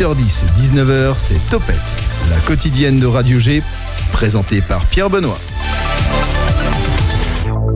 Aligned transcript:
8h10 0.00 0.44
et 0.44 0.78
19h, 0.78 1.14
c'est 1.18 1.50
Topette, 1.50 1.76
la 2.30 2.38
quotidienne 2.46 2.98
de 2.98 3.06
Radio 3.06 3.38
G, 3.38 3.62
présentée 4.12 4.62
par 4.62 4.86
Pierre 4.86 5.10
Benoît. 5.10 5.38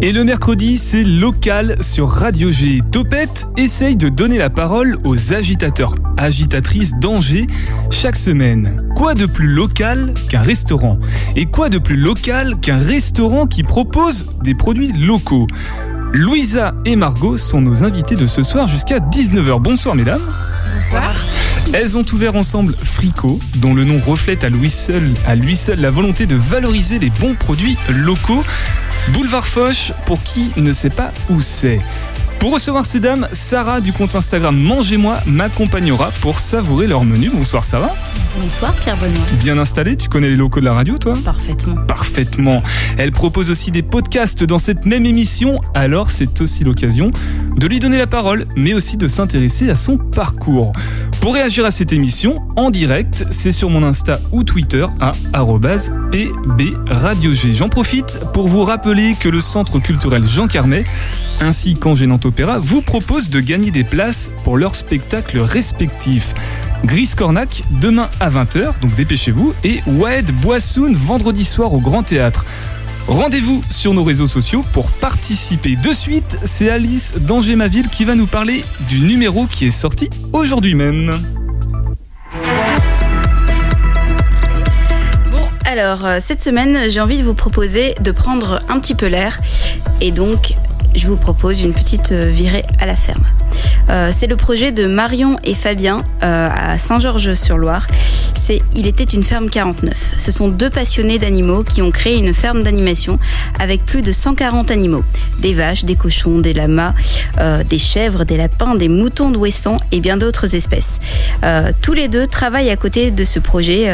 Et 0.00 0.10
le 0.10 0.24
mercredi, 0.24 0.78
c'est 0.78 1.04
local 1.04 1.76
sur 1.82 2.08
Radio 2.08 2.50
G. 2.50 2.80
Topette 2.90 3.46
essaye 3.58 3.98
de 3.98 4.08
donner 4.08 4.38
la 4.38 4.48
parole 4.48 4.96
aux 5.04 5.34
agitateurs, 5.34 5.96
agitatrices 6.16 6.94
d'Angers 6.98 7.46
chaque 7.90 8.16
semaine. 8.16 8.78
Quoi 8.96 9.12
de 9.12 9.26
plus 9.26 9.48
local 9.48 10.14
qu'un 10.30 10.42
restaurant? 10.42 10.98
Et 11.36 11.44
quoi 11.44 11.68
de 11.68 11.76
plus 11.76 11.96
local 11.96 12.58
qu'un 12.58 12.78
restaurant 12.78 13.46
qui 13.46 13.62
propose 13.62 14.28
des 14.42 14.54
produits 14.54 14.92
locaux? 14.92 15.46
Louisa 16.14 16.74
et 16.86 16.96
Margot 16.96 17.36
sont 17.36 17.60
nos 17.60 17.84
invités 17.84 18.14
de 18.14 18.26
ce 18.26 18.42
soir 18.42 18.66
jusqu'à 18.66 18.98
19h. 18.98 19.60
Bonsoir 19.60 19.94
mesdames. 19.94 20.22
Bonsoir. 20.74 21.14
Elles 21.72 21.98
ont 21.98 22.04
ouvert 22.12 22.36
ensemble 22.36 22.76
Frico, 22.82 23.40
dont 23.56 23.74
le 23.74 23.84
nom 23.84 23.98
reflète 23.98 24.44
à 24.44 24.48
lui 24.48 24.70
seul, 24.70 25.02
à 25.26 25.34
lui 25.34 25.56
seul 25.56 25.80
la 25.80 25.90
volonté 25.90 26.26
de 26.26 26.36
valoriser 26.36 26.98
les 26.98 27.10
bons 27.20 27.34
produits 27.34 27.76
locaux. 27.88 28.42
Boulevard 29.12 29.46
Foch, 29.46 29.92
pour 30.06 30.22
qui 30.22 30.50
ne 30.56 30.72
sait 30.72 30.90
pas 30.90 31.12
où 31.30 31.40
c'est. 31.40 31.80
Pour 32.44 32.52
recevoir 32.52 32.84
ces 32.84 33.00
dames, 33.00 33.26
Sarah 33.32 33.80
du 33.80 33.94
compte 33.94 34.14
Instagram 34.14 34.54
Mangez-moi 34.54 35.16
m'accompagnera 35.24 36.10
pour 36.20 36.38
savourer 36.38 36.86
leur 36.86 37.02
menu. 37.02 37.30
Bonsoir 37.30 37.64
Sarah. 37.64 37.90
Bonsoir 38.38 38.74
Pierre 38.74 38.98
Benoît. 38.98 39.24
Bien 39.40 39.56
installée, 39.56 39.96
tu 39.96 40.10
connais 40.10 40.28
les 40.28 40.36
locaux 40.36 40.60
de 40.60 40.66
la 40.66 40.74
radio 40.74 40.98
toi? 40.98 41.14
Parfaitement. 41.24 41.76
Parfaitement. 41.86 42.62
Elle 42.98 43.12
propose 43.12 43.48
aussi 43.48 43.70
des 43.70 43.82
podcasts 43.82 44.44
dans 44.44 44.58
cette 44.58 44.84
même 44.84 45.06
émission, 45.06 45.58
alors 45.72 46.10
c'est 46.10 46.42
aussi 46.42 46.64
l'occasion 46.64 47.12
de 47.56 47.66
lui 47.66 47.78
donner 47.78 47.96
la 47.96 48.06
parole, 48.06 48.46
mais 48.56 48.74
aussi 48.74 48.98
de 48.98 49.06
s'intéresser 49.06 49.70
à 49.70 49.76
son 49.76 49.96
parcours. 49.96 50.74
Pour 51.22 51.32
réagir 51.32 51.64
à 51.64 51.70
cette 51.70 51.92
émission, 51.94 52.46
en 52.56 52.70
direct, 52.70 53.24
c'est 53.30 53.52
sur 53.52 53.70
mon 53.70 53.82
Insta 53.82 54.20
ou 54.32 54.44
Twitter 54.44 54.84
à 55.00 55.12
pbradiog. 56.12 57.52
J'en 57.52 57.70
profite 57.70 58.20
pour 58.34 58.48
vous 58.48 58.62
rappeler 58.62 59.14
que 59.18 59.30
le 59.30 59.40
Centre 59.40 59.78
culturel 59.78 60.26
Jean 60.26 60.48
Carmet, 60.48 60.84
ainsi 61.40 61.74
qu'Angers-Nantes 61.74 62.33
Vous 62.36 62.82
propose 62.82 63.30
de 63.30 63.38
gagner 63.38 63.70
des 63.70 63.84
places 63.84 64.32
pour 64.42 64.56
leurs 64.56 64.74
spectacles 64.74 65.38
respectifs. 65.38 66.34
Gris 66.84 67.12
Cornac 67.16 67.62
demain 67.80 68.08
à 68.18 68.28
20h, 68.28 68.80
donc 68.80 68.94
dépêchez-vous, 68.96 69.54
et 69.62 69.80
Waed 69.86 70.32
Boissoun 70.32 70.94
vendredi 70.94 71.44
soir 71.44 71.72
au 71.72 71.78
Grand 71.78 72.02
Théâtre. 72.02 72.44
Rendez-vous 73.06 73.62
sur 73.70 73.94
nos 73.94 74.02
réseaux 74.02 74.26
sociaux 74.26 74.64
pour 74.72 74.90
participer. 74.90 75.76
De 75.76 75.92
suite, 75.92 76.38
c'est 76.44 76.70
Alice 76.70 77.14
d'Angers 77.20 77.54
Ma 77.54 77.68
Ville 77.68 77.88
qui 77.88 78.04
va 78.04 78.16
nous 78.16 78.26
parler 78.26 78.64
du 78.88 78.98
numéro 78.98 79.46
qui 79.46 79.66
est 79.66 79.70
sorti 79.70 80.10
aujourd'hui 80.32 80.74
même. 80.74 81.12
Bon, 85.30 85.48
alors, 85.64 86.04
euh, 86.04 86.18
cette 86.20 86.42
semaine, 86.42 86.90
j'ai 86.90 87.00
envie 87.00 87.18
de 87.18 87.22
vous 87.22 87.34
proposer 87.34 87.94
de 88.02 88.10
prendre 88.10 88.60
un 88.68 88.80
petit 88.80 88.94
peu 88.96 89.06
l'air. 89.06 89.38
Et 90.00 90.10
donc, 90.10 90.54
je 90.94 91.08
vous 91.08 91.16
propose 91.16 91.62
une 91.62 91.72
petite 91.72 92.12
euh, 92.12 92.26
virée 92.26 92.64
à 92.78 92.86
la 92.86 92.96
ferme. 92.96 93.24
Euh, 93.90 94.10
c'est 94.14 94.26
le 94.26 94.36
projet 94.36 94.72
de 94.72 94.86
Marion 94.86 95.38
et 95.44 95.54
Fabien 95.54 96.02
euh, 96.22 96.48
à 96.50 96.78
Saint-Georges-sur-Loire. 96.78 97.86
C'est 98.34 98.62
Il 98.74 98.86
était 98.86 99.04
une 99.04 99.22
ferme 99.22 99.50
49. 99.50 100.14
Ce 100.16 100.32
sont 100.32 100.48
deux 100.48 100.70
passionnés 100.70 101.18
d'animaux 101.18 101.64
qui 101.64 101.82
ont 101.82 101.90
créé 101.90 102.16
une 102.16 102.32
ferme 102.34 102.62
d'animation 102.62 103.18
avec 103.58 103.84
plus 103.84 104.02
de 104.02 104.12
140 104.12 104.70
animaux. 104.70 105.04
Des 105.40 105.54
vaches, 105.54 105.84
des 105.84 105.96
cochons, 105.96 106.38
des 106.38 106.54
lamas, 106.54 106.94
euh, 107.40 107.62
des 107.64 107.78
chèvres, 107.78 108.24
des 108.24 108.36
lapins, 108.36 108.74
des 108.74 108.88
moutons 108.88 109.30
d'ouessant 109.30 109.76
et 109.92 110.00
bien 110.00 110.16
d'autres 110.16 110.54
espèces. 110.54 111.00
Tous 111.82 111.92
les 111.92 112.08
deux 112.08 112.26
travaillent 112.26 112.70
à 112.70 112.76
côté 112.76 113.10
de 113.10 113.24
ce 113.24 113.38
projet, 113.38 113.90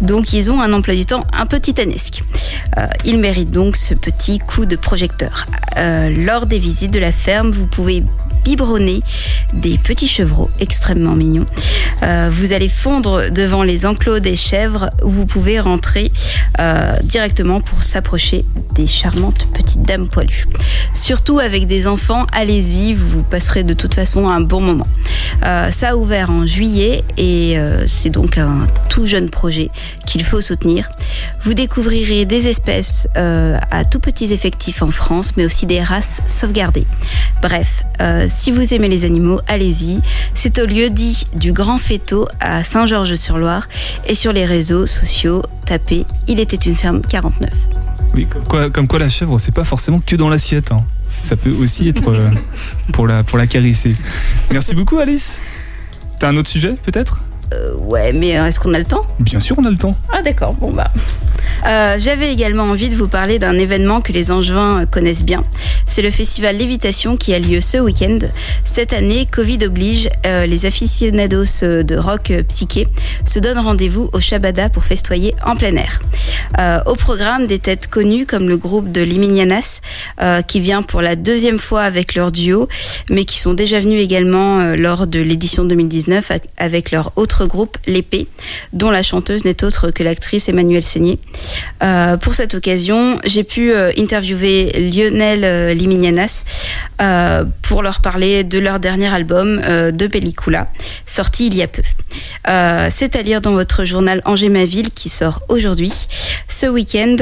donc 0.00 0.32
ils 0.32 0.50
ont 0.50 0.60
un 0.60 0.72
emploi 0.72 0.94
du 0.94 1.06
temps 1.06 1.24
un 1.32 1.46
peu 1.46 1.60
titanesque. 1.60 2.24
Ils 3.04 3.18
méritent 3.18 3.50
donc 3.50 3.76
ce 3.76 3.94
petit 3.94 4.38
coup 4.40 4.66
de 4.66 4.76
projecteur. 4.76 5.46
Lors 5.76 6.46
des 6.46 6.58
visites 6.58 6.92
de 6.92 6.98
la 6.98 7.12
ferme, 7.12 7.50
vous 7.50 7.66
pouvez 7.66 8.02
biberonner 8.44 9.02
des 9.52 9.78
petits 9.78 10.08
chevreaux 10.08 10.50
extrêmement 10.60 11.14
mignons. 11.14 11.46
Euh, 12.02 12.28
vous 12.30 12.52
allez 12.52 12.68
fondre 12.68 13.30
devant 13.30 13.62
les 13.62 13.86
enclos 13.86 14.18
des 14.18 14.34
chèvres 14.34 14.90
où 15.04 15.10
vous 15.10 15.26
pouvez 15.26 15.60
rentrer 15.60 16.10
euh, 16.58 16.96
directement 17.04 17.60
pour 17.60 17.82
s'approcher 17.82 18.44
des 18.74 18.86
charmantes 18.86 19.46
petites 19.52 19.82
dames 19.82 20.08
poilues. 20.08 20.46
Surtout 20.94 21.38
avec 21.38 21.66
des 21.66 21.86
enfants, 21.86 22.26
allez-y, 22.32 22.94
vous 22.94 23.22
passerez 23.22 23.62
de 23.62 23.74
toute 23.74 23.94
façon 23.94 24.28
un 24.28 24.40
bon 24.40 24.60
moment. 24.60 24.86
Euh, 25.44 25.70
ça 25.70 25.90
a 25.90 25.96
ouvert 25.96 26.30
en 26.30 26.46
juillet 26.46 27.04
et 27.18 27.56
c'est 27.86 28.10
donc 28.10 28.38
un 28.38 28.66
tout 28.88 29.06
jeune 29.06 29.30
projet 29.30 29.70
qu'il 30.06 30.24
faut 30.24 30.40
soutenir. 30.40 30.88
Vous 31.42 31.54
découvrirez 31.54 32.24
des 32.24 32.48
espèces 32.48 33.08
à 33.14 33.84
tout 33.84 34.00
petits 34.00 34.32
effectifs 34.32 34.82
en 34.82 34.90
France, 34.90 35.36
mais 35.36 35.44
aussi 35.44 35.66
des 35.66 35.82
races 35.82 36.22
sauvegardées. 36.26 36.86
Bref, 37.40 37.84
si 38.36 38.50
vous 38.50 38.74
aimez 38.74 38.88
les 38.88 39.04
animaux, 39.04 39.38
allez-y. 39.46 40.00
C'est 40.34 40.58
au 40.58 40.66
lieu 40.66 40.90
dit 40.90 41.26
du 41.34 41.52
Grand 41.52 41.78
Féteau 41.78 42.26
à 42.40 42.64
Saint-Georges-sur-Loire 42.64 43.68
et 44.06 44.14
sur 44.14 44.32
les 44.32 44.44
réseaux 44.44 44.86
sociaux, 44.86 45.42
tapez 45.66 46.06
Il 46.28 46.40
était 46.40 46.56
une 46.56 46.74
ferme 46.74 47.00
49. 47.02 47.50
Oui, 48.14 48.26
comme 48.26 48.44
quoi, 48.44 48.70
comme 48.70 48.86
quoi 48.88 48.98
la 48.98 49.08
chèvre, 49.08 49.38
c'est 49.38 49.54
pas 49.54 49.64
forcément 49.64 50.00
que 50.04 50.16
dans 50.16 50.28
l'assiette. 50.28 50.72
hein. 50.72 50.84
Ça 51.20 51.36
peut 51.36 51.52
aussi 51.52 51.88
être 51.88 52.08
euh, 52.10 52.30
pour, 52.92 53.06
la, 53.06 53.22
pour 53.22 53.38
la 53.38 53.46
caresser. 53.46 53.94
Merci 54.50 54.74
beaucoup 54.74 54.98
Alice. 54.98 55.40
T'as 56.18 56.28
un 56.28 56.36
autre 56.36 56.48
sujet 56.48 56.74
peut-être? 56.82 57.20
Euh, 57.52 57.74
ouais, 57.76 58.12
mais 58.12 58.38
euh, 58.38 58.46
est-ce 58.46 58.58
qu'on 58.58 58.74
a 58.74 58.78
le 58.78 58.84
temps? 58.84 59.06
Bien 59.20 59.38
sûr, 59.40 59.56
on 59.58 59.64
a 59.64 59.70
le 59.70 59.76
temps. 59.76 59.96
Ah 60.12 60.22
d'accord, 60.22 60.54
bon 60.54 60.72
bah. 60.72 60.90
Euh, 61.66 61.96
J'avais 61.98 62.32
également 62.32 62.64
envie 62.64 62.88
de 62.88 62.94
vous 62.96 63.06
parler 63.08 63.38
d'un 63.38 63.56
événement 63.56 64.00
que 64.00 64.12
les 64.12 64.30
Angevins 64.30 64.84
connaissent 64.86 65.24
bien. 65.24 65.44
C'est 65.86 66.02
le 66.02 66.10
festival 66.10 66.56
Lévitation 66.56 67.16
qui 67.16 67.34
a 67.34 67.38
lieu 67.38 67.60
ce 67.60 67.76
week-end. 67.78 68.18
Cette 68.64 68.92
année, 68.92 69.26
Covid 69.30 69.58
oblige, 69.66 70.08
euh, 70.26 70.46
les 70.46 70.66
aficionados 70.66 71.62
euh, 71.62 71.82
de 71.82 71.96
rock 71.96 72.30
euh, 72.30 72.42
psyché 72.42 72.88
se 73.24 73.38
donnent 73.38 73.58
rendez-vous 73.58 74.10
au 74.12 74.20
Shabada 74.20 74.68
pour 74.70 74.84
festoyer 74.84 75.34
en 75.44 75.54
plein 75.54 75.76
air. 75.76 76.00
Euh, 76.58 76.80
au 76.86 76.94
programme, 76.96 77.46
des 77.46 77.58
têtes 77.58 77.88
connues 77.88 78.26
comme 78.26 78.48
le 78.48 78.56
groupe 78.56 78.90
de 78.90 79.02
Liminianas 79.02 79.80
euh, 80.20 80.42
qui 80.42 80.60
vient 80.60 80.82
pour 80.82 81.00
la 81.02 81.14
deuxième 81.16 81.58
fois 81.58 81.82
avec 81.82 82.14
leur 82.14 82.32
duo, 82.32 82.68
mais 83.10 83.24
qui 83.24 83.38
sont 83.38 83.54
déjà 83.54 83.78
venus 83.80 84.02
également 84.02 84.74
lors 84.74 85.06
de 85.06 85.20
l'édition 85.20 85.64
2019 85.64 86.30
ac- 86.30 86.40
avec 86.58 86.90
leur 86.90 87.12
autre 87.16 87.46
groupe, 87.46 87.76
L'Épée, 87.86 88.26
dont 88.72 88.90
la 88.90 89.02
chanteuse 89.02 89.44
n'est 89.44 89.62
autre 89.64 89.90
que 89.90 90.02
l'actrice 90.02 90.48
Emmanuelle 90.48 90.82
Seigné. 90.84 91.18
Euh, 91.82 92.16
pour 92.16 92.34
cette 92.34 92.54
occasion, 92.54 93.18
j'ai 93.24 93.44
pu 93.44 93.72
euh, 93.72 93.92
interviewer 93.98 94.72
Lionel 94.92 95.44
euh, 95.44 95.74
Liminianas 95.74 96.44
pour 97.62 97.82
leur 97.82 98.00
parler 98.00 98.44
de 98.44 98.60
leur 98.60 98.78
dernier 98.78 99.12
album 99.12 99.60
de 99.60 100.06
Pellicula, 100.06 100.68
sorti 101.04 101.48
il 101.48 101.56
y 101.56 101.62
a 101.62 101.66
peu. 101.66 101.82
C'est 102.90 103.16
à 103.16 103.22
lire 103.22 103.40
dans 103.40 103.54
votre 103.54 103.84
journal 103.84 104.22
Angers 104.24 104.48
Ma 104.48 104.66
Ville 104.66 104.90
qui 104.90 105.08
sort 105.08 105.42
aujourd'hui. 105.48 105.92
Ce 106.46 106.66
week-end, 106.66 107.16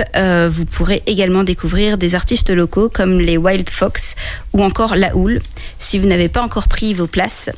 vous 0.51 0.67
pourrez 0.67 1.03
également 1.07 1.45
découvrir 1.45 1.97
des 1.97 2.15
artistes 2.15 2.51
locaux 2.51 2.91
comme 2.91 3.21
les 3.21 3.39
Wild 3.39 3.71
Fox 3.71 4.17
ou 4.53 4.63
encore 4.63 4.97
La 4.97 5.17
Houle. 5.17 5.41
Si 5.79 5.99
vous 5.99 6.07
n'avez 6.07 6.29
pas 6.29 6.43
encore 6.43 6.69
pris 6.69 6.93
vos 6.93 7.07
places, 7.07 7.49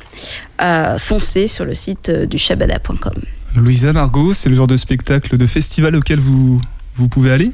foncez 0.97 1.49
sur 1.49 1.65
le 1.65 1.75
site 1.75 2.09
du 2.09 2.37
shabada.com. 2.37 3.15
Louisa 3.55 3.93
Margot, 3.93 4.33
c'est 4.33 4.49
le 4.49 4.55
genre 4.55 4.67
de 4.67 4.77
spectacle, 4.77 5.37
de 5.37 5.45
festival 5.45 5.95
auquel 5.95 6.19
vous, 6.19 6.61
vous 6.95 7.07
pouvez 7.07 7.31
aller? 7.31 7.51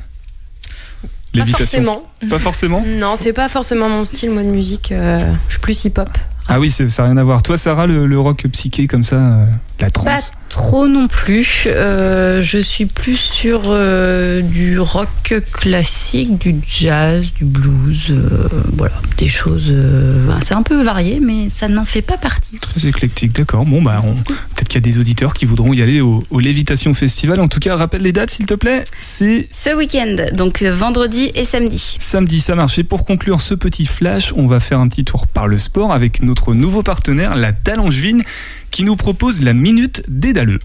Pas 1.35 1.45
forcément. 1.45 2.03
Pas 2.29 2.39
forcément? 2.39 2.83
Non, 2.85 3.15
c'est 3.17 3.33
pas 3.33 3.49
forcément 3.49 3.89
mon 3.89 4.03
style, 4.03 4.31
moi, 4.31 4.43
de 4.43 4.49
musique. 4.49 4.91
euh, 4.91 5.31
je 5.47 5.53
suis 5.53 5.61
plus 5.61 5.85
hip-hop. 5.85 6.09
Ah 6.47 6.59
oui, 6.59 6.71
ça 6.71 6.83
n'a 6.83 7.03
rien 7.09 7.17
à 7.17 7.23
voir. 7.23 7.43
Toi, 7.43 7.57
Sarah, 7.57 7.85
le, 7.85 8.07
le 8.07 8.19
rock 8.19 8.47
psyché 8.51 8.87
comme 8.87 9.03
ça, 9.03 9.45
la 9.79 9.87
Pas 9.87 9.91
trance. 9.91 10.31
trop 10.49 10.87
non 10.87 11.07
plus. 11.07 11.63
Euh, 11.67 12.41
je 12.41 12.57
suis 12.59 12.85
plus 12.85 13.17
sur 13.17 13.61
euh, 13.67 14.41
du 14.41 14.79
rock 14.79 15.33
classique, 15.53 16.37
du 16.39 16.55
jazz, 16.67 17.25
du 17.35 17.45
blues, 17.45 18.07
euh, 18.09 18.47
voilà, 18.73 18.95
des 19.17 19.29
choses. 19.29 19.71
ben, 19.71 20.39
c'est 20.41 20.53
un 20.53 20.63
peu 20.63 20.81
varié, 20.83 21.19
mais 21.19 21.49
ça 21.49 21.67
n'en 21.67 21.85
fait 21.85 22.01
pas 22.01 22.17
partie. 22.17 22.57
Très 22.59 22.85
éclectique, 22.87 23.33
d'accord. 23.33 23.65
Bon, 23.65 23.81
bah, 23.81 24.01
on- 24.03 24.15
peut-être 24.15 24.67
qu'il 24.67 24.75
y 24.81 24.83
a 24.83 24.91
des 24.91 24.99
auditeurs 24.99 25.33
qui 25.33 25.45
voudront 25.45 25.73
y 25.73 25.81
aller 25.81 26.01
au, 26.01 26.23
au 26.29 26.39
Lévitation 26.39 26.93
Festival. 26.93 27.39
En 27.39 27.47
tout 27.47 27.59
cas, 27.59 27.75
rappelle 27.75 28.01
les 28.01 28.11
dates, 28.11 28.31
s'il 28.31 28.45
te 28.45 28.53
plaît. 28.55 28.83
C'est 28.99 29.47
Ce 29.51 29.75
week-end, 29.75 30.15
donc 30.33 30.61
vendredi 30.63 31.31
et 31.35 31.45
samedi. 31.45 31.97
samedi, 31.99 32.41
ça 32.41 32.55
marche. 32.55 32.77
Et 32.79 32.83
pour 32.83 33.05
conclure 33.05 33.41
ce 33.41 33.53
petit 33.53 33.85
flash, 33.85 34.33
on 34.35 34.47
va 34.47 34.59
faire 34.59 34.79
un 34.79 34.87
petit 34.87 35.05
tour 35.05 35.27
par 35.27 35.47
le 35.47 35.57
sport 35.57 35.93
avec 35.93 36.21
notre 36.21 36.53
nouveau 36.53 36.83
partenaire, 36.83 37.35
la 37.35 37.51
Dallangevine, 37.51 38.23
qui 38.71 38.83
nous 38.83 38.95
propose 38.95 39.41
la 39.41 39.53
minute 39.53 40.03
des 40.07 40.33
Dalleux. 40.33 40.59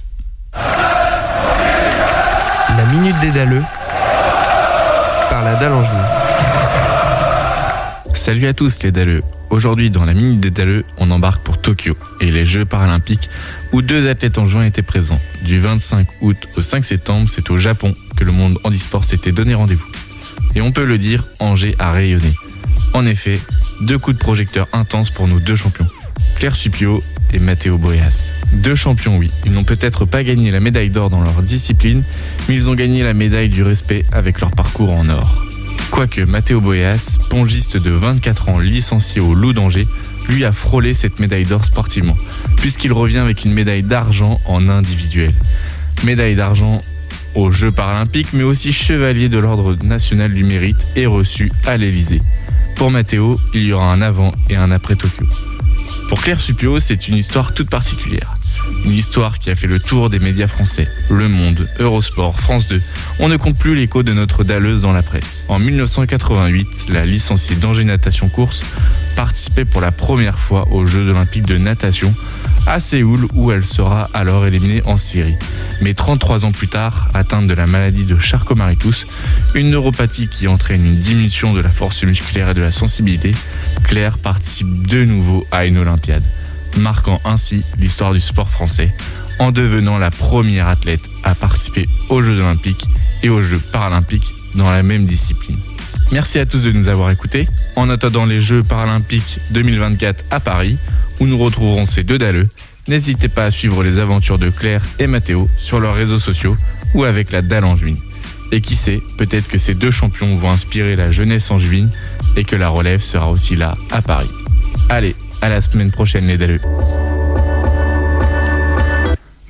La 2.77 2.85
minute 2.93 3.19
des 3.21 3.31
Dalleux 3.31 3.63
par 5.31 5.45
la 5.45 5.55
Dallangevine. 5.57 6.25
Salut 8.15 8.47
à 8.47 8.55
tous 8.55 8.83
les 8.83 8.93
Dalleux. 8.93 9.23
Aujourd'hui 9.51 9.91
dans 9.91 10.05
la 10.05 10.15
Minute 10.15 10.41
des 10.41 10.51
Dalleux, 10.51 10.85
on 10.99 11.11
embarque 11.11 11.43
pour 11.43 11.59
Tokyo 11.59 11.97
et 12.21 12.31
les 12.31 12.45
Jeux 12.45 12.65
paralympiques 12.65 13.29
où 13.73 13.83
deux 13.83 14.09
athlètes 14.09 14.39
en 14.39 14.47
juin 14.47 14.65
étaient 14.65 14.83
présents. 14.83 15.21
Du 15.43 15.61
25 15.61 16.09
août 16.23 16.37
au 16.57 16.63
5 16.63 16.85
septembre, 16.85 17.29
c'est 17.29 17.51
au 17.51 17.59
Japon 17.59 17.93
que 18.17 18.25
le 18.25 18.33
monde 18.33 18.59
handisport 18.65 19.05
s'était 19.05 19.33
donné 19.33 19.55
rendez-vous. 19.55 19.87
Et 20.55 20.61
on 20.61 20.73
peut 20.73 20.85
le 20.85 20.99
dire, 20.99 21.25
Angers 21.41 21.75
a 21.79 21.91
rayonné. 21.91 22.35
En 22.95 23.05
effet, 23.05 23.41
deux 23.81 23.99
coups 23.99 24.17
de 24.17 24.23
projecteur 24.23 24.69
intenses 24.73 25.11
pour 25.11 25.27
nos 25.27 25.41
deux 25.41 25.57
champions, 25.57 25.87
Claire 26.37 26.57
Supio 26.57 27.01
et 27.33 27.39
Matteo 27.39 27.79
Boyas. 27.79 28.33
Deux 28.53 28.75
champions, 28.75 29.17
oui. 29.17 29.31
Ils 29.45 29.53
n'ont 29.53 29.65
peut-être 29.65 30.05
pas 30.05 30.23
gagné 30.23 30.51
la 30.51 30.61
médaille 30.61 30.91
d'or 30.91 31.11
dans 31.11 31.23
leur 31.23 31.43
discipline, 31.43 32.03
mais 32.49 32.55
ils 32.55 32.71
ont 32.71 32.75
gagné 32.75 33.03
la 33.03 33.15
médaille 33.15 33.49
du 33.49 33.63
respect 33.63 34.05
avec 34.13 34.41
leur 34.41 34.51
parcours 34.51 34.97
en 34.97 35.09
or. 35.09 35.45
Quoique 35.91 36.21
Matteo 36.23 36.61
Boyas, 36.61 37.19
pongiste 37.31 37.77
de 37.77 37.91
24 37.91 38.49
ans 38.49 38.59
licencié 38.59 39.21
au 39.21 39.35
Loup 39.35 39.53
d'Angers, 39.53 39.87
lui 40.29 40.45
a 40.45 40.53
frôlé 40.53 40.95
cette 40.95 41.21
médaille 41.21 41.45
d'or 41.45 41.65
sportivement, 41.65 42.17
puisqu'il 42.57 42.93
revient 42.93 43.19
avec 43.19 43.45
une 43.45 43.53
médaille 43.53 43.83
d'argent 43.83 44.41
en 44.47 44.69
individuel. 44.69 45.33
Médaille 46.05 46.35
d'argent 46.35 46.81
aux 47.35 47.51
Jeux 47.51 47.73
paralympiques, 47.73 48.33
mais 48.33 48.43
aussi 48.43 48.73
chevalier 48.73 49.29
de 49.29 49.39
l'Ordre 49.39 49.77
national 49.83 50.33
du 50.33 50.45
mérite 50.45 50.85
et 50.97 51.07
reçu 51.07 51.53
à 51.67 51.77
l'Elysée. 51.77 52.23
Pour 52.77 52.91
Matteo, 52.91 53.39
il 53.55 53.65
y 53.65 53.73
aura 53.73 53.93
un 53.93 54.03
avant 54.03 54.33
et 54.51 54.57
un 54.57 54.71
après 54.71 54.97
Tokyo. 54.97 55.27
Pour 56.15 56.23
Claire 56.23 56.41
Supio, 56.41 56.79
c'est 56.79 57.09
une 57.09 57.17
histoire 57.17 57.53
toute 57.55 57.69
particulière. 57.69 58.35
Une 58.85 58.93
histoire 58.93 59.39
qui 59.39 59.51
a 59.51 59.57
fait 59.57 59.67
le 59.67 59.81
tour 59.81 60.11
des 60.11 60.19
médias 60.19 60.47
français. 60.47 60.89
Le 61.11 61.29
Monde, 61.29 61.69
Eurosport, 61.79 62.39
France 62.39 62.69
2. 62.69 62.81
On 63.19 63.29
ne 63.29 63.37
compte 63.37 63.57
plus 63.57 63.75
l'écho 63.75 64.03
de 64.03 64.13
notre 64.13 64.45
dalleuse 64.45 64.81
dans 64.81 64.93
la 64.93 65.03
presse. 65.03 65.45
En 65.49 65.59
1988, 65.59 66.89
la 66.91 67.07
licenciée 67.07 67.57
d'Angers 67.57 67.85
Natation 67.85 68.29
Course 68.29 68.63
participait 69.17 69.65
pour 69.65 69.81
la 69.81 69.93
première 69.93 70.39
fois 70.39 70.69
aux 70.71 70.87
Jeux 70.87 71.09
Olympiques 71.09 71.47
de 71.47 71.57
natation 71.57 72.15
à 72.67 72.81
Séoul 72.81 73.27
où 73.35 73.53
elle 73.53 73.65
sera 73.65 74.09
alors 74.15 74.47
éliminée 74.47 74.83
en 74.87 74.97
Syrie. 74.97 75.37
Mais 75.81 75.95
33 75.95 76.45
ans 76.45 76.53
plus 76.53 76.69
tard, 76.69 77.09
atteinte 77.15 77.47
de 77.47 77.55
la 77.55 77.67
maladie 77.67 78.05
de 78.05 78.17
Charcot-Marie-Tooth, 78.17 79.07
une 79.55 79.71
neuropathie 79.71 80.29
qui 80.29 80.49
entraîne 80.49 80.85
une 80.85 81.01
diminution 81.01 81.53
de 81.53 81.61
la 81.61 81.69
force 81.69 82.03
musculaire 82.05 82.51
et 82.51 82.55
de 82.55 82.61
la 82.61 82.71
sensibilité, 82.71 83.33
Claire 83.85 84.19
participe 84.19 84.87
de 84.87 85.05
nouveau 85.05 85.47
à 85.51 85.67
une 85.67 85.79
Olympiade, 85.79 86.23
marquant 86.77 87.21
ainsi 87.25 87.65
l'histoire 87.79 88.13
du 88.13 88.21
sport 88.21 88.51
français 88.51 88.95
en 89.39 89.53
devenant 89.53 89.99
la 89.99 90.11
première 90.11 90.69
athlète 90.69 91.03
à 91.23 91.35
participer 91.35 91.89
aux 92.09 92.23
Jeux 92.23 92.41
olympiques 92.41 92.87
et 93.23 93.29
aux 93.29 93.41
Jeux 93.41 93.61
paralympiques 93.73 94.33
dans 94.55 94.71
la 94.71 94.83
même 94.83 95.07
discipline. 95.07 95.59
Merci 96.13 96.39
à 96.39 96.47
tous 96.47 96.61
de 96.63 96.73
nous 96.73 96.89
avoir 96.89 97.11
écoutés. 97.11 97.49
En 97.77 97.91
attendant 97.91 98.27
les 98.27 98.41
Jeux 98.41 98.63
paralympiques 98.63 99.41
2024 99.51 100.25
à 100.31 100.41
Paris, 100.41 100.79
où 101.21 101.27
nous 101.27 101.39
retrouverons 101.39 101.87
ces 101.87 102.05
deux 102.05 102.19
dalleux, 102.19 102.47
n'hésitez 102.89 103.29
pas 103.29 103.47
à 103.47 103.51
suivre 103.51 103.83
les 103.83 103.99
aventures 103.99 104.39
de 104.39 104.51
Claire 104.51 104.83
et 104.99 105.07
Mathéo 105.07 105.49
sur 105.59 105.81
leurs 105.81 105.95
réseaux 105.95 106.19
sociaux 106.19 106.57
ou 106.95 107.05
avec 107.05 107.33
la 107.33 107.43
dalle 107.43 107.65
angevine. 107.65 107.99
Et 108.53 108.61
qui 108.61 108.77
sait, 108.77 109.03
peut-être 109.19 109.49
que 109.49 109.59
ces 109.59 109.75
deux 109.75 109.91
champions 109.91 110.37
vont 110.37 110.51
inspirer 110.51 110.95
la 110.95 111.11
jeunesse 111.11 111.51
angevine 111.51 111.91
et 112.37 112.45
que 112.45 112.55
la 112.55 112.69
relève 112.69 113.01
sera 113.01 113.31
aussi 113.31 113.57
là 113.57 113.75
à 113.91 114.01
Paris. 114.01 114.31
Allez, 114.89 115.17
à 115.41 115.49
la 115.49 115.61
semaine 115.61 115.91
prochaine 115.91 116.29
les. 116.31 116.61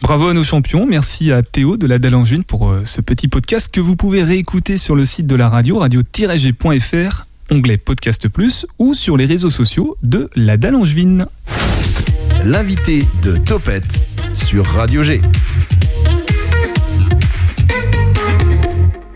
Bravo 0.03 0.29
à 0.29 0.35
nos 0.35 0.45
champions, 0.45 0.87
merci 0.87 1.33
à 1.33 1.43
Théo 1.43 1.77
de 1.77 1.87
la 1.87 1.99
Dallangevine 1.99 2.45
pour 2.45 2.69
euh, 2.69 2.83
ce 2.85 3.01
petit 3.01 3.27
podcast 3.27 3.73
que 3.73 3.81
vous 3.81 3.97
pouvez 3.97 4.23
réécouter 4.23 4.77
sur 4.77 4.95
le 4.97 5.07
site 5.07 5.27
de 5.27 5.35
la 5.35 5.49
radio, 5.49 5.79
radio-g.fr, 5.79 7.27
onglet 7.51 7.79
Podcast 7.79 8.29
Plus, 8.29 8.67
ou 8.79 8.93
sur 8.93 9.17
les 9.17 9.25
réseaux 9.25 9.51
sociaux 9.51 9.97
de 10.03 10.29
la 10.37 10.57
Dallangevine. 10.57 11.27
L'invité 12.45 13.07
de 13.23 13.37
Topette 13.37 14.07
sur 14.35 14.67
Radio 14.67 15.03
G. 15.03 15.23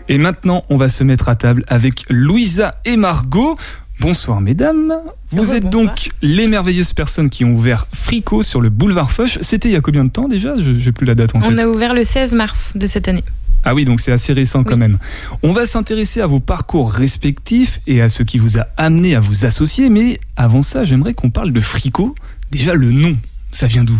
Et 0.07 0.17
maintenant, 0.17 0.63
on 0.71 0.77
va 0.77 0.89
se 0.89 1.03
mettre 1.03 1.29
à 1.29 1.35
table 1.35 1.63
avec 1.67 2.05
Louisa 2.09 2.71
et 2.83 2.97
Margot. 2.97 3.57
Bonsoir 3.99 4.39
mesdames. 4.39 4.93
Vous 5.31 5.37
Bonsoir, 5.37 5.57
êtes 5.57 5.63
bonsoir. 5.65 5.83
donc 5.85 6.09
les 6.21 6.47
merveilleuses 6.47 6.93
personnes 6.93 7.29
qui 7.29 7.43
ont 7.43 7.51
ouvert 7.53 7.87
Fricot 7.91 8.43
sur 8.43 8.61
le 8.61 8.69
boulevard 8.69 9.11
Foch. 9.11 9.37
C'était 9.41 9.69
il 9.69 9.73
y 9.73 9.75
a 9.75 9.81
combien 9.81 10.05
de 10.05 10.09
temps 10.09 10.27
déjà? 10.29 10.55
Je 10.61 10.69
n'ai 10.71 10.91
plus 10.93 11.05
la 11.05 11.15
date 11.15 11.35
en 11.35 11.41
tête. 11.41 11.49
On 11.51 11.57
a 11.57 11.65
ouvert 11.67 11.93
le 11.93 12.05
16 12.05 12.33
mars 12.33 12.73
de 12.75 12.87
cette 12.87 13.07
année. 13.09 13.23
Ah 13.65 13.75
oui, 13.75 13.83
donc 13.83 13.99
c'est 13.99 14.13
assez 14.13 14.31
récent 14.31 14.63
quand 14.63 14.77
même. 14.77 14.99
On 15.43 15.51
va 15.51 15.65
s'intéresser 15.65 16.21
à 16.21 16.27
vos 16.27 16.39
parcours 16.39 16.93
respectifs 16.93 17.81
et 17.87 18.01
à 18.01 18.07
ce 18.07 18.23
qui 18.23 18.37
vous 18.37 18.57
a 18.57 18.67
amené 18.77 19.15
à 19.15 19.19
vous 19.19 19.45
associer, 19.45 19.89
mais 19.89 20.21
avant 20.37 20.61
ça, 20.61 20.85
j'aimerais 20.85 21.13
qu'on 21.13 21.29
parle 21.29 21.51
de 21.51 21.59
Fricot. 21.59 22.15
Déjà, 22.51 22.73
le 22.75 22.91
nom, 22.93 23.17
ça 23.51 23.67
vient 23.67 23.83
d'où? 23.83 23.99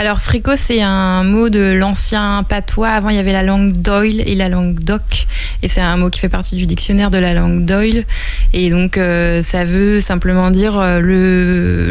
Alors, 0.00 0.22
fricot, 0.22 0.56
c'est 0.56 0.80
un 0.80 1.24
mot 1.24 1.50
de 1.50 1.74
l'ancien 1.74 2.42
patois. 2.48 2.88
Avant, 2.88 3.10
il 3.10 3.16
y 3.16 3.18
avait 3.18 3.34
la 3.34 3.42
langue 3.42 3.72
Doyle 3.72 4.22
et 4.24 4.34
la 4.34 4.48
langue 4.48 4.80
Doc. 4.80 5.26
Et 5.62 5.68
c'est 5.68 5.82
un 5.82 5.98
mot 5.98 6.08
qui 6.08 6.20
fait 6.20 6.30
partie 6.30 6.56
du 6.56 6.64
dictionnaire 6.64 7.10
de 7.10 7.18
la 7.18 7.34
langue 7.34 7.66
Doyle. 7.66 8.06
Et 8.54 8.70
donc, 8.70 8.96
euh, 8.96 9.42
ça 9.42 9.66
veut 9.66 10.00
simplement 10.00 10.50
dire 10.50 10.78
euh, 10.78 11.00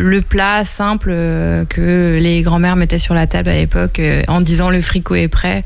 le, 0.02 0.22
plat 0.28 0.66
simple 0.66 1.12
euh, 1.12 1.66
que 1.66 2.18
les 2.20 2.42
grands-mères 2.42 2.78
mettaient 2.78 2.98
sur 2.98 3.14
la 3.14 3.28
table 3.28 3.50
à 3.50 3.54
l'époque 3.54 4.02
en 4.28 4.42
disant 4.42 4.72
le 4.72 4.82
fricot 4.82 5.14
est 5.14 5.28
prêt. 5.28 5.64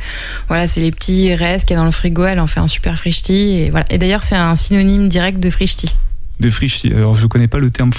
Voilà, 0.50 0.68
c'est 0.68 0.81
les 0.81 0.92
petits 0.92 1.34
restes 1.34 1.66
qu'il 1.66 1.75
y 1.75 1.78
a 1.78 1.80
dans 1.80 1.86
le 1.86 1.92
frigo. 1.92 2.25
Elle 2.25 2.42
en 2.42 2.48
fait 2.48 2.60
un 2.60 2.68
super 2.68 2.98
frichti. 2.98 3.56
Et, 3.56 3.69
voilà. 3.69 3.86
et 3.89 3.98
d'ailleurs, 3.98 4.24
c'est 4.24 4.36
un 4.36 4.57
synonyme 4.57 5.07
direct 5.07 5.39
de 5.39 5.50
frichti. 5.50 5.96
De 6.42 6.50
frichti. 6.50 6.92
Alors, 6.94 7.16
je 7.16 7.25
connais 7.28 7.48
pas 7.48 7.60
le 7.60 7.69
terme 7.69 7.92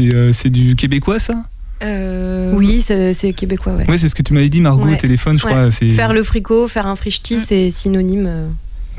euh, 0.00 0.32
c'est 0.32 0.50
du 0.50 0.76
québécois, 0.76 1.18
ça? 1.18 1.34
Oui, 2.54 2.80
c'est 2.82 3.32
québécois, 3.32 3.72
ouais. 3.74 3.88
Ouais, 3.88 3.98
c'est 3.98 4.08
ce 4.08 4.14
que 4.14 4.22
tu 4.22 4.32
m'avais 4.34 4.48
dit, 4.48 4.60
Margot, 4.60 4.86
Ouais. 4.86 4.92
au 4.94 4.96
téléphone, 4.96 5.38
je 5.38 5.44
Ouais. 5.46 5.50
crois. 5.52 5.70
c'est- 5.70 5.88
Faire 5.90 6.12
le 6.12 6.22
fricot, 6.22 6.68
faire 6.68 6.86
un 6.86 6.96
frichti, 6.96 7.38
c'est 7.40 7.70
synonyme. 7.70 8.26
euh. 8.28 8.48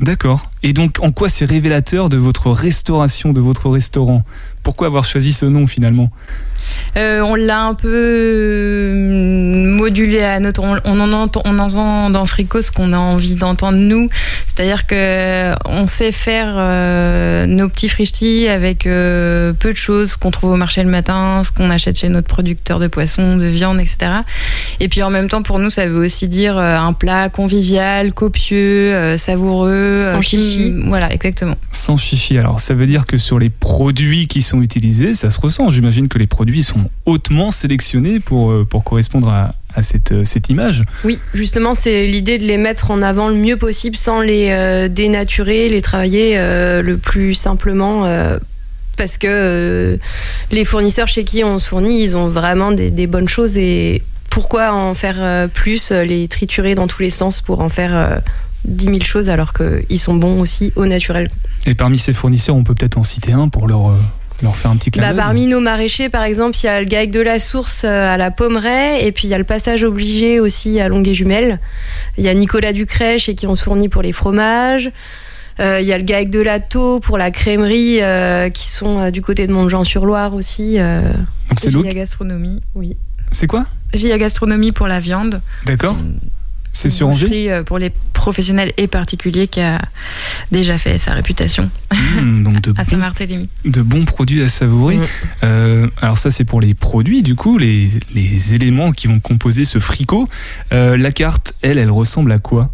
D'accord. 0.00 0.50
Et 0.64 0.72
donc, 0.72 0.98
en 1.02 1.12
quoi 1.12 1.28
c'est 1.28 1.44
révélateur 1.44 2.08
de 2.08 2.16
votre 2.16 2.50
restauration, 2.50 3.32
de 3.32 3.40
votre 3.40 3.70
restaurant? 3.70 4.24
Pourquoi 4.64 4.88
avoir 4.88 5.04
choisi 5.04 5.32
ce 5.32 5.46
nom 5.46 5.66
finalement? 5.68 6.10
Euh, 6.96 7.20
on 7.22 7.34
l'a 7.34 7.60
un 7.62 7.74
peu 7.74 7.88
euh, 7.92 9.66
modulé 9.68 10.20
à 10.22 10.40
notre. 10.40 10.62
On, 10.62 10.76
on 10.84 11.00
en 11.00 11.12
entend, 11.12 11.42
on 11.44 11.58
entend 11.58 12.10
dans 12.10 12.24
Frico 12.26 12.62
ce 12.62 12.70
qu'on 12.70 12.92
a 12.92 12.98
envie 12.98 13.34
d'entendre 13.34 13.78
nous. 13.78 14.08
C'est-à-dire 14.46 14.86
que 14.86 15.52
on 15.68 15.86
sait 15.86 16.12
faire 16.12 16.54
euh, 16.56 17.46
nos 17.46 17.68
petits 17.68 17.88
frichtis 17.88 18.46
avec 18.48 18.86
euh, 18.86 19.52
peu 19.52 19.72
de 19.72 19.76
choses, 19.76 20.12
ce 20.12 20.18
qu'on 20.18 20.30
trouve 20.30 20.50
au 20.52 20.56
marché 20.56 20.82
le 20.82 20.90
matin, 20.90 21.42
ce 21.44 21.50
qu'on 21.50 21.70
achète 21.70 21.98
chez 21.98 22.08
notre 22.08 22.28
producteur 22.28 22.78
de 22.78 22.86
poissons, 22.86 23.36
de 23.36 23.46
viande, 23.46 23.80
etc. 23.80 23.98
Et 24.80 24.88
puis 24.88 25.02
en 25.02 25.10
même 25.10 25.28
temps, 25.28 25.42
pour 25.42 25.58
nous, 25.58 25.70
ça 25.70 25.86
veut 25.86 26.04
aussi 26.04 26.28
dire 26.28 26.56
euh, 26.56 26.76
un 26.76 26.92
plat 26.92 27.28
convivial, 27.28 28.12
copieux, 28.14 28.94
euh, 28.94 29.16
savoureux, 29.16 30.02
Sans 30.04 30.18
euh, 30.18 30.20
qui- 30.20 30.36
chichi. 30.38 30.72
Voilà, 30.86 31.12
exactement. 31.12 31.54
Sans 31.72 31.96
chichi. 31.96 32.38
Alors, 32.38 32.60
ça 32.60 32.74
veut 32.74 32.86
dire 32.86 33.06
que 33.06 33.16
sur 33.16 33.38
les 33.38 33.50
produits 33.50 34.28
qui 34.28 34.42
sont 34.42 34.62
utilisés, 34.62 35.14
ça 35.14 35.30
se 35.30 35.40
ressent. 35.40 35.70
J'imagine 35.70 36.08
que 36.08 36.18
les 36.18 36.26
produits 36.26 36.53
sont 36.62 36.90
hautement 37.06 37.50
sélectionnés 37.50 38.20
pour, 38.20 38.50
euh, 38.50 38.64
pour 38.68 38.84
correspondre 38.84 39.28
à, 39.28 39.54
à 39.74 39.82
cette, 39.82 40.12
euh, 40.12 40.24
cette 40.24 40.48
image. 40.50 40.84
Oui, 41.04 41.18
justement, 41.34 41.74
c'est 41.74 42.06
l'idée 42.06 42.38
de 42.38 42.44
les 42.44 42.56
mettre 42.58 42.90
en 42.90 43.02
avant 43.02 43.28
le 43.28 43.34
mieux 43.34 43.56
possible 43.56 43.96
sans 43.96 44.20
les 44.20 44.50
euh, 44.50 44.88
dénaturer, 44.88 45.68
les 45.68 45.80
travailler 45.80 46.34
euh, 46.38 46.82
le 46.82 46.96
plus 46.96 47.34
simplement. 47.34 48.04
euh, 48.06 48.38
parce 48.96 49.18
que 49.18 49.98
les 50.52 50.64
fournisseurs 50.64 51.08
chez 51.08 51.24
qui 51.24 51.42
on 51.42 51.58
se 51.58 51.66
fournit, 51.66 52.00
ils 52.04 52.16
ont 52.16 52.28
vraiment 52.28 52.70
des, 52.70 52.92
des 52.92 53.08
bonnes 53.08 53.28
choses 53.28 53.58
et 53.58 54.02
pourquoi 54.30 54.72
en 54.72 54.94
faire 54.94 55.48
plus, 55.52 55.90
les 55.90 56.28
triturer 56.28 56.76
dans 56.76 56.86
tous 56.86 57.02
les 57.02 57.10
sens 57.10 57.40
pour 57.40 57.60
en 57.60 57.68
faire 57.68 57.90
euh, 57.94 58.16
10 58.66 58.84
000 58.86 58.98
choses 59.02 59.30
alors 59.30 59.52
qu'ils 59.52 59.98
sont 59.98 60.14
bons 60.14 60.40
aussi 60.40 60.72
au 60.76 60.86
naturel? 60.86 61.28
Et 61.66 61.74
parmi 61.74 61.98
ces 61.98 62.12
fournisseurs, 62.12 62.54
on 62.54 62.62
peut 62.62 62.74
peut-être 62.74 62.96
en 62.96 63.02
citer 63.04 63.32
un 63.32 63.48
pour 63.48 63.66
leur, 63.66 63.96
leur 64.44 64.56
faire 64.56 64.70
un 64.70 64.76
petit 64.76 64.90
clin 64.90 65.02
Bah, 65.02 65.08
d'œil. 65.12 65.16
parmi 65.18 65.46
nos 65.46 65.60
maraîchers, 65.60 66.08
par 66.08 66.22
exemple, 66.22 66.56
il 66.62 66.66
y 66.66 66.68
a 66.68 66.78
le 66.80 66.86
GAEC 66.86 67.10
de 67.10 67.20
la 67.20 67.38
Source 67.38 67.82
euh, 67.84 68.12
à 68.14 68.16
la 68.16 68.30
Pommeraye, 68.30 69.04
et 69.04 69.10
puis 69.12 69.26
il 69.26 69.30
y 69.30 69.34
a 69.34 69.38
le 69.38 69.44
passage 69.44 69.82
obligé 69.84 70.38
aussi 70.40 70.78
à 70.80 70.88
Longuet 70.88 71.14
Jumelles. 71.14 71.58
Il 72.18 72.24
y 72.24 72.28
a 72.28 72.34
Nicolas 72.34 72.72
Ducret 72.72 73.18
chez 73.18 73.34
qui 73.34 73.46
on 73.46 73.56
se 73.56 73.64
fournit 73.64 73.88
pour 73.88 74.02
les 74.02 74.12
fromages. 74.12 74.92
Euh, 75.60 75.80
Il 75.80 75.86
y 75.86 75.92
a 75.92 75.98
le 75.98 76.04
GAEC 76.04 76.30
de 76.30 76.40
la 76.40 76.58
Taux 76.60 77.00
pour 77.00 77.16
la 77.18 77.30
crèmerie, 77.30 78.02
euh, 78.02 78.50
qui 78.50 78.68
sont 78.68 78.98
euh, 79.00 79.10
du 79.10 79.22
côté 79.22 79.46
de 79.46 79.52
Montjean-sur-Loire 79.52 80.34
aussi. 80.34 80.76
euh. 80.78 81.00
Donc 81.48 81.58
c'est 81.60 81.70
l'autre. 81.70 81.88
Gia 81.88 81.94
Gastronomie. 81.94 82.60
Oui. 82.74 82.96
C'est 83.30 83.46
quoi? 83.46 83.64
Gia 83.92 84.18
Gastronomie 84.18 84.72
pour 84.72 84.86
la 84.88 84.98
viande. 85.00 85.40
D'accord 85.66 85.96
C'est 86.76 86.90
sur 86.90 87.08
Angers 87.08 87.50
euh, 87.52 87.62
pour 87.62 87.78
les 87.78 87.90
professionnels 88.12 88.72
et 88.76 88.88
particuliers 88.88 89.46
qui 89.48 89.60
a 89.60 89.80
déjà 90.50 90.76
fait 90.76 90.98
sa 90.98 91.14
réputation 91.14 91.70
Mmh, 92.20 92.42
Donc 92.42 92.60
de, 92.62 92.70
à 92.76 92.82
bons- 92.84 92.90
Saint-Barthélemy. 92.90 93.48
de 93.64 93.80
bons 93.82 94.04
produits 94.04 94.42
à 94.42 94.48
savourer. 94.48 94.98
Euh, 95.44 95.86
alors 96.02 96.18
ça 96.18 96.30
c'est 96.32 96.44
pour 96.44 96.60
les 96.60 96.74
produits 96.74 97.22
du 97.22 97.36
coup, 97.36 97.56
les, 97.58 97.88
les 98.14 98.54
éléments 98.54 98.90
qui 98.92 99.06
vont 99.06 99.20
composer 99.20 99.64
ce 99.64 99.78
fricot. 99.78 100.28
Euh, 100.72 100.96
la 100.96 101.12
carte, 101.12 101.54
elle, 101.62 101.78
elle 101.78 101.90
ressemble 101.92 102.32
à 102.32 102.38
quoi? 102.38 102.70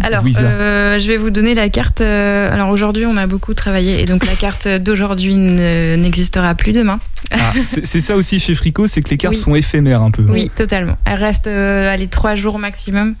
Alors, 0.00 0.24
euh, 0.40 0.98
je 0.98 1.06
vais 1.08 1.16
vous 1.16 1.30
donner 1.30 1.54
la 1.54 1.68
carte. 1.68 2.00
euh, 2.00 2.52
alors 2.52 2.68
aujourd'hui, 2.70 3.06
on 3.06 3.16
a 3.16 3.26
beaucoup 3.26 3.54
travaillé 3.54 4.00
et 4.02 4.04
donc 4.04 4.26
la 4.26 4.34
carte 4.34 4.66
d'aujourd'hui 4.68 5.34
ne- 5.34 5.96
n'existera 5.96 6.54
plus 6.54 6.72
demain. 6.72 6.98
Ah, 7.30 7.52
c'est 7.64 8.00
ça 8.00 8.16
aussi 8.16 8.38
chez 8.38 8.54
Frico, 8.54 8.86
c'est 8.86 9.00
que 9.02 9.08
les 9.10 9.16
cartes 9.16 9.34
Oui. 9.34 9.40
sont 9.40 9.54
éphémères 9.54 10.02
un 10.02 10.10
peu. 10.10 10.22
Oui, 10.28 10.50
totalement. 10.54 10.96
Elle 11.06 11.18
reste, 11.18 11.46
euh, 11.46 11.92
allez, 11.92 12.06
trois 12.08 12.34
jours 12.34 12.58
maximum. 12.58 13.14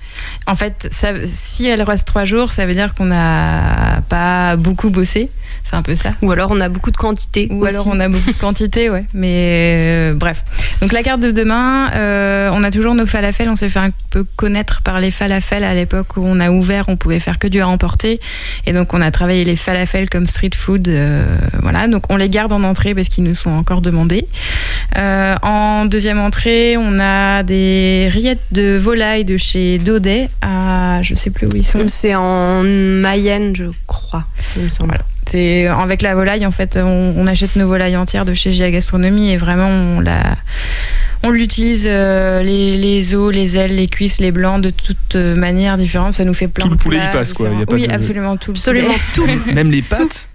En 0.46 0.54
fait, 0.54 0.88
ça, 0.90 1.12
si 1.24 1.66
elle 1.66 1.82
reste 1.82 2.06
trois 2.06 2.24
jours, 2.24 2.52
ça 2.52 2.66
veut 2.66 2.74
dire 2.74 2.94
qu'on 2.94 3.06
n'a 3.06 4.02
pas 4.08 4.56
beaucoup 4.56 4.90
bossé. 4.90 5.30
C'est 5.74 5.78
un 5.78 5.82
peu 5.82 5.96
ça. 5.96 6.12
Ou 6.22 6.30
alors 6.30 6.52
on 6.52 6.60
a 6.60 6.68
beaucoup 6.68 6.92
de 6.92 6.96
quantité. 6.96 7.48
Ou 7.50 7.64
alors 7.64 7.88
on 7.88 7.98
a 7.98 8.08
beaucoup 8.08 8.30
de 8.30 8.36
quantité, 8.36 8.90
ouais. 8.90 9.06
Mais 9.14 9.76
euh, 9.80 10.14
bref. 10.14 10.44
Donc 10.80 10.92
la 10.92 11.02
carte 11.02 11.20
de 11.20 11.32
demain, 11.32 11.90
euh, 11.94 12.48
on 12.52 12.62
a 12.62 12.70
toujours 12.70 12.94
nos 12.94 13.06
falafels. 13.06 13.48
On 13.48 13.56
s'est 13.56 13.68
fait 13.68 13.80
un 13.80 13.90
peu 14.10 14.24
connaître 14.36 14.82
par 14.82 15.00
les 15.00 15.10
falafels 15.10 15.64
à 15.64 15.74
l'époque 15.74 16.16
où 16.16 16.22
on 16.24 16.38
a 16.38 16.50
ouvert, 16.50 16.84
on 16.86 16.96
pouvait 16.96 17.18
faire 17.18 17.40
que 17.40 17.48
du 17.48 17.60
à 17.60 17.66
emporter. 17.66 18.20
Et 18.66 18.72
donc 18.72 18.94
on 18.94 19.00
a 19.00 19.10
travaillé 19.10 19.44
les 19.44 19.56
falafels 19.56 20.08
comme 20.08 20.28
street 20.28 20.50
food. 20.54 20.86
euh, 20.86 21.24
voilà. 21.60 21.88
Donc 21.88 22.04
on 22.08 22.16
les 22.16 22.28
garde 22.28 22.52
en 22.52 22.62
entrée 22.62 22.94
parce 22.94 23.08
qu'ils 23.08 23.24
nous 23.24 23.34
sont 23.34 23.50
encore 23.50 23.80
demandés. 23.80 24.28
En 24.94 25.86
deuxième 25.86 26.20
entrée, 26.20 26.76
on 26.78 27.00
a 27.00 27.42
des 27.42 28.08
rillettes 28.12 28.42
de 28.52 28.76
volaille 28.76 29.24
de 29.24 29.36
chez 29.36 29.78
Daudet 29.78 30.28
à 30.40 31.02
je 31.02 31.16
sais 31.16 31.30
plus 31.30 31.48
où 31.48 31.56
ils 31.56 31.64
sont. 31.64 31.84
C'est 31.88 32.14
en 32.14 32.62
Mayenne, 32.62 33.56
je 33.56 33.64
crois, 33.88 34.24
il 34.56 34.62
me 34.62 34.68
semble. 34.68 34.90
Voilà. 34.90 35.04
C'est 35.30 35.66
avec 35.66 36.02
la 36.02 36.14
volaille 36.14 36.46
en 36.46 36.50
fait, 36.50 36.76
on, 36.76 37.14
on 37.16 37.26
achète 37.26 37.56
nos 37.56 37.66
volailles 37.68 37.96
entières 37.96 38.24
de 38.24 38.34
chez 38.34 38.50
GIA 38.52 38.70
Gastronomie 38.70 39.30
et 39.30 39.36
vraiment 39.36 39.68
on 39.68 40.00
la 40.00 40.36
on 41.22 41.30
l'utilise 41.30 41.86
euh, 41.88 42.42
les, 42.42 42.76
les 42.76 43.14
os, 43.14 43.32
les 43.34 43.56
ailes, 43.56 43.74
les 43.74 43.86
cuisses, 43.86 44.20
les 44.20 44.30
blancs 44.30 44.60
de 44.60 44.68
toutes 44.68 45.16
euh, 45.16 45.34
manières 45.34 45.78
différentes. 45.78 46.12
Ça 46.12 46.24
nous 46.24 46.34
fait 46.34 46.48
plein 46.48 46.64
Tout 46.66 46.70
le 46.70 46.76
poulet 46.76 46.98
y 46.98 47.10
passe, 47.12 47.32
quoi. 47.32 47.48
Y 47.48 47.62
a 47.62 47.66
pas 47.66 47.74
oui, 47.76 47.86
de- 47.86 47.92
absolument 47.94 48.36
tout. 48.36 48.52
le 48.52 48.58
Absolument 48.58 48.94
tout. 49.14 49.26
Même 49.54 49.70
les 49.70 49.80
pâtes 49.80 50.28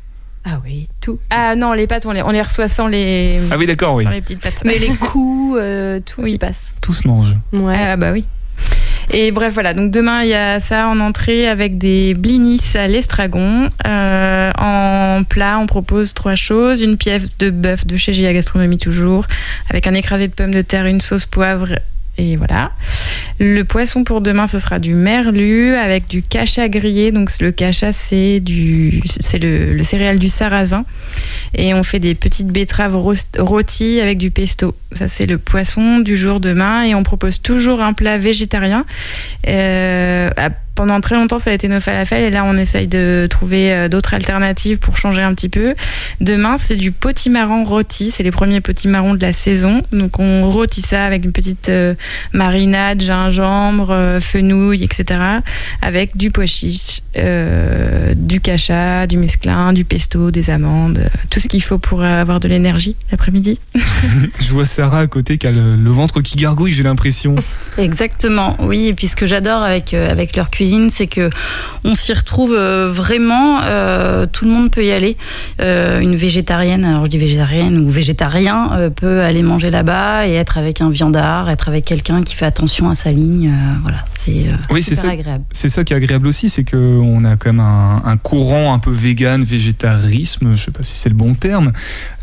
Ah 0.45 0.59
oui, 0.65 0.87
tout. 0.99 1.19
Ah 1.29 1.55
non, 1.55 1.73
les 1.73 1.85
pâtes, 1.85 2.07
on 2.07 2.11
les, 2.11 2.23
on 2.23 2.31
les 2.31 2.41
reçoit 2.41 2.67
sans 2.67 2.87
les, 2.87 3.39
Ah 3.51 3.57
oui, 3.59 3.67
d'accord, 3.67 3.93
oui. 3.93 4.05
sans 4.05 4.09
les 4.09 4.21
petites 4.21 4.41
pâtes. 4.41 4.63
Mais 4.65 4.79
les 4.79 4.87
coups, 4.95 5.59
euh, 5.61 5.99
tout 6.03 6.21
Oui. 6.23 6.31
qui 6.31 6.37
passe. 6.39 6.73
Tout 6.81 6.93
se 6.93 7.07
mange. 7.07 7.35
Ouais. 7.53 7.75
Ah 7.77 7.95
bah 7.95 8.11
oui. 8.11 8.25
Et 9.11 9.31
bref, 9.31 9.53
voilà. 9.53 9.73
Donc 9.73 9.91
demain, 9.91 10.21
il 10.23 10.29
y 10.29 10.35
a 10.35 10.59
ça 10.59 10.87
en 10.87 10.99
entrée 10.99 11.47
avec 11.47 11.77
des 11.77 12.13
blinis 12.13 12.61
à 12.75 12.87
l'estragon. 12.87 13.69
Euh, 13.87 14.51
en 14.57 15.23
plat, 15.23 15.57
on 15.59 15.65
propose 15.65 16.13
trois 16.13 16.35
choses. 16.35 16.81
Une 16.81 16.97
pièce 16.97 17.37
de 17.37 17.49
bœuf 17.49 17.87
de 17.87 17.97
chez 17.97 18.13
GIA 18.13 18.33
Gastronomie 18.33 18.77
toujours, 18.77 19.25
avec 19.69 19.87
un 19.87 19.93
écrasé 19.93 20.27
de 20.27 20.33
pommes 20.33 20.53
de 20.53 20.61
terre, 20.61 20.85
une 20.85 21.01
sauce 21.01 21.25
poivre. 21.25 21.75
Et 22.19 22.35
voilà. 22.35 22.71
Le 23.39 23.63
poisson 23.63 24.03
pour 24.03 24.19
demain, 24.19 24.45
ce 24.45 24.59
sera 24.59 24.77
du 24.77 24.93
merlu 24.93 25.73
avec 25.75 26.07
du 26.07 26.21
cacha 26.21 26.67
grillé. 26.67 27.13
Donc 27.13 27.29
le 27.39 27.53
cacha, 27.53 27.93
c'est 27.93 28.41
du, 28.41 29.01
c'est 29.21 29.39
le, 29.39 29.73
le 29.73 29.83
céréal 29.83 30.19
du 30.19 30.27
sarrasin. 30.27 30.83
Et 31.55 31.73
on 31.73 31.81
fait 31.81 31.99
des 31.99 32.15
petites 32.15 32.47
betteraves 32.47 32.97
rôties 33.37 34.01
avec 34.01 34.17
du 34.17 34.31
pesto. 34.31 34.75
Ça, 34.91 35.07
c'est 35.07 35.25
le 35.25 35.37
poisson 35.37 35.99
du 35.99 36.17
jour 36.17 36.41
demain. 36.41 36.83
Et 36.83 36.93
on 36.93 37.03
propose 37.03 37.41
toujours 37.41 37.79
un 37.79 37.93
plat 37.93 38.17
végétarien. 38.17 38.85
Euh, 39.47 40.29
pendant 40.79 41.01
très 41.01 41.15
longtemps, 41.15 41.39
ça 41.39 41.49
a 41.49 41.53
été 41.53 41.67
nos 41.67 41.81
falafels. 41.81 42.23
Et 42.23 42.31
là, 42.31 42.45
on 42.45 42.55
essaye 42.55 42.87
de 42.87 43.27
trouver 43.29 43.73
euh, 43.73 43.89
d'autres 43.89 44.13
alternatives 44.13 44.77
pour 44.77 44.95
changer 44.95 45.21
un 45.21 45.33
petit 45.33 45.49
peu. 45.49 45.75
Demain, 46.21 46.57
c'est 46.57 46.77
du 46.77 46.93
potimarron 46.93 47.65
rôti. 47.65 48.11
C'est 48.11 48.23
les 48.23 48.31
premiers 48.31 48.61
potimarrons 48.61 49.13
de 49.13 49.21
la 49.21 49.33
saison. 49.33 49.81
Donc, 49.91 50.19
on 50.19 50.49
rôtit 50.49 50.81
ça 50.81 51.03
avec 51.03 51.25
une 51.25 51.33
petite 51.33 51.67
euh, 51.67 51.95
marinade, 52.31 53.01
gingembre, 53.01 53.89
euh, 53.91 54.21
fenouil, 54.21 54.81
etc. 54.81 55.19
Avec 55.81 56.15
du 56.15 56.31
pois 56.31 56.45
chiche, 56.45 57.01
euh, 57.17 58.13
du 58.15 58.39
cacha, 58.39 59.05
du 59.05 59.17
mesclin, 59.17 59.73
du 59.73 59.83
pesto, 59.83 60.31
des 60.31 60.49
amandes, 60.49 61.09
tout 61.29 61.41
ce 61.41 61.49
qu'il 61.49 61.61
faut 61.61 61.77
pour 61.77 62.03
avoir 62.03 62.39
de 62.39 62.47
l'énergie 62.47 62.95
l'après-midi. 63.11 63.59
Je 64.39 64.49
vois 64.53 64.65
Sarah 64.65 65.01
à 65.01 65.07
côté 65.07 65.37
qui 65.37 65.45
a 65.45 65.51
le, 65.51 65.75
le 65.75 65.91
ventre 65.91 66.21
qui 66.21 66.37
gargouille, 66.37 66.71
j'ai 66.71 66.83
l'impression. 66.83 67.35
Exactement, 67.77 68.55
oui. 68.59 68.87
Et 68.87 68.93
puis 68.93 69.07
ce 69.07 69.17
que 69.17 69.27
j'adore 69.27 69.61
avec, 69.61 69.93
euh, 69.93 70.11
avec 70.11 70.35
leur 70.35 70.49
cuisine, 70.49 70.68
c'est 70.91 71.07
que 71.07 71.29
on 71.83 71.95
s'y 71.95 72.13
retrouve 72.13 72.53
euh, 72.53 72.89
vraiment. 72.91 73.61
euh, 73.63 74.25
tout 74.31 74.45
le 74.45 74.51
monde 74.51 74.69
peut 74.71 74.85
y 74.85 74.91
aller. 74.91 75.17
Euh, 75.61 75.99
une 75.99 76.15
végétarienne, 76.15 76.85
alors 76.85 77.05
je 77.05 77.09
dis 77.09 77.17
végétarienne 77.17 77.77
ou 77.79 77.89
végétarien, 77.89 78.69
euh, 78.73 78.89
peut 78.89 79.21
aller 79.21 79.41
manger 79.43 79.71
là-bas 79.71 80.27
et 80.27 80.33
être 80.33 80.57
avec 80.57 80.81
un 80.81 80.89
viandard, 80.89 81.49
être 81.49 81.69
avec 81.69 81.85
quelqu'un 81.85 82.23
qui 82.23 82.35
fait 82.35 82.45
attention 82.45 82.89
à 82.89 82.95
sa 82.95 83.11
ligne. 83.11 83.51
voilà, 83.81 83.99
c'est 84.09 84.45
Oui, 84.69 84.83
super 84.83 85.03
ça. 85.03 85.09
agréable. 85.11 85.43
C'est 85.51 85.69
ça 85.69 85.83
qui 85.83 85.93
est 85.93 85.95
agréable 85.97 86.27
aussi, 86.27 86.49
c'est 86.49 86.63
qu'on 86.63 87.23
a 87.23 87.35
quand 87.35 87.49
même 87.53 87.59
un, 87.59 88.01
un 88.05 88.17
courant 88.17 88.73
un 88.73 88.79
peu 88.79 88.91
vegan, 88.91 89.43
végétarisme, 89.43 90.55
je 90.55 90.63
sais 90.65 90.71
pas 90.71 90.83
si 90.83 90.95
c'est 90.97 91.09
le 91.09 91.15
bon 91.15 91.33
terme. 91.33 91.71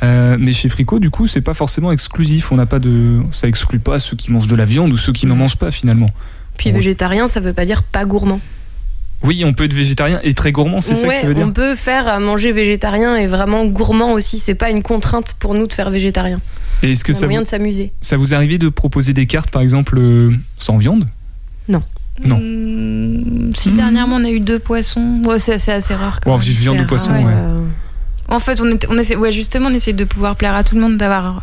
Mais 0.03 0.53
chez 0.53 0.69
Frico, 0.69 0.99
du 0.99 1.11
coup, 1.11 1.27
c'est 1.27 1.41
pas 1.41 1.55
forcément 1.55 1.91
exclusif. 1.93 2.53
On 2.53 2.57
n'a 2.57 2.67
pas 2.67 2.79
de, 2.79 3.21
ça 3.31 3.49
exclut 3.49 3.79
pas 3.81 3.99
ceux 3.99 4.17
qui 4.17 4.31
mangent 4.31 4.47
de 4.49 4.57
la 4.57 4.65
viande 4.65 4.93
ou 4.93 4.97
ceux 4.97 5.13
qui 5.13 5.27
n'en 5.27 5.37
mangent 5.37 5.57
pas 5.57 5.71
finalement. 5.71 6.11
Puis 6.59 6.71
Ouais. 6.71 6.77
végétarien, 6.77 7.27
ça 7.27 7.41
veut 7.41 7.53
pas 7.53 7.65
dire 7.65 7.83
pas 7.83 8.05
gourmand. 8.05 8.41
Oui, 9.23 9.45
on 9.47 9.55
peut 9.55 9.65
être 9.65 9.73
végétarien 9.75 10.21
et 10.23 10.35
très 10.35 10.53
gourmand, 10.53 10.81
c'est 10.83 10.95
ça 10.95 11.09
que 11.09 11.21
tu 11.21 11.27
veux 11.27 11.35
dire 11.35 11.47
on 11.47 11.51
peut 11.53 11.75
faire 11.75 12.21
manger 12.21 12.53
végétarien 12.53 13.17
et 13.17 13.27
vraiment 13.27 13.65
gourmand 13.65 14.13
aussi. 14.13 14.39
C'est 14.39 14.55
pas 14.55 14.69
une 14.71 14.83
contrainte 14.83 15.35
pour 15.39 15.55
nous 15.55 15.67
de 15.67 15.73
faire 15.73 15.89
végétarien. 15.91 16.39
Et 16.83 16.93
est-ce 16.93 17.03
que 17.03 17.15
C'est 17.15 17.21
ça 17.21 17.25
un 17.25 17.29
moyen 17.29 17.41
vous, 17.41 17.45
de 17.45 17.49
s'amuser. 17.51 17.93
ça 18.03 18.19
vous 18.19 18.35
arrive 18.35 18.59
de 18.59 18.69
proposer 18.69 19.15
des 19.15 19.27
cartes, 19.27 19.51
par 19.51 19.63
exemple, 19.63 19.99
euh, 19.99 20.33
sans 20.59 20.77
viande? 20.77 21.07
Non. 21.69 22.39
Mmh, 22.41 23.53
si 23.57 23.71
Mmh. 23.73 23.77
dernièrement 23.77 24.17
on 24.17 24.25
a 24.25 24.31
eu 24.31 24.41
deux 24.41 24.59
poissons, 24.59 25.21
ouais, 25.27 25.39
c'est 25.39 25.53
assez 25.71 25.95
rare. 25.95 26.21
quand 26.23 26.31
Ou 26.31 26.39
même. 26.39 26.41
viande 26.47 26.77
C'est 26.79 26.83
ou 26.85 26.87
poisson, 26.87 27.13
rare, 27.13 27.25
ouais. 27.25 27.33
euh, 27.35 27.67
En 28.29 28.39
fait, 28.39 28.59
on, 28.63 28.71
on 28.89 28.97
essaie, 28.99 29.17
ouais, 29.17 29.33
justement, 29.33 29.69
on 29.69 29.75
essaie 29.75 29.93
de 29.93 30.05
pouvoir 30.05 30.37
plaire 30.37 30.55
à 30.55 30.65
tout 30.65 30.75
le 30.77 30.81
monde, 30.81 30.97
d'avoir 30.97 31.43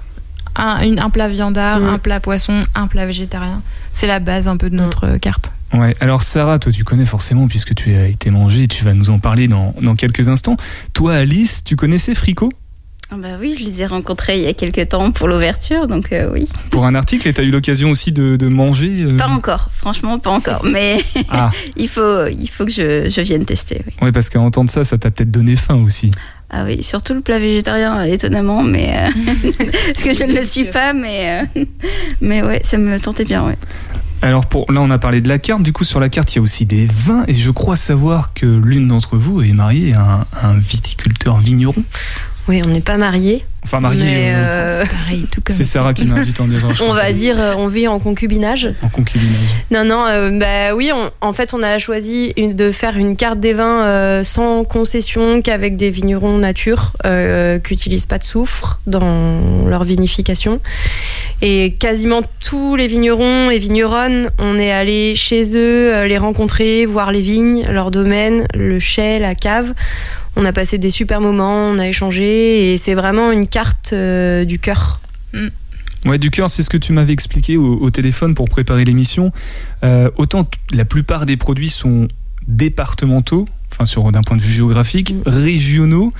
un, 0.55 1.09
plat 1.11 1.27
viandard, 1.27 1.83
un 1.83 1.97
plat 1.99 2.19
poisson, 2.19 2.61
un 2.75 2.87
plat 2.87 3.05
végétarien. 3.05 3.61
C'est 3.93 4.07
la 4.07 4.19
base 4.19 4.47
un 4.47 4.57
peu 4.57 4.69
de 4.69 4.75
notre 4.75 5.05
euh, 5.05 5.17
carte. 5.17 5.51
Ouais, 5.73 5.95
alors 5.99 6.21
Sarah, 6.21 6.59
toi 6.59 6.71
tu 6.71 6.83
connais 6.83 7.05
forcément 7.05 7.47
puisque 7.47 7.73
tu 7.73 7.95
as 7.95 8.07
été 8.07 8.29
mangé, 8.29 8.67
tu 8.67 8.83
vas 8.83 8.93
nous 8.93 9.09
en 9.09 9.17
parler 9.19 9.47
dans, 9.47 9.73
dans 9.81 9.95
quelques 9.95 10.27
instants. 10.27 10.55
Toi 10.93 11.15
Alice, 11.15 11.63
tu 11.63 11.75
connaissais 11.75 12.13
Frico 12.13 12.51
Ah 13.11 13.15
Bah 13.17 13.29
oui, 13.39 13.55
je 13.57 13.63
les 13.65 13.81
ai 13.81 13.87
rencontrés 13.87 14.37
il 14.37 14.43
y 14.43 14.47
a 14.47 14.53
quelques 14.53 14.89
temps 14.89 15.11
pour 15.11 15.27
l'ouverture, 15.27 15.87
donc 15.87 16.11
euh, 16.11 16.29
oui. 16.31 16.47
pour 16.69 16.85
un 16.85 16.93
article 16.93 17.27
et 17.27 17.33
tu 17.33 17.41
as 17.41 17.43
eu 17.43 17.49
l'occasion 17.49 17.89
aussi 17.89 18.11
de, 18.11 18.35
de 18.35 18.47
manger 18.47 18.97
euh, 19.01 19.17
Pas 19.17 19.27
encore, 19.29 19.69
franchement 19.71 20.19
pas 20.19 20.29
encore, 20.29 20.63
mais 20.63 20.97
Ah, 21.29 21.49
il 21.75 21.87
faut, 21.87 22.27
il 22.27 22.47
faut 22.49 22.65
que 22.65 22.71
je, 22.71 23.09
je 23.09 23.21
vienne 23.21 23.45
tester. 23.45 23.81
Oui. 23.87 23.93
ouais, 24.03 24.11
parce 24.11 24.29
qu'à 24.29 24.39
entendre 24.41 24.69
ça, 24.69 24.83
ça 24.83 24.99
t'a 24.99 25.09
peut-être 25.09 25.31
donné 25.31 25.55
faim 25.55 25.75
aussi. 25.83 26.11
Ah 26.55 26.65
oui, 26.65 26.83
surtout 26.83 27.15
le 27.15 27.21
plat 27.21 27.39
végétarien, 27.39 27.97
euh, 27.97 28.03
étonnamment, 28.03 28.61
mais 28.61 28.95
euh, 28.95 29.09
parce 29.87 30.03
que 30.03 30.13
je 30.13 30.23
ne 30.23 30.39
le 30.39 30.45
suis 30.45 30.65
pas, 30.65 30.93
mais 30.93 31.47
euh, 31.55 31.65
mais 32.21 32.43
ouais, 32.43 32.61
ça 32.63 32.77
me 32.77 32.99
tentait 32.99 33.25
bien, 33.25 33.43
ouais. 33.43 33.57
Alors 34.21 34.45
pour 34.45 34.71
là, 34.71 34.79
on 34.81 34.91
a 34.91 34.99
parlé 34.99 35.19
de 35.19 35.27
la 35.27 35.39
carte. 35.39 35.63
Du 35.63 35.73
coup, 35.73 35.83
sur 35.83 35.99
la 35.99 36.09
carte, 36.09 36.31
il 36.31 36.35
y 36.35 36.39
a 36.39 36.41
aussi 36.43 36.67
des 36.67 36.85
vins 36.85 37.25
et 37.27 37.33
je 37.33 37.49
crois 37.49 37.75
savoir 37.75 38.35
que 38.35 38.45
l'une 38.45 38.87
d'entre 38.87 39.17
vous 39.17 39.41
est 39.41 39.51
mariée 39.51 39.93
à 39.95 40.27
un, 40.43 40.49
un 40.49 40.57
viticulteur 40.59 41.39
vigneron. 41.39 41.83
Oui, 42.49 42.61
on 42.65 42.69
n'est 42.69 42.81
pas 42.81 42.97
mariés. 42.97 43.45
Enfin 43.65 43.79
marié. 43.79 44.03
mais, 44.03 44.33
euh, 44.35 44.81
euh, 44.81 44.85
Pareil, 44.85 45.25
tout 45.31 45.39
comme 45.41 45.55
c'est 45.55 45.63
Sarah 45.63 45.93
qui 45.93 46.03
m'invite 46.03 46.41
en 46.41 46.47
débat. 46.47 46.67
on 46.81 46.93
va 46.93 47.13
dire, 47.13 47.39
euh, 47.39 47.53
on 47.55 47.67
vit 47.67 47.87
en 47.87 47.97
concubinage. 47.99 48.69
en 48.81 48.89
concubinage. 48.89 49.37
Non, 49.71 49.85
non, 49.85 50.05
euh, 50.07 50.37
bah 50.37 50.75
oui, 50.75 50.91
on- 50.93 51.09
en 51.25 51.31
fait, 51.31 51.53
on 51.53 51.63
a 51.63 51.79
choisi 51.79 52.33
une- 52.35 52.53
de 52.57 52.71
faire 52.73 52.97
une 52.97 53.15
carte 53.15 53.39
des 53.39 53.53
vins 53.53 53.85
euh, 53.85 54.23
sans 54.25 54.65
concession, 54.65 55.41
qu'avec 55.41 55.77
des 55.77 55.89
vignerons 55.89 56.37
nature, 56.37 56.91
euh, 57.05 57.57
qui 57.59 57.73
n'utilisent 57.75 58.05
pas 58.05 58.17
de 58.17 58.25
soufre 58.25 58.79
dans 58.87 59.65
leur 59.69 59.85
vinification. 59.85 60.59
Et 61.41 61.73
quasiment 61.79 62.19
tous 62.45 62.75
les 62.75 62.87
vignerons 62.87 63.49
et 63.49 63.57
vigneronnes, 63.59 64.29
on 64.39 64.57
est 64.57 64.71
allé 64.73 65.15
chez 65.15 65.55
eux, 65.55 65.93
euh, 65.95 66.05
les 66.05 66.17
rencontrer, 66.17 66.85
voir 66.85 67.13
les 67.13 67.21
vignes, 67.21 67.65
leur 67.69 67.91
domaine, 67.91 68.45
le 68.53 68.79
chai, 68.79 69.19
la 69.19 69.35
cave. 69.35 69.73
On 70.35 70.45
a 70.45 70.53
passé 70.53 70.77
des 70.77 70.89
super 70.89 71.21
moments, 71.21 71.67
on 71.69 71.77
a 71.79 71.87
échangé, 71.87 72.73
et 72.73 72.77
c'est 72.77 72.93
vraiment 72.95 73.31
une 73.31 73.47
carte 73.47 73.91
euh, 73.93 74.45
du 74.45 74.59
cœur. 74.59 74.99
Ouais, 76.05 76.17
du 76.17 76.31
cœur, 76.31 76.49
c'est 76.49 76.63
ce 76.63 76.69
que 76.69 76.77
tu 76.77 76.91
m'avais 76.91 77.13
expliqué 77.13 77.55
au, 77.55 77.77
au 77.79 77.89
téléphone 77.89 78.35
pour 78.35 78.49
préparer 78.49 78.83
l'émission. 78.83 79.31
Euh, 79.83 80.09
autant 80.17 80.47
la 80.73 80.83
plupart 80.85 81.25
des 81.25 81.37
produits 81.37 81.69
sont 81.69 82.07
départementaux, 82.47 83.47
enfin 83.71 83.85
sur 83.85 84.11
d'un 84.11 84.21
point 84.21 84.35
de 84.35 84.41
vue 84.41 84.51
géographique, 84.51 85.13
Mm. 85.13 85.21
régionaux. 85.25 86.13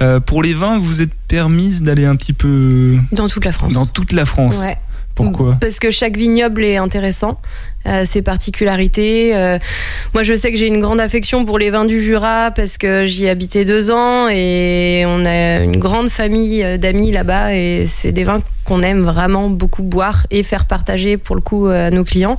Euh, 0.00 0.20
pour 0.20 0.42
les 0.42 0.54
vins, 0.54 0.78
vous 0.78 1.02
êtes 1.02 1.12
permise 1.26 1.82
d'aller 1.82 2.04
un 2.04 2.14
petit 2.16 2.32
peu 2.32 2.96
Dans 3.12 3.28
toute 3.28 3.44
la 3.44 3.52
France. 3.52 3.72
dans 3.74 3.86
toute 3.86 4.12
la 4.12 4.24
France. 4.24 4.60
Ouais. 4.60 4.76
Pourquoi? 5.14 5.56
Parce 5.60 5.78
que 5.78 5.90
chaque 5.90 6.16
vignoble 6.16 6.62
est 6.64 6.76
intéressant. 6.76 7.40
Euh, 7.86 8.06
ses 8.06 8.22
particularités. 8.22 9.36
Euh, 9.36 9.58
moi, 10.14 10.22
je 10.22 10.34
sais 10.34 10.50
que 10.50 10.56
j'ai 10.56 10.68
une 10.68 10.80
grande 10.80 11.02
affection 11.02 11.44
pour 11.44 11.58
les 11.58 11.68
vins 11.68 11.84
du 11.84 12.02
Jura 12.02 12.50
parce 12.50 12.78
que 12.78 13.04
j'y 13.04 13.28
habitais 13.28 13.66
deux 13.66 13.90
ans 13.90 14.26
et 14.30 15.04
on 15.06 15.22
a 15.26 15.58
une 15.58 15.76
grande 15.76 16.08
famille 16.08 16.64
euh, 16.64 16.78
d'amis 16.78 17.12
là-bas 17.12 17.54
et 17.54 17.84
c'est 17.86 18.10
des 18.10 18.24
vins 18.24 18.38
qu'on 18.64 18.80
aime 18.80 19.02
vraiment 19.02 19.50
beaucoup 19.50 19.82
boire 19.82 20.26
et 20.30 20.42
faire 20.42 20.64
partager 20.64 21.18
pour 21.18 21.36
le 21.36 21.42
coup 21.42 21.66
à 21.66 21.90
nos 21.90 22.04
clients. 22.04 22.38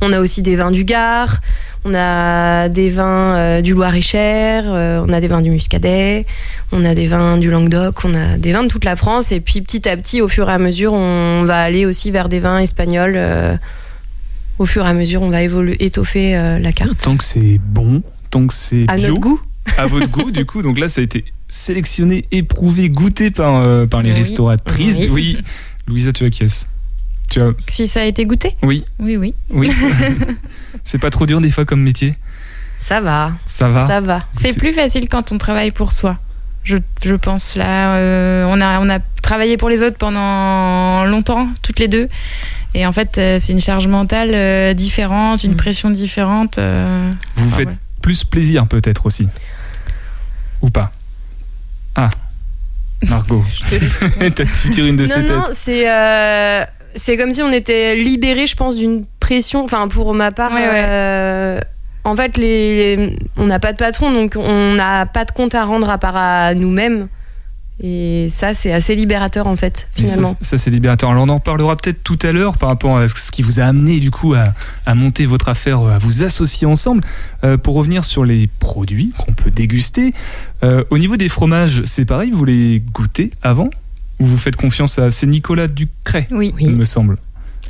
On 0.00 0.10
a 0.14 0.20
aussi 0.20 0.40
des 0.40 0.56
vins 0.56 0.70
du 0.70 0.84
Gard. 0.84 1.36
On 1.84 1.94
a 1.94 2.70
des 2.70 2.88
vins 2.88 3.60
du 3.60 3.72
Loir-et-Cher, 3.72 4.64
on 4.66 5.12
a 5.12 5.20
des 5.20 5.28
vins 5.28 5.40
du 5.42 5.50
Muscadet, 5.50 6.26
on 6.72 6.84
a 6.84 6.94
des 6.94 7.06
vins 7.06 7.36
du 7.36 7.50
Languedoc, 7.50 8.04
on 8.04 8.14
a 8.14 8.36
des 8.36 8.52
vins 8.52 8.64
de 8.64 8.68
toute 8.68 8.84
la 8.84 8.96
France. 8.96 9.30
Et 9.30 9.40
puis 9.40 9.60
petit 9.60 9.88
à 9.88 9.96
petit, 9.96 10.20
au 10.20 10.28
fur 10.28 10.50
et 10.50 10.52
à 10.52 10.58
mesure, 10.58 10.92
on 10.92 11.44
va 11.44 11.62
aller 11.62 11.86
aussi 11.86 12.10
vers 12.10 12.28
des 12.28 12.40
vins 12.40 12.58
espagnols 12.58 13.16
au 14.58 14.66
fur 14.66 14.84
et 14.84 14.88
à 14.88 14.94
mesure, 14.94 15.22
on 15.22 15.30
va 15.30 15.42
évoluer, 15.42 15.76
étoffer 15.84 16.36
euh, 16.36 16.58
la 16.58 16.72
carte. 16.72 16.98
Tant 17.02 17.16
que 17.16 17.24
c'est 17.24 17.58
bon, 17.62 18.02
tant 18.30 18.46
que 18.46 18.54
c'est 18.54 18.84
à 18.88 18.96
notre 18.96 19.14
goût. 19.20 19.40
à 19.76 19.86
votre 19.86 20.08
goût, 20.10 20.30
du 20.30 20.44
coup. 20.46 20.62
Donc 20.62 20.78
là, 20.78 20.88
ça 20.88 21.00
a 21.00 21.04
été 21.04 21.24
sélectionné, 21.48 22.24
éprouvé, 22.32 22.90
goûté 22.90 23.30
par, 23.30 23.56
euh, 23.56 23.86
par 23.86 24.02
les 24.02 24.10
Oui. 24.12 24.16
restauratrices. 24.18 24.96
Oui. 24.96 25.08
Oui. 25.10 25.38
Louisa, 25.86 26.12
tu 26.12 26.24
acquiesces. 26.24 26.68
Tu 27.30 27.40
as... 27.40 27.52
Si 27.68 27.88
ça 27.88 28.00
a 28.00 28.04
été 28.04 28.24
goûté? 28.24 28.54
Oui, 28.62 28.84
Oui, 28.98 29.16
oui. 29.16 29.34
oui. 29.50 29.70
c'est 30.84 30.98
pas 30.98 31.10
trop 31.10 31.26
dur 31.26 31.40
des 31.40 31.50
fois 31.50 31.64
comme 31.64 31.82
métier? 31.82 32.14
Ça 32.78 33.00
va, 33.00 33.32
Ça 33.44 33.68
va. 33.68 33.86
ça 33.86 34.00
va. 34.00 34.24
C'est 34.40 34.56
plus 34.56 34.72
facile 34.72 35.08
quand 35.08 35.32
on 35.32 35.38
travaille 35.38 35.70
pour 35.70 35.92
soi. 35.92 36.16
Je, 36.68 36.76
je 37.02 37.14
pense 37.14 37.56
là, 37.56 37.94
euh, 37.96 38.44
on, 38.46 38.60
a, 38.60 38.78
on 38.80 38.90
a 38.90 38.98
travaillé 39.22 39.56
pour 39.56 39.70
les 39.70 39.82
autres 39.82 39.96
pendant 39.96 41.04
longtemps, 41.06 41.48
toutes 41.62 41.78
les 41.80 41.88
deux. 41.88 42.08
Et 42.74 42.84
en 42.84 42.92
fait, 42.92 43.16
euh, 43.16 43.38
c'est 43.40 43.54
une 43.54 43.60
charge 43.62 43.86
mentale 43.86 44.32
euh, 44.34 44.74
différente, 44.74 45.44
une 45.44 45.52
Mm. 45.52 45.56
pression 45.56 45.88
différente. 45.90 46.58
euh. 46.58 47.10
Vous 47.36 47.44
vous 47.48 47.50
Ah, 47.54 47.56
faites 47.56 47.68
ouais. 47.68 47.74
plus 48.02 48.24
plaisir 48.24 48.66
peut-être 48.66 49.06
aussi. 49.06 49.28
Ou 50.60 50.68
pas? 50.68 50.92
Ah, 51.94 52.10
Margot. 53.08 53.42
T'as- 54.34 54.44
tu 54.44 54.68
tires 54.70 54.84
une 54.86 54.96
de 54.96 55.06
non, 55.06 55.14
ces 55.14 55.22
non, 55.22 55.42
têtes. 55.44 55.54
c'est 55.54 55.90
euh, 55.90 56.64
c'est 56.94 57.16
comme 57.16 57.32
si 57.32 57.40
on 57.40 57.50
était 57.50 57.96
libéré, 57.96 58.46
je 58.46 58.56
pense, 58.56 58.76
d'une 58.76 59.06
pression. 59.20 59.64
Enfin, 59.64 59.88
pour 59.88 60.12
ma 60.14 60.32
part, 60.32 60.52
Ouais, 60.52 60.68
ouais. 60.68 61.60
En 62.08 62.16
fait, 62.16 62.36
les, 62.36 62.96
les- 62.96 63.18
on 63.36 63.46
n'a 63.46 63.58
pas 63.60 63.72
de 63.72 63.78
patron, 63.78 64.12
donc 64.12 64.34
on 64.36 64.74
n'a 64.74 65.06
pas 65.06 65.24
de 65.24 65.30
compte 65.32 65.54
à 65.54 65.64
rendre 65.64 65.88
à 65.90 65.98
part 65.98 66.16
à 66.16 66.54
nous-mêmes. 66.54 67.08
Et 67.80 68.26
ça, 68.28 68.54
c'est 68.54 68.72
assez 68.72 68.96
libérateur, 68.96 69.46
en 69.46 69.54
fait, 69.54 69.88
Mais 69.98 70.06
ça, 70.08 70.14
finalement. 70.14 70.36
ça, 70.40 70.58
c'est 70.58 70.70
libérateur. 70.70 71.10
Alors 71.10 71.22
on 71.22 71.28
en 71.28 71.36
reparlera 71.36 71.76
peut-être 71.76 72.02
tout 72.02 72.18
à 72.24 72.32
l'heure 72.32 72.58
par 72.58 72.70
rapport 72.70 72.98
à 72.98 73.06
ce 73.06 73.30
qui 73.30 73.42
vous 73.42 73.60
a 73.60 73.64
amené 73.66 74.00
du 74.00 74.10
coup 74.10 74.34
à, 74.34 74.46
à 74.84 74.96
monter 74.96 75.26
votre 75.26 75.48
affaire, 75.48 75.80
à 75.82 75.98
vous 75.98 76.24
associer 76.24 76.66
ensemble. 76.66 77.04
Euh, 77.44 77.56
pour 77.56 77.76
revenir 77.76 78.04
sur 78.04 78.24
les 78.24 78.48
produits 78.58 79.12
qu'on 79.16 79.32
peut 79.32 79.52
déguster, 79.52 80.12
euh, 80.64 80.82
au 80.90 80.98
niveau 80.98 81.16
des 81.16 81.28
fromages, 81.28 81.82
c'est 81.84 82.04
pareil, 82.04 82.32
vous 82.32 82.44
les 82.44 82.80
goûtez 82.92 83.30
avant? 83.44 83.70
Ou 84.18 84.26
vous 84.26 84.38
faites 84.38 84.56
confiance 84.56 84.98
à... 84.98 85.12
C'est 85.12 85.28
Nicolas 85.28 85.68
Ducret, 85.68 86.26
Oui. 86.32 86.52
il 86.58 86.74
me 86.74 86.84
semble. 86.84 87.16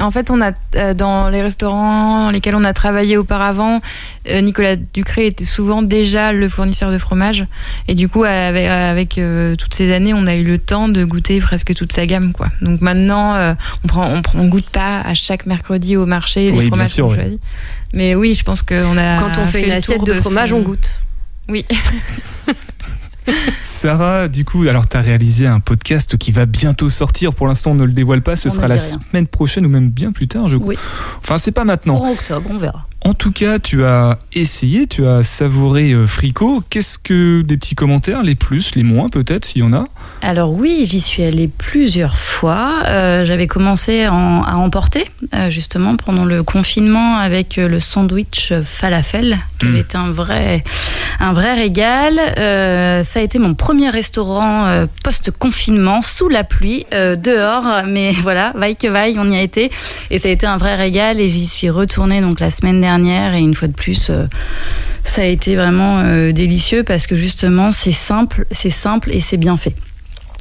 En 0.00 0.10
fait, 0.10 0.30
on 0.30 0.40
a 0.40 0.52
euh, 0.76 0.94
dans 0.94 1.28
les 1.28 1.42
restaurants 1.42 2.24
dans 2.26 2.30
lesquels 2.30 2.54
on 2.54 2.64
a 2.64 2.72
travaillé 2.72 3.16
auparavant, 3.16 3.80
euh, 4.28 4.40
Nicolas 4.40 4.76
Ducré 4.76 5.26
était 5.26 5.44
souvent 5.44 5.82
déjà 5.82 6.32
le 6.32 6.48
fournisseur 6.48 6.92
de 6.92 6.98
fromage. 6.98 7.46
Et 7.88 7.94
du 7.94 8.08
coup, 8.08 8.24
avec, 8.24 8.66
avec, 8.66 9.18
euh, 9.18 9.56
toutes 9.56 9.74
ces 9.74 9.92
années, 9.92 10.14
on 10.14 10.26
a 10.26 10.34
eu 10.34 10.44
le 10.44 10.58
temps 10.58 10.88
de 10.88 11.04
goûter 11.04 11.40
presque 11.40 11.74
toute 11.74 11.92
sa 11.92 12.06
gamme, 12.06 12.32
quoi. 12.32 12.48
Donc 12.62 12.80
maintenant, 12.80 13.34
euh, 13.34 13.54
on 13.84 13.88
prend, 13.88 14.08
on, 14.10 14.22
prend- 14.22 14.38
on 14.38 14.48
goûte 14.48 14.70
pas 14.70 15.00
à 15.00 15.14
chaque 15.14 15.46
mercredi 15.46 15.96
au 15.96 16.06
marché 16.06 16.50
les 16.50 16.62
fromages 16.68 16.94
qu'on 16.96 17.08
oui. 17.08 17.14
choisit. 17.16 17.40
Mais 17.92 18.14
oui, 18.14 18.34
je 18.34 18.44
pense 18.44 18.62
qu'on 18.62 18.96
a. 18.98 19.18
Quand 19.18 19.40
on 19.40 19.46
fait, 19.46 19.62
une 19.62 19.72
assiette 19.72 19.98
tour 19.98 20.06
de 20.06 20.14
fromage, 20.14 20.50
son- 20.50 20.56
on 20.56 20.62
goûte. 20.62 21.00
Oui. 21.48 21.64
Sarah, 23.62 24.28
du 24.28 24.44
coup, 24.44 24.66
alors 24.68 24.88
tu 24.88 24.96
as 24.96 25.00
réalisé 25.00 25.46
un 25.46 25.60
podcast 25.60 26.16
qui 26.16 26.32
va 26.32 26.46
bientôt 26.46 26.88
sortir. 26.88 27.34
Pour 27.34 27.46
l'instant, 27.46 27.72
on 27.72 27.74
ne 27.74 27.84
le 27.84 27.92
dévoile 27.92 28.22
pas. 28.22 28.36
Ce 28.36 28.48
On 28.48 28.50
sera 28.50 28.68
la 28.68 28.74
rien. 28.76 28.82
semaine 28.82 29.26
prochaine 29.26 29.66
ou 29.66 29.68
même 29.68 29.90
bien 29.90 30.12
plus 30.12 30.28
tard, 30.28 30.48
je 30.48 30.56
crois. 30.56 30.68
Oui. 30.68 30.78
Enfin, 31.18 31.38
c'est 31.38 31.52
pas 31.52 31.64
maintenant. 31.64 31.96
Pour 31.98 32.10
octobre, 32.10 32.48
on 32.50 32.58
verra. 32.58 32.84
En 33.04 33.14
tout 33.14 33.30
cas, 33.32 33.58
tu 33.60 33.84
as 33.84 34.18
essayé, 34.34 34.86
tu 34.88 35.06
as 35.06 35.22
savouré 35.22 35.92
euh, 35.92 36.06
Fricot. 36.06 36.62
Qu'est-ce 36.68 36.98
que 36.98 37.42
des 37.42 37.56
petits 37.56 37.76
commentaires, 37.76 38.22
les 38.24 38.34
plus, 38.34 38.74
les 38.74 38.82
moins 38.82 39.08
peut-être, 39.08 39.44
s'il 39.44 39.62
y 39.62 39.64
en 39.64 39.72
a? 39.72 39.84
Alors 40.20 40.52
oui, 40.52 40.84
j'y 40.84 41.00
suis 41.00 41.22
allée 41.22 41.48
plusieurs 41.48 42.18
fois. 42.18 42.80
Euh, 42.86 43.24
J'avais 43.24 43.46
commencé 43.46 44.08
en- 44.08 44.42
à 44.42 44.54
emporter, 44.56 45.04
euh, 45.32 45.48
justement, 45.48 45.96
pendant 45.96 46.24
le 46.24 46.42
confinement 46.42 47.16
avec 47.18 47.56
euh, 47.58 47.68
le 47.68 47.78
sandwich 47.78 48.52
falafel, 48.64 49.38
qui 49.60 49.66
Mm. 49.66 49.68
avait 49.70 49.80
été 49.80 49.96
un 49.96 50.10
vrai, 50.10 50.64
un 51.20 51.32
vrai 51.32 51.54
régal. 51.54 52.16
Ça 53.04 53.20
a 53.20 53.22
été 53.22 53.38
mon 53.38 53.54
premier 53.54 53.90
restaurant 53.90 54.66
post-confinement, 55.04 56.02
sous 56.02 56.28
la 56.28 56.42
pluie, 56.44 56.84
dehors. 56.92 57.84
Mais 57.86 58.10
voilà, 58.22 58.52
vaille 58.56 58.76
que 58.76 58.88
vaille, 58.88 59.16
on 59.20 59.30
y 59.30 59.36
a 59.36 59.40
été. 59.42 59.70
Et 60.10 60.18
ça 60.18 60.28
a 60.28 60.32
été 60.32 60.46
un 60.46 60.56
vrai 60.56 60.74
régal. 60.74 61.20
Et 61.20 61.28
j'y 61.28 61.46
suis 61.46 61.70
retournée 61.70 62.20
donc 62.20 62.40
la 62.40 62.50
semaine 62.50 62.80
dernière. 62.80 62.87
Et 63.34 63.40
une 63.40 63.54
fois 63.54 63.68
de 63.68 63.74
plus... 63.74 64.10
euh, 64.10 64.26
ça 65.08 65.22
a 65.22 65.24
été 65.24 65.56
vraiment 65.56 66.00
euh, 66.00 66.32
délicieux 66.32 66.84
parce 66.84 67.06
que 67.06 67.16
justement 67.16 67.72
c'est 67.72 67.92
simple, 67.92 68.44
c'est 68.50 68.70
simple 68.70 69.10
et 69.12 69.20
c'est 69.20 69.38
bien 69.38 69.56
fait. 69.56 69.74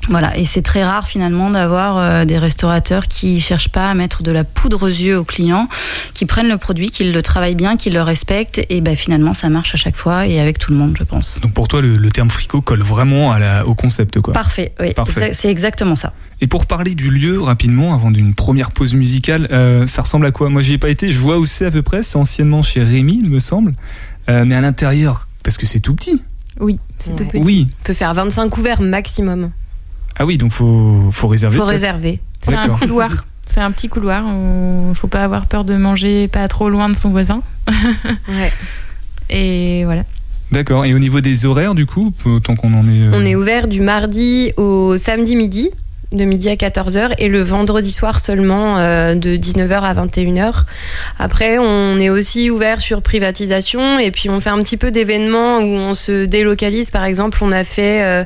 Voilà, 0.10 0.38
et 0.38 0.46
c'est 0.46 0.62
très 0.62 0.84
rare 0.86 1.08
finalement 1.08 1.50
d'avoir 1.50 1.98
euh, 1.98 2.24
des 2.26 2.38
restaurateurs 2.38 3.08
qui 3.08 3.42
cherchent 3.42 3.70
pas 3.70 3.90
à 3.90 3.94
mettre 3.94 4.24
de 4.24 4.32
la 4.32 4.44
poudre 4.46 4.84
aux 4.84 4.88
yeux 4.88 5.18
aux 5.20 5.26
clients, 5.26 5.68
qui 6.14 6.26
prennent 6.26 6.48
le 6.48 6.58
produit, 6.58 6.90
qui 6.92 7.04
le 7.12 7.22
travaillent 7.22 7.56
bien, 7.56 7.76
qui 7.76 7.90
le 7.90 8.02
respectent, 8.02 8.62
et 8.70 8.80
ben 8.80 8.96
finalement 8.96 9.34
ça 9.34 9.50
marche 9.50 9.74
à 9.74 9.78
chaque 9.78 9.98
fois 9.98 10.26
et 10.26 10.40
avec 10.40 10.60
tout 10.60 10.72
le 10.72 10.78
monde, 10.78 10.96
je 10.98 11.04
pense. 11.04 11.40
Donc 11.42 11.52
pour 11.54 11.68
toi, 11.68 11.82
le, 11.82 11.96
le 11.96 12.10
terme 12.12 12.30
Fricot 12.30 12.62
colle 12.62 12.84
vraiment 12.84 13.32
à 13.34 13.40
la- 13.40 13.68
au 13.68 13.76
concept, 13.76 14.22
quoi. 14.22 14.34
Parfait, 14.34 14.74
oui, 14.80 14.94
Parfait. 14.94 15.32
c'est 15.34 15.50
exactement 15.52 15.96
ça. 15.98 16.14
Et 16.40 16.48
pour 16.48 16.68
parler 16.68 16.96
du 16.96 17.10
lieu 17.10 17.42
rapidement, 17.42 17.94
avant 17.94 18.12
d'une 18.12 18.34
première 18.34 18.72
pause 18.72 18.94
musicale, 18.94 19.48
euh, 19.52 19.88
ça 19.88 20.04
ressemble 20.04 20.26
à 20.28 20.32
quoi? 20.32 20.50
Moi, 20.50 20.62
j'y 20.62 20.74
ai 20.74 20.78
pas 20.78 20.90
été. 20.90 21.12
Je 21.12 21.18
vois 21.18 21.40
où 21.40 21.46
c'est 21.46 21.66
à 21.66 21.72
peu 21.72 21.82
près. 21.82 22.04
C'est 22.04 22.18
anciennement 22.18 22.62
chez 22.62 22.84
Rémi, 22.84 23.22
il 23.24 23.30
me 23.30 23.40
semble. 23.40 23.74
Euh, 24.30 24.46
mais 24.46 24.54
à 24.54 24.62
l'intérieur, 24.62 25.28
parce 25.44 25.58
que 25.58 25.66
c'est 25.66 25.80
tout 25.80 25.96
petit. 25.96 26.22
Oui, 26.60 26.80
c'est 27.00 27.16
tout 27.16 27.26
petit. 27.26 27.42
Oui. 27.44 27.68
On 27.82 27.84
peut 27.86 27.94
faire 27.96 28.14
25 28.14 28.50
couverts 28.50 28.82
maximum. 28.82 29.50
Ah 30.20 30.26
oui, 30.26 30.38
donc 30.38 30.52
faut 30.52 31.10
faut 31.12 31.28
réserver. 31.28 31.58
Faut 31.58 31.66
réserver. 31.66 32.20
C'est 32.42 32.54
un 32.56 32.64
D'accord. 32.64 32.80
couloir. 32.80 33.26
C'est 33.46 33.62
un 33.62 33.72
petit 33.72 33.88
couloir. 33.88 34.24
Il 34.90 34.96
faut 34.96 35.08
pas 35.08 35.24
avoir 35.24 35.46
peur 35.46 35.64
de 35.64 35.76
manger 35.78 36.28
pas 36.28 36.48
trop 36.48 36.70
loin 36.70 36.90
de 36.90 36.96
son 36.96 37.10
voisin. 37.12 37.42
Ouais. 38.28 38.52
Et 39.30 39.84
voilà. 39.86 40.04
D'accord. 40.52 40.86
Et 40.86 40.94
au 40.94 41.00
niveau 41.00 41.22
des 41.22 41.46
horaires, 41.46 41.76
du 41.76 41.86
coup, 41.86 42.14
tant 42.44 42.56
qu'on 42.56 42.74
en 42.74 42.88
est. 42.88 43.02
euh, 43.04 43.12
On 43.14 43.26
est 43.26 43.36
ouvert 43.36 43.68
du 43.68 43.82
mardi 43.82 44.54
au 44.58 44.96
samedi 44.98 45.36
midi, 45.36 45.70
de 46.14 46.24
midi 46.24 46.50
à 46.50 46.56
14h, 46.56 47.14
et 47.18 47.28
le 47.28 47.42
vendredi 47.42 47.92
soir 47.92 48.20
seulement 48.20 48.78
euh, 48.78 49.16
de 49.16 49.36
19h 49.36 49.82
à 49.82 49.94
21h. 49.94 50.64
Après, 51.20 51.58
on 51.58 52.00
est 52.00 52.10
aussi 52.10 52.50
ouvert 52.50 52.80
sur 52.80 53.02
privatisation, 53.02 54.00
et 54.00 54.12
puis 54.12 54.30
on 54.30 54.40
fait 54.40 54.50
un 54.50 54.60
petit 54.60 54.78
peu 54.78 54.92
d'événements 54.92 55.58
où 55.60 55.66
on 55.66 55.94
se 55.94 56.26
délocalise. 56.26 56.92
Par 56.92 57.04
exemple, 57.04 57.40
on 57.42 57.52
a 57.52 57.64
fait 57.64 58.04
euh, 58.04 58.24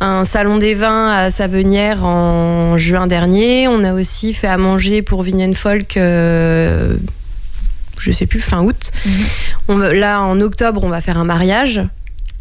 un 0.00 0.24
salon 0.24 0.58
des 0.58 0.74
vins 0.74 1.10
à 1.10 1.30
Savenière 1.30 2.04
en 2.04 2.76
juin 2.76 3.06
dernier. 3.06 3.66
On 3.68 3.82
a 3.82 3.94
aussi 3.94 4.34
fait 4.34 4.48
à 4.48 4.58
manger 4.58 5.02
pour 5.02 5.22
Vignen 5.22 5.54
Folk. 5.54 5.96
euh, 5.96 6.96
je 7.98 8.12
sais 8.12 8.26
plus, 8.26 8.40
fin 8.40 8.62
août. 8.62 8.92
Mhm. 9.06 9.12
On 9.68 9.78
là, 9.78 10.20
en 10.20 10.40
octobre, 10.40 10.82
on 10.84 10.90
va 10.90 11.00
faire 11.00 11.18
un 11.18 11.24
mariage. 11.24 11.82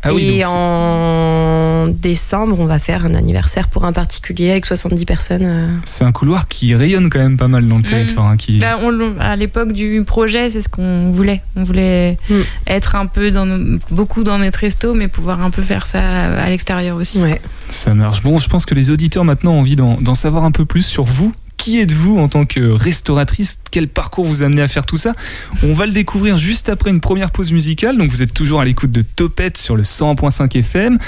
Ah 0.08 0.14
oui, 0.14 0.24
et 0.24 0.42
donc 0.42 0.52
en 0.54 1.88
décembre, 1.88 2.60
on 2.60 2.66
va 2.66 2.80
faire 2.80 3.06
un 3.06 3.14
anniversaire 3.16 3.68
pour 3.68 3.86
un 3.86 3.92
particulier 3.94 4.52
avec 4.52 4.66
70 4.66 5.06
personnes. 5.06 5.44
euh. 5.44 5.68
c'est 5.84 6.04
un 6.04 6.12
couloir 6.12 6.48
qui 6.48 6.74
rayonne 6.76 7.10
quand 7.10 7.20
même 7.20 7.38
pas 7.38 7.48
mal 7.48 7.68
dans 7.68 7.78
le 7.78 7.84
territoire. 7.84 8.28
hein, 8.28 8.38
qui... 8.38 8.60
Bah, 8.60 8.78
on- 8.82 9.20
à 9.20 9.36
l'époque 9.36 9.72
du 9.72 10.04
projet, 10.06 10.50
c'est 10.50 10.62
ce 10.62 10.70
qu'on 10.70 11.10
voulait. 11.12 11.42
On 11.56 11.64
voulait 11.64 12.18
Mm. 12.30 12.36
être 12.68 12.96
un 12.96 13.06
peu 13.08 13.32
dans 13.32 13.46
nos- 13.46 13.80
beaucoup 13.92 14.24
dans 14.24 14.38
notre 14.38 14.60
resto, 14.60 14.94
mais 14.94 15.08
pouvoir 15.08 15.42
un 15.44 15.50
peu 15.50 15.62
faire 15.62 15.86
ça 15.86 16.02
à 16.36 16.50
l'extérieur 16.50 16.98
aussi. 16.98 17.22
Ouais. 17.22 17.42
Ça 17.70 17.94
marche. 17.94 18.22
Bon, 18.24 18.38
je 18.38 18.48
pense 18.50 18.66
que 18.66 18.76
les 18.76 18.92
auditeurs 18.92 19.26
maintenant 19.26 19.54
ont 19.54 19.60
envie 19.60 19.76
d'en 19.76 19.96
d'en 20.02 20.16
savoir 20.16 20.44
un 20.44 20.52
peu 20.52 20.66
plus 20.66 20.84
sur 20.86 21.04
vous. 21.04 21.34
Qui 21.66 21.80
êtes-vous 21.80 22.20
en 22.20 22.28
tant 22.28 22.46
que 22.46 22.60
restauratrice? 22.60 23.58
Quel 23.72 23.88
parcours 23.88 24.24
vous 24.24 24.44
a 24.44 24.46
amené 24.46 24.62
à 24.62 24.68
faire 24.68 24.86
tout 24.86 24.98
ça? 24.98 25.16
On 25.64 25.74
va 25.74 25.88
le 25.88 25.92
découvrir 25.92 26.38
juste 26.38 26.70
après 26.70 26.92
une 26.92 27.02
première 27.02 27.32
pause 27.32 27.52
musicale. 27.52 27.98
Donc 27.98 28.12
vous 28.12 28.22
êtes 28.22 28.36
toujours 28.36 28.62
à 28.62 28.66
l'écoute 28.66 28.92
de 28.92 29.02
Topette 29.02 29.58
sur 29.58 29.76
le 29.76 29.82
100.5 29.82 30.60
FM. 30.60 31.00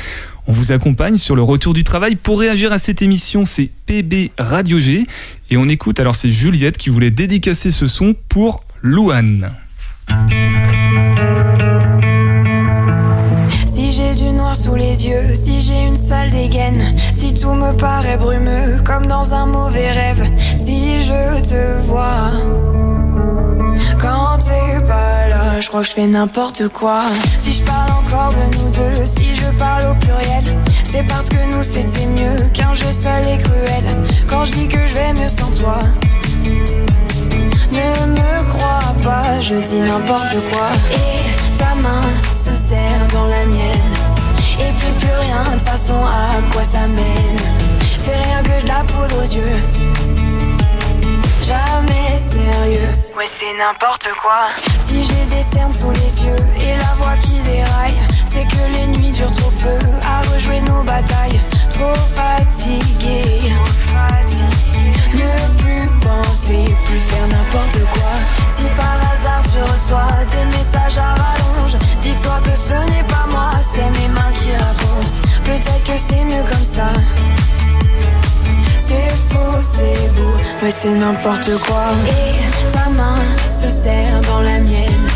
On 0.48 0.52
vous 0.52 0.72
accompagne 0.72 1.17
sur 1.17 1.36
le 1.36 1.43
retour 1.43 1.76
du 1.76 1.84
travail. 1.84 2.15
Pour 2.15 2.39
réagir 2.39 2.72
à 2.72 2.80
cette 2.80 3.04
émission, 3.04 3.46
c'est 3.46 3.70
PB 3.86 4.32
Radio 4.39 4.80
G. 4.80 5.06
Et 5.52 5.58
on 5.58 5.70
écoute, 5.70 6.00
alors 6.00 6.15
c'est 6.15 6.32
Juliette 6.32 6.80
qui 6.80 6.89
voulait 6.89 7.12
dédicacer 7.12 7.70
ce 7.70 7.86
son 7.86 8.15
pour 8.28 8.63
Louane. 8.82 9.52
Si 13.88 13.93
j'ai 13.93 14.15
du 14.15 14.32
noir 14.32 14.54
sous 14.54 14.76
les 14.76 15.08
yeux, 15.08 15.34
si 15.34 15.62
j'ai 15.62 15.84
une 15.84 15.95
sale 15.95 16.30
dégaine, 16.30 16.93
si 17.13 17.34
tout 17.34 17.54
me 17.54 17.71
paraît 17.71 18.17
brumeux 18.17 18.82
comme 18.84 19.08
dans 19.08 19.34
un 19.34 19.45
mauvais 19.45 19.91
rêve, 19.91 20.30
si 20.58 21.00
je 21.00 21.41
te 21.41 21.82
vois, 21.84 22.34
quand 23.97 24.39
pas, 24.86 25.62
je 25.62 25.67
crois 25.69 25.82
que 25.84 25.88
je 25.88 25.93
fais 25.93 26.06
n'importe 26.06 26.67
quoi. 26.67 27.04
Si 27.38 27.54
je 27.54 27.63
parle 27.63 27.91
encore 27.91 28.34
de 28.34 28.58
nous 28.58 28.71
deux, 28.71 29.06
si 29.06 29.34
je 29.34 29.58
parle 29.58 29.86
au 29.86 29.95
pluriel, 29.95 30.43
c'est 30.84 31.08
parce 31.08 31.30
que 31.30 31.56
nous 31.56 31.63
c'était 31.63 32.08
mieux 32.08 32.50
qu'un 32.50 32.73
jeu 32.73 32.91
seul 32.91 33.26
et 33.26 33.38
cruel. 33.38 33.86
Quand 34.28 34.43
je 34.43 34.52
dis 34.52 34.67
que 34.67 34.86
je 34.86 34.95
vais 34.95 35.13
mieux 35.13 35.30
sans 35.30 35.52
toi. 35.58 35.80
Ne 37.71 38.06
me 38.12 38.50
crois 38.50 38.93
pas, 39.04 39.39
je 39.41 39.56
dis 39.56 39.82
n'importe 39.82 40.36
quoi. 40.52 40.67
Et 40.93 41.58
ta 41.58 41.76
main 41.76 42.04
se 42.32 42.54
serre 42.54 43.08
dans 43.13 43.28
la 43.28 43.45
mienne. 43.45 43.93
Et 44.60 44.71
puis 44.78 44.91
plus 45.00 45.15
rien, 45.19 45.56
de 45.56 45.62
façon, 45.62 45.95
à 46.06 46.41
quoi 46.52 46.63
ça 46.63 46.88
mène 46.88 47.38
C'est 48.00 48.15
rien 48.15 48.41
que 48.43 48.62
de 48.63 48.67
la 48.67 48.84
poudre 48.84 49.17
aux 49.19 49.36
yeux. 49.36 49.62
Jamais 51.41 52.17
sérieux. 52.17 52.89
Ouais, 53.15 53.30
c'est 53.39 53.58
n'importe 53.58 54.10
quoi. 54.21 54.47
Si 54.80 55.04
j'ai 55.04 55.36
des 55.36 55.41
cernes 55.41 55.71
sous 55.71 55.91
les 55.91 56.26
yeux 56.26 56.36
et 56.62 56.76
la 56.76 56.93
voix 56.97 57.15
qui 57.21 57.39
déraille, 57.41 57.97
c'est 58.26 58.43
que 58.43 58.78
les 58.78 58.88
nuits 58.88 59.12
durent 59.12 59.36
trop 59.36 59.52
peu 59.52 59.78
à 60.06 60.21
rejouer 60.34 60.60
nos 60.62 60.84
batailles. 60.84 61.39
Trop 61.78 61.94
fatigué. 62.16 63.54
Ne 65.13 65.62
plus 65.62 65.88
penser, 66.00 66.66
plus 66.86 67.00
faire 67.00 67.28
n'importe 67.28 67.80
quoi. 67.94 68.12
Si 68.56 68.63
par 68.76 69.12
hasard 69.12 69.44
tu 69.52 69.60
reçois 69.62 70.26
des 70.32 70.46
messages 70.58 70.98
à 70.98 71.13
rallonge, 71.13 71.78
dis-toi 72.00 72.40
que 72.44 72.58
ce 72.58 72.74
n'est 72.92 73.04
pas 73.04 73.26
moi, 73.30 73.52
c'est 73.62 73.90
mes 74.00 74.08
mains 74.10 74.32
qui 74.34 74.52
répondent. 74.52 75.44
Peut-être 75.44 75.84
que 75.84 75.98
c'est 75.98 76.24
mieux 76.24 76.44
comme 76.50 76.66
ça. 76.66 76.92
C'est 78.80 79.12
faux, 79.30 79.60
c'est 79.62 80.16
beau, 80.16 80.34
mais 80.63 80.72
c'est 80.72 80.96
n'importe 80.96 81.52
quoi. 81.68 81.86
Et 82.08 82.72
ta 82.72 82.90
main 82.90 83.20
se 83.46 83.70
serre 83.70 84.22
dans 84.22 84.42
la 84.42 84.60
mienne. 84.60 85.08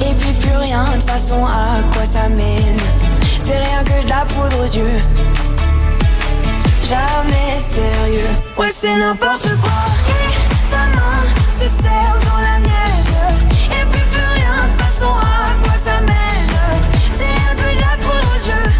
Et 0.00 0.12
puis 0.14 0.32
plus 0.32 0.56
rien, 0.56 0.84
de 0.96 1.02
façon, 1.02 1.46
à 1.46 1.80
quoi 1.94 2.04
ça 2.04 2.28
mène 2.28 2.76
C'est 3.40 3.56
rien 3.56 3.82
que 3.84 4.04
de 4.04 4.08
la 4.10 4.24
poudre 4.26 4.64
aux 4.64 4.76
yeux. 4.76 5.00
Jamais 6.86 7.58
sérieux, 7.58 8.28
ouais, 8.58 8.68
c'est 8.70 8.94
n'importe 8.94 9.48
quoi. 9.62 9.72
Et 10.10 10.70
ta 10.70 10.84
main 10.94 11.24
se 11.50 11.66
serre 11.66 12.18
dans 12.26 12.40
la 12.40 12.58
mienne. 12.58 13.48
Et 13.70 13.86
puis 13.90 14.02
plus 14.12 14.26
rien, 14.34 14.66
de 14.66 14.82
façon, 14.82 15.06
à 15.06 15.64
quoi 15.64 15.78
ça 15.78 15.98
mène 16.02 16.46
C'est 17.10 17.24
rien 17.24 17.54
que 17.56 17.74
de 17.74 17.80
la 17.80 17.96
poudre 17.96 18.28
aux 18.36 18.48
yeux. 18.48 18.70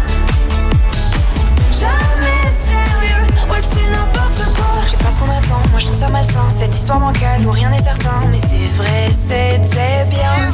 Jamais 1.71 2.51
sérieux, 2.53 3.23
ouais 3.49 3.59
c'est 3.59 3.89
n'importe 3.89 4.53
quoi. 4.55 4.83
Je 4.85 4.91
sais 4.91 4.97
pas 4.97 5.09
ce 5.09 5.19
qu'on 5.19 5.31
attend, 5.31 5.67
moi 5.71 5.79
je 5.79 5.85
trouve 5.85 5.97
ça 5.97 6.09
malsain. 6.09 6.45
Cette 6.55 6.75
histoire 6.75 6.99
bancale 6.99 7.47
où 7.47 7.49
rien 7.49 7.71
n'est 7.71 7.83
certain. 7.83 8.21
Mais 8.29 8.39
c'est 8.39 8.69
vrai, 8.83 9.09
c'était 9.13 10.07
bien. 10.11 10.51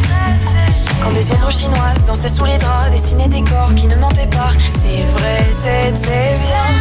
Quand 1.04 1.12
des 1.12 1.32
ombres 1.34 1.52
chinoises 1.52 2.02
dansaient 2.06 2.30
sous 2.30 2.46
les 2.46 2.58
draps, 2.60 2.92
dessinaient 2.92 3.28
des 3.28 3.44
corps 3.44 3.76
qui 3.76 3.88
ne 3.88 3.96
mentaient 3.98 4.28
pas. 4.28 4.52
C'est 4.70 5.04
vrai, 5.04 5.46
c'était 5.52 6.36
bien. 6.48 6.81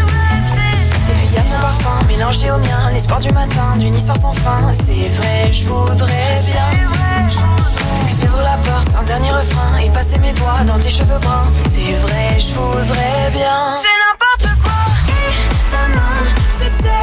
L'espoir 3.01 3.21
du 3.21 3.33
matin, 3.33 3.79
d'une 3.79 3.95
histoire 3.95 4.19
sans 4.19 4.33
fin. 4.33 4.61
C'est 4.75 5.09
vrai, 5.09 5.51
je 5.51 5.65
voudrais 5.65 6.37
bien. 6.45 6.87
Que 7.31 8.21
tu 8.21 8.29
ouvres 8.29 8.43
la 8.43 8.59
porte, 8.59 8.95
un 8.95 9.05
dernier 9.05 9.31
refrain, 9.31 9.79
et 9.79 9.89
passer 9.89 10.19
mes 10.19 10.35
doigts 10.35 10.65
dans 10.67 10.79
tes 10.79 10.91
cheveux 10.91 11.19
bruns. 11.19 11.49
C'est 11.65 11.97
vrai, 12.05 12.39
je 12.39 12.53
voudrais 12.53 13.31
bien. 13.33 13.81
C'est 13.81 13.97
n'importe 14.05 14.63
quoi. 14.63 14.83
Et 15.09 15.71
ta 15.71 15.89
main 15.97 17.00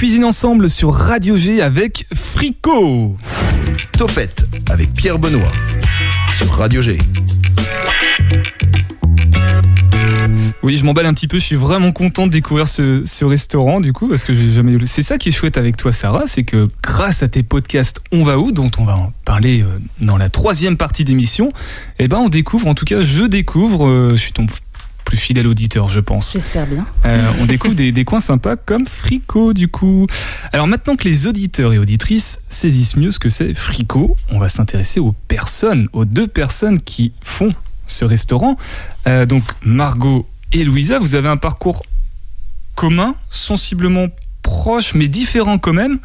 cuisine 0.00 0.24
ensemble 0.24 0.70
sur 0.70 0.94
Radio 0.94 1.36
G 1.36 1.60
avec 1.60 2.06
Frico. 2.14 3.18
Topette 3.98 4.48
avec 4.70 4.94
Pierre 4.94 5.18
Benoît 5.18 5.52
sur 6.34 6.50
Radio 6.54 6.80
G. 6.80 6.96
Oui, 10.62 10.76
je 10.76 10.86
m'emballe 10.86 11.04
un 11.04 11.12
petit 11.12 11.28
peu. 11.28 11.38
Je 11.38 11.44
suis 11.44 11.56
vraiment 11.56 11.92
content 11.92 12.26
de 12.26 12.32
découvrir 12.32 12.66
ce, 12.66 13.02
ce 13.04 13.26
restaurant, 13.26 13.82
du 13.82 13.92
coup, 13.92 14.08
parce 14.08 14.24
que 14.24 14.32
j'ai 14.32 14.50
jamais. 14.50 14.78
C'est 14.86 15.02
ça 15.02 15.18
qui 15.18 15.28
est 15.28 15.32
chouette 15.32 15.58
avec 15.58 15.76
toi, 15.76 15.92
Sarah, 15.92 16.24
c'est 16.24 16.44
que 16.44 16.70
grâce 16.82 17.22
à 17.22 17.28
tes 17.28 17.42
podcasts 17.42 18.00
On 18.10 18.24
va 18.24 18.38
où, 18.38 18.52
dont 18.52 18.70
on 18.78 18.86
va 18.86 18.96
en 18.96 19.12
parler 19.26 19.60
euh, 19.60 19.66
dans 20.00 20.16
la 20.16 20.30
troisième 20.30 20.78
partie 20.78 21.04
d'émission, 21.04 21.52
eh 21.98 22.08
ben, 22.08 22.16
on 22.16 22.30
découvre. 22.30 22.68
En 22.68 22.74
tout 22.74 22.86
cas, 22.86 23.02
je 23.02 23.24
découvre. 23.24 23.86
euh, 23.86 24.12
je 24.16 24.20
suis 24.22 24.32
ton 24.32 24.46
plus 25.10 25.18
fidèle 25.18 25.48
auditeur, 25.48 25.88
je 25.88 25.98
pense. 25.98 26.34
J'espère 26.34 26.68
bien. 26.68 26.86
Euh, 27.04 27.32
on 27.40 27.46
découvre 27.46 27.74
des, 27.74 27.90
des 27.90 28.04
coins 28.04 28.20
sympas 28.20 28.54
comme 28.54 28.86
Frico 28.86 29.52
du 29.52 29.66
coup. 29.66 30.06
Alors 30.52 30.68
maintenant 30.68 30.94
que 30.94 31.02
les 31.08 31.26
auditeurs 31.26 31.72
et 31.72 31.78
auditrices 31.78 32.42
saisissent 32.48 32.94
mieux 32.96 33.10
ce 33.10 33.18
que 33.18 33.28
c'est 33.28 33.52
Frico, 33.52 34.16
on 34.30 34.38
va 34.38 34.48
s'intéresser 34.48 35.00
aux 35.00 35.10
personnes, 35.26 35.88
aux 35.92 36.04
deux 36.04 36.28
personnes 36.28 36.80
qui 36.80 37.10
font 37.22 37.52
ce 37.88 38.04
restaurant. 38.04 38.56
Euh, 39.08 39.26
donc 39.26 39.42
Margot 39.64 40.28
et 40.52 40.62
Louisa, 40.62 41.00
vous 41.00 41.16
avez 41.16 41.28
un 41.28 41.36
parcours 41.36 41.82
commun, 42.76 43.16
sensiblement 43.30 44.06
proche 44.42 44.94
mais 44.94 45.08
différent 45.08 45.58
quand 45.58 45.72
même. 45.72 45.98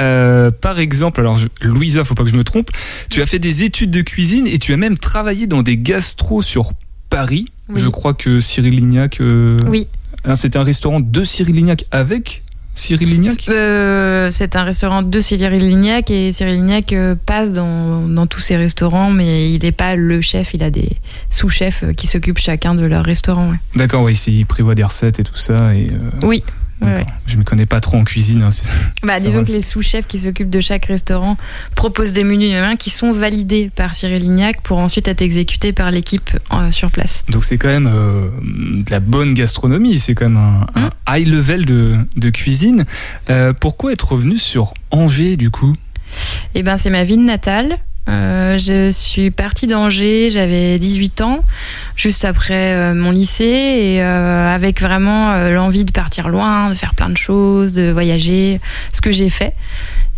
Euh, 0.00 0.50
par 0.50 0.80
exemple, 0.80 1.20
alors 1.20 1.38
je- 1.38 1.48
Louisa, 1.62 2.04
faut 2.04 2.14
pas 2.14 2.24
que 2.24 2.30
je 2.30 2.36
me 2.36 2.44
trompe, 2.44 2.70
tu 3.08 3.22
as 3.22 3.26
fait 3.26 3.38
des 3.38 3.62
études 3.62 3.90
de 3.90 4.02
cuisine 4.02 4.46
et 4.46 4.58
tu 4.58 4.74
as 4.74 4.76
même 4.76 4.98
travaillé 4.98 5.46
dans 5.46 5.62
des 5.62 5.78
gastros 5.78 6.42
sur 6.42 6.72
Paris. 7.08 7.46
Oui. 7.74 7.80
Je 7.80 7.88
crois 7.88 8.14
que 8.14 8.40
Cyril 8.40 8.74
Lignac. 8.76 9.20
euh, 9.20 9.58
Oui. 9.66 9.86
ah, 10.24 10.36
C'était 10.36 10.58
un 10.58 10.62
restaurant 10.64 11.00
de 11.00 11.24
Cyril 11.24 11.54
Lignac 11.54 11.84
avec 11.90 12.42
Cyril 12.74 13.10
Lignac? 13.10 13.46
Euh, 13.48 14.30
c'est 14.30 14.54
un 14.56 14.62
restaurant 14.62 15.02
de 15.02 15.20
Cyril 15.20 15.58
Lignac 15.58 16.10
et 16.10 16.32
Cyril 16.32 16.54
Lignac 16.54 16.92
euh, 16.92 17.14
passe 17.26 17.52
dans, 17.52 18.06
dans 18.06 18.26
tous 18.26 18.40
ses 18.40 18.56
restaurants, 18.56 19.10
mais 19.10 19.52
il 19.52 19.62
n'est 19.62 19.72
pas 19.72 19.96
le 19.96 20.20
chef, 20.20 20.54
il 20.54 20.62
a 20.62 20.70
des 20.70 20.88
sous-chefs 21.30 21.82
euh, 21.82 21.92
qui 21.92 22.06
s'occupent 22.06 22.38
chacun 22.38 22.74
de 22.74 22.84
leur 22.86 23.04
restaurant. 23.04 23.50
ouais. 23.50 23.56
D'accord, 23.74 24.04
oui, 24.04 24.14
il 24.28 24.46
prévoit 24.46 24.74
des 24.76 24.84
recettes 24.84 25.18
et 25.18 25.24
tout 25.24 25.36
ça. 25.36 25.74
Et, 25.74 25.90
euh, 25.90 26.26
Oui. 26.26 26.42
Ouais. 26.82 27.04
Je 27.26 27.36
me 27.36 27.44
connais 27.44 27.66
pas 27.66 27.80
trop 27.80 27.96
en 27.96 28.04
cuisine. 28.04 28.42
hein, 28.42 28.48
Bah, 29.02 29.20
disons 29.20 29.44
que 29.44 29.52
les 29.52 29.62
sous-chefs 29.62 30.06
qui 30.06 30.18
s'occupent 30.18 30.50
de 30.50 30.60
chaque 30.60 30.86
restaurant 30.86 31.36
proposent 31.74 32.12
des 32.12 32.24
menus 32.24 32.54
qui 32.78 32.90
sont 32.90 33.12
validés 33.12 33.70
par 33.74 33.94
Cyril 33.94 34.22
Lignac 34.22 34.60
pour 34.62 34.78
ensuite 34.78 35.06
être 35.08 35.22
exécutés 35.22 35.72
par 35.72 35.90
l'équipe 35.90 36.30
euh, 36.52 36.70
sur 36.72 36.90
place. 36.90 37.24
Donc 37.28 37.44
c'est 37.44 37.58
quand 37.58 37.68
même 37.68 37.90
euh, 37.92 38.28
de 38.42 38.90
la 38.90 39.00
bonne 39.00 39.34
gastronomie, 39.34 39.98
c'est 39.98 40.14
quand 40.14 40.28
même 40.28 40.36
un, 40.36 40.66
un 40.74 40.84
Hum. 40.86 40.90
high 41.16 41.26
level 41.28 41.64
de, 41.66 41.96
de 42.16 42.30
cuisine. 42.30 42.84
Euh, 43.30 43.52
pourquoi 43.52 43.92
être 43.92 44.12
revenu 44.12 44.38
sur 44.38 44.74
Angers 44.90 45.36
du 45.36 45.50
coup? 45.50 45.74
Eh 46.54 46.62
ben, 46.62 46.76
c'est 46.76 46.90
ma 46.90 47.04
ville 47.04 47.24
natale. 47.24 47.78
Euh, 48.10 48.58
je 48.58 48.90
suis 48.90 49.30
partie 49.30 49.66
d'Angers, 49.66 50.30
j'avais 50.30 50.78
18 50.78 51.20
ans, 51.20 51.40
juste 51.94 52.24
après 52.24 52.74
euh, 52.74 52.94
mon 52.94 53.12
lycée, 53.12 53.44
et 53.44 54.02
euh, 54.02 54.54
avec 54.54 54.80
vraiment 54.80 55.48
l'envie 55.48 55.84
de 55.84 55.92
partir 55.92 56.28
loin, 56.28 56.70
de 56.70 56.74
faire 56.74 56.94
plein 56.94 57.08
de 57.08 57.16
choses, 57.16 57.72
de 57.72 57.90
voyager, 57.90 58.60
ce 58.92 59.00
que 59.00 59.12
j'ai 59.12 59.28
fait. 59.28 59.54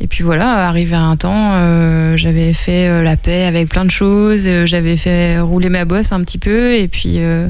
Et 0.00 0.08
puis 0.08 0.24
voilà, 0.24 0.66
arrivé 0.66 0.96
à 0.96 1.02
un 1.02 1.16
temps, 1.16 1.52
euh, 1.54 2.16
j'avais 2.16 2.52
fait 2.54 2.88
euh, 2.88 3.02
la 3.02 3.16
paix 3.16 3.44
avec 3.44 3.68
plein 3.68 3.84
de 3.84 3.90
choses, 3.90 4.48
euh, 4.48 4.66
j'avais 4.66 4.96
fait 4.96 5.38
rouler 5.38 5.68
ma 5.68 5.84
bosse 5.84 6.10
un 6.10 6.20
petit 6.24 6.38
peu, 6.38 6.74
et 6.74 6.88
puis 6.88 7.18
euh, 7.18 7.48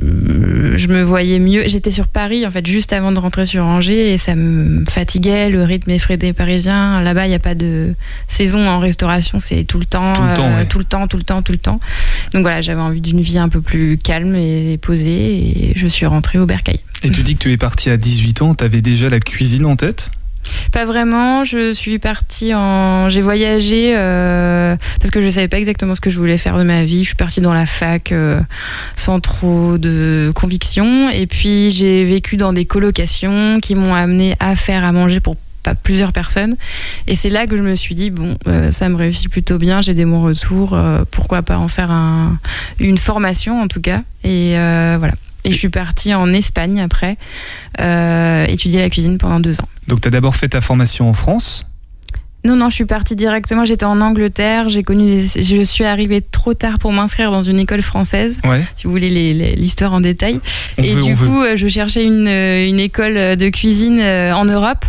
je 0.00 0.86
me 0.86 1.02
voyais 1.02 1.40
mieux. 1.40 1.64
J'étais 1.66 1.90
sur 1.90 2.06
Paris 2.06 2.46
en 2.46 2.52
fait 2.52 2.64
juste 2.66 2.92
avant 2.92 3.10
de 3.10 3.18
rentrer 3.18 3.46
sur 3.46 3.64
Angers 3.64 4.12
et 4.12 4.18
ça 4.18 4.36
me 4.36 4.84
fatiguait 4.88 5.50
le 5.50 5.64
rythme 5.64 5.90
effréné 5.90 6.32
parisien. 6.32 7.00
Là-bas, 7.02 7.26
il 7.26 7.30
n'y 7.30 7.34
a 7.34 7.40
pas 7.40 7.56
de 7.56 7.94
saison 8.28 8.64
en 8.68 8.78
restauration, 8.78 9.40
c'est 9.40 9.64
tout 9.64 9.80
le 9.80 9.86
temps, 9.86 10.12
Tout 10.12 10.22
le 10.22 10.34
temps, 10.34 10.56
ouais. 10.56 10.66
tout 10.66 10.78
le 10.78 10.84
temps, 10.84 11.08
tout 11.08 11.16
le 11.16 11.24
temps, 11.24 11.42
tout 11.42 11.52
le 11.52 11.58
temps. 11.58 11.80
Donc 12.32 12.42
voilà, 12.42 12.60
j'avais 12.60 12.80
envie 12.80 13.00
d'une 13.00 13.20
vie 13.20 13.38
un 13.38 13.48
peu 13.48 13.60
plus 13.60 13.98
calme 13.98 14.36
et 14.36 14.78
posée 14.80 15.70
et 15.70 15.72
je 15.74 15.86
suis 15.88 16.06
rentrée 16.06 16.38
au 16.38 16.46
Bercail. 16.46 16.78
Et 17.02 17.10
tu 17.10 17.22
dis 17.22 17.34
que 17.34 17.40
tu 17.40 17.52
es 17.52 17.56
parti 17.56 17.90
à 17.90 17.96
18 17.96 18.42
ans, 18.42 18.54
t'avais 18.54 18.82
déjà 18.82 19.08
la 19.10 19.18
cuisine 19.18 19.66
en 19.66 19.74
tête? 19.74 20.10
Pas 20.76 20.84
vraiment. 20.84 21.42
Je 21.46 21.72
suis 21.72 21.98
partie 21.98 22.52
en. 22.52 23.08
J'ai 23.08 23.22
voyagé 23.22 23.96
euh, 23.96 24.76
parce 25.00 25.10
que 25.10 25.22
je 25.22 25.30
savais 25.30 25.48
pas 25.48 25.56
exactement 25.56 25.94
ce 25.94 26.02
que 26.02 26.10
je 26.10 26.18
voulais 26.18 26.36
faire 26.36 26.58
de 26.58 26.64
ma 26.64 26.84
vie. 26.84 26.98
Je 26.98 27.06
suis 27.06 27.16
partie 27.16 27.40
dans 27.40 27.54
la 27.54 27.64
fac 27.64 28.12
euh, 28.12 28.42
sans 28.94 29.20
trop 29.20 29.78
de 29.78 30.30
conviction. 30.34 31.08
Et 31.08 31.26
puis 31.26 31.70
j'ai 31.70 32.04
vécu 32.04 32.36
dans 32.36 32.52
des 32.52 32.66
colocations 32.66 33.58
qui 33.58 33.74
m'ont 33.74 33.94
amené 33.94 34.36
à 34.38 34.54
faire 34.54 34.84
à 34.84 34.92
manger 34.92 35.20
pour 35.20 35.36
plusieurs 35.82 36.12
personnes. 36.12 36.56
Et 37.06 37.14
c'est 37.14 37.30
là 37.30 37.46
que 37.46 37.56
je 37.56 37.62
me 37.62 37.74
suis 37.74 37.94
dit, 37.94 38.10
bon, 38.10 38.36
euh, 38.46 38.70
ça 38.70 38.90
me 38.90 38.96
réussit 38.96 39.30
plutôt 39.30 39.56
bien, 39.56 39.80
j'ai 39.80 39.94
des 39.94 40.04
bons 40.04 40.24
retours, 40.24 40.78
pourquoi 41.10 41.40
pas 41.40 41.56
en 41.56 41.68
faire 41.68 41.90
un, 41.90 42.38
une 42.80 42.98
formation 42.98 43.62
en 43.62 43.66
tout 43.66 43.80
cas. 43.80 44.02
Et 44.24 44.50
voilà. 44.98 45.14
Et 45.46 45.52
je 45.52 45.58
suis 45.58 45.68
partie 45.68 46.12
en 46.14 46.32
Espagne 46.32 46.80
après, 46.80 47.16
euh, 47.80 48.44
étudier 48.46 48.80
la 48.80 48.90
cuisine 48.90 49.18
pendant 49.18 49.40
deux 49.40 49.60
ans. 49.60 49.68
Donc 49.88 50.00
tu 50.00 50.08
as 50.08 50.10
d'abord 50.10 50.36
fait 50.36 50.48
ta 50.48 50.60
formation 50.60 51.08
en 51.08 51.12
France? 51.12 51.66
Non, 52.44 52.54
non, 52.54 52.70
je 52.70 52.76
suis 52.76 52.84
partie 52.84 53.16
directement. 53.16 53.64
J'étais 53.64 53.86
en 53.86 54.00
Angleterre. 54.00 54.68
J'ai 54.68 54.84
connu. 54.84 55.20
Je 55.20 55.62
suis 55.62 55.84
arrivée 55.84 56.20
trop 56.20 56.54
tard 56.54 56.78
pour 56.78 56.92
m'inscrire 56.92 57.32
dans 57.32 57.42
une 57.42 57.58
école 57.58 57.82
française. 57.82 58.40
Ouais. 58.44 58.62
Si 58.76 58.84
vous 58.84 58.92
voulez 58.92 59.10
l'histoire 59.56 59.92
en 59.92 60.00
détail. 60.00 60.38
On 60.78 60.82
et 60.82 60.92
veut, 60.92 61.02
du 61.02 61.16
coup, 61.16 61.42
euh, 61.42 61.56
je 61.56 61.66
cherchais 61.66 62.04
une, 62.04 62.28
euh, 62.28 62.68
une 62.68 62.78
école 62.78 63.36
de 63.36 63.48
cuisine 63.48 64.00
en 64.00 64.44
Europe. 64.44 64.84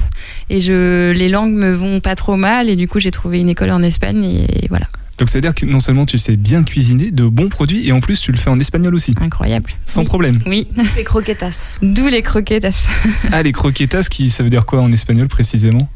Et 0.51 0.61
je, 0.61 1.11
les 1.13 1.29
langues 1.29 1.53
me 1.53 1.73
vont 1.73 1.99
pas 1.99 2.13
trop 2.13 2.35
mal. 2.35 2.69
Et 2.69 2.75
du 2.75 2.87
coup, 2.87 2.99
j'ai 2.99 3.11
trouvé 3.11 3.39
une 3.39 3.49
école 3.49 3.71
en 3.71 3.81
Espagne. 3.81 4.23
Et 4.23 4.67
voilà, 4.69 4.85
Donc 5.17 5.29
c'est 5.29 5.39
à 5.39 5.41
dire 5.41 5.55
que 5.55 5.65
non 5.65 5.79
seulement 5.79 6.05
tu 6.05 6.17
sais 6.19 6.35
bien 6.37 6.63
cuisiner 6.63 7.09
de 7.11 7.23
bons 7.23 7.49
produits 7.49 7.87
et 7.87 7.91
en 7.91 7.99
plus 8.01 8.21
tu 8.21 8.31
le 8.31 8.37
fais 8.37 8.49
en 8.51 8.59
espagnol 8.59 8.93
aussi, 8.93 9.15
incroyable. 9.19 9.71
sans 9.85 10.01
Oui. 10.01 10.07
problème. 10.07 10.37
Oui, 10.45 10.67
Les 10.95 11.03
croquetas. 11.03 11.79
d'où 11.81 12.07
les 12.07 12.21
croquettes. 12.21 12.67
Ah 13.31 13.41
les 13.41 13.51
croquetas, 13.51 14.03
qui 14.09 14.29
ça 14.29 14.43
veut 14.43 14.49
dire 14.51 14.65
quoi 14.65 14.81
en 14.81 14.91
espagnol 14.91 15.27
précisément? 15.27 15.89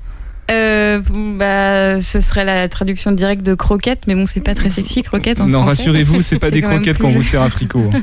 Euh, 0.49 0.99
bah, 1.37 2.01
ce 2.01 2.19
serait 2.19 2.43
la 2.43 2.67
traduction 2.67 3.11
directe 3.11 3.43
de 3.45 3.53
croquette, 3.53 4.01
mais 4.07 4.15
bon, 4.15 4.25
c'est 4.25 4.41
pas 4.41 4.53
très 4.55 4.69
sexy, 4.69 5.01
croquette. 5.01 5.39
En 5.39 5.45
Non, 5.45 5.61
français. 5.61 5.83
rassurez-vous, 5.83 6.21
c'est 6.21 6.39
pas 6.39 6.51
des 6.51 6.61
croquettes 6.61 6.97
qu'on 6.97 7.11
vous 7.11 7.23
sert 7.23 7.41
à 7.41 7.49
fricot. 7.49 7.89
hein. 7.93 8.01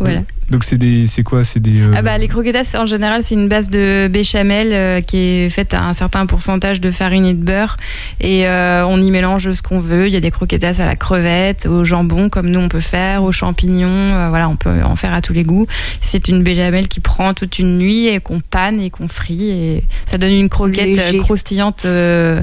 Voilà. 0.00 0.20
Donc 0.50 0.64
c'est 0.64 0.78
des, 0.78 1.06
c'est 1.06 1.22
quoi? 1.24 1.44
C'est 1.44 1.60
des. 1.60 1.80
euh, 1.82 1.92
Ah 1.94 2.00
bah 2.00 2.16
les 2.16 2.26
croquetas 2.28 2.74
en 2.78 2.86
général 2.86 3.22
c'est 3.22 3.34
une 3.34 3.48
base 3.48 3.68
de 3.68 4.08
béchamel 4.10 4.72
euh, 4.72 5.00
qui 5.02 5.18
est 5.18 5.50
faite 5.50 5.74
à 5.74 5.82
un 5.84 5.92
certain 5.92 6.24
pourcentage 6.24 6.80
de 6.80 6.90
farine 6.90 7.26
et 7.26 7.34
de 7.34 7.42
beurre 7.44 7.76
et 8.20 8.46
euh, 8.48 8.86
on 8.86 8.98
y 9.02 9.10
mélange 9.10 9.50
ce 9.50 9.60
qu'on 9.60 9.78
veut. 9.80 10.06
Il 10.06 10.12
y 10.14 10.16
a 10.16 10.20
des 10.20 10.30
croquetas 10.30 10.76
à 10.80 10.86
la 10.86 10.96
crevette, 10.96 11.66
au 11.66 11.84
jambon 11.84 12.30
comme 12.30 12.48
nous 12.48 12.60
on 12.60 12.68
peut 12.70 12.80
faire, 12.80 13.24
aux 13.24 13.32
champignons, 13.32 13.88
euh, 13.88 14.28
voilà 14.30 14.48
on 14.48 14.56
peut 14.56 14.82
en 14.82 14.96
faire 14.96 15.12
à 15.12 15.20
tous 15.20 15.34
les 15.34 15.44
goûts. 15.44 15.66
C'est 16.00 16.28
une 16.28 16.42
béchamel 16.42 16.88
qui 16.88 17.00
prend 17.00 17.34
toute 17.34 17.58
une 17.58 17.76
nuit 17.76 18.06
et 18.06 18.20
qu'on 18.20 18.40
panne 18.40 18.80
et 18.80 18.88
qu'on 18.88 19.08
frit 19.08 19.50
et 19.50 19.84
ça 20.06 20.16
donne 20.16 20.32
une 20.32 20.48
croquette 20.48 20.96
Léger. 20.96 21.18
croustillante, 21.18 21.84
euh, 21.84 22.40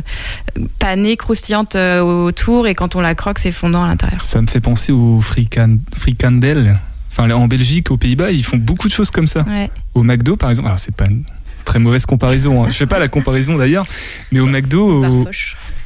panée 0.77 1.17
croustillante 1.17 1.75
euh, 1.75 2.01
autour 2.01 2.67
et 2.67 2.75
quand 2.75 2.95
on 2.95 3.01
la 3.01 3.15
croque 3.15 3.39
c'est 3.39 3.51
fondant 3.51 3.83
à 3.83 3.87
l'intérieur. 3.87 4.21
Ça 4.21 4.41
me 4.41 4.45
fait 4.47 4.59
penser 4.61 4.91
au 4.91 5.19
frican, 5.21 5.77
fricandel. 5.95 6.77
Enfin, 7.17 7.29
en 7.31 7.47
Belgique, 7.47 7.91
aux 7.91 7.97
Pays-Bas, 7.97 8.31
ils 8.31 8.43
font 8.43 8.57
beaucoup 8.57 8.87
de 8.89 8.93
choses 8.93 9.09
comme 9.09 9.27
ça. 9.27 9.43
Ouais. 9.43 9.71
Au 9.93 10.03
McDo, 10.03 10.35
par 10.35 10.49
exemple, 10.49 10.67
alors 10.67 10.79
c'est 10.79 10.95
pas 10.95 11.05
une 11.05 11.23
très 11.63 11.79
mauvaise 11.79 12.05
comparaison. 12.05 12.63
Hein. 12.63 12.67
Je 12.71 12.75
fais 12.75 12.85
pas 12.87 12.99
la 12.99 13.07
comparaison 13.07 13.57
d'ailleurs, 13.57 13.85
mais 14.31 14.39
au 14.41 14.47
McDo, 14.47 15.03
au- 15.05 15.27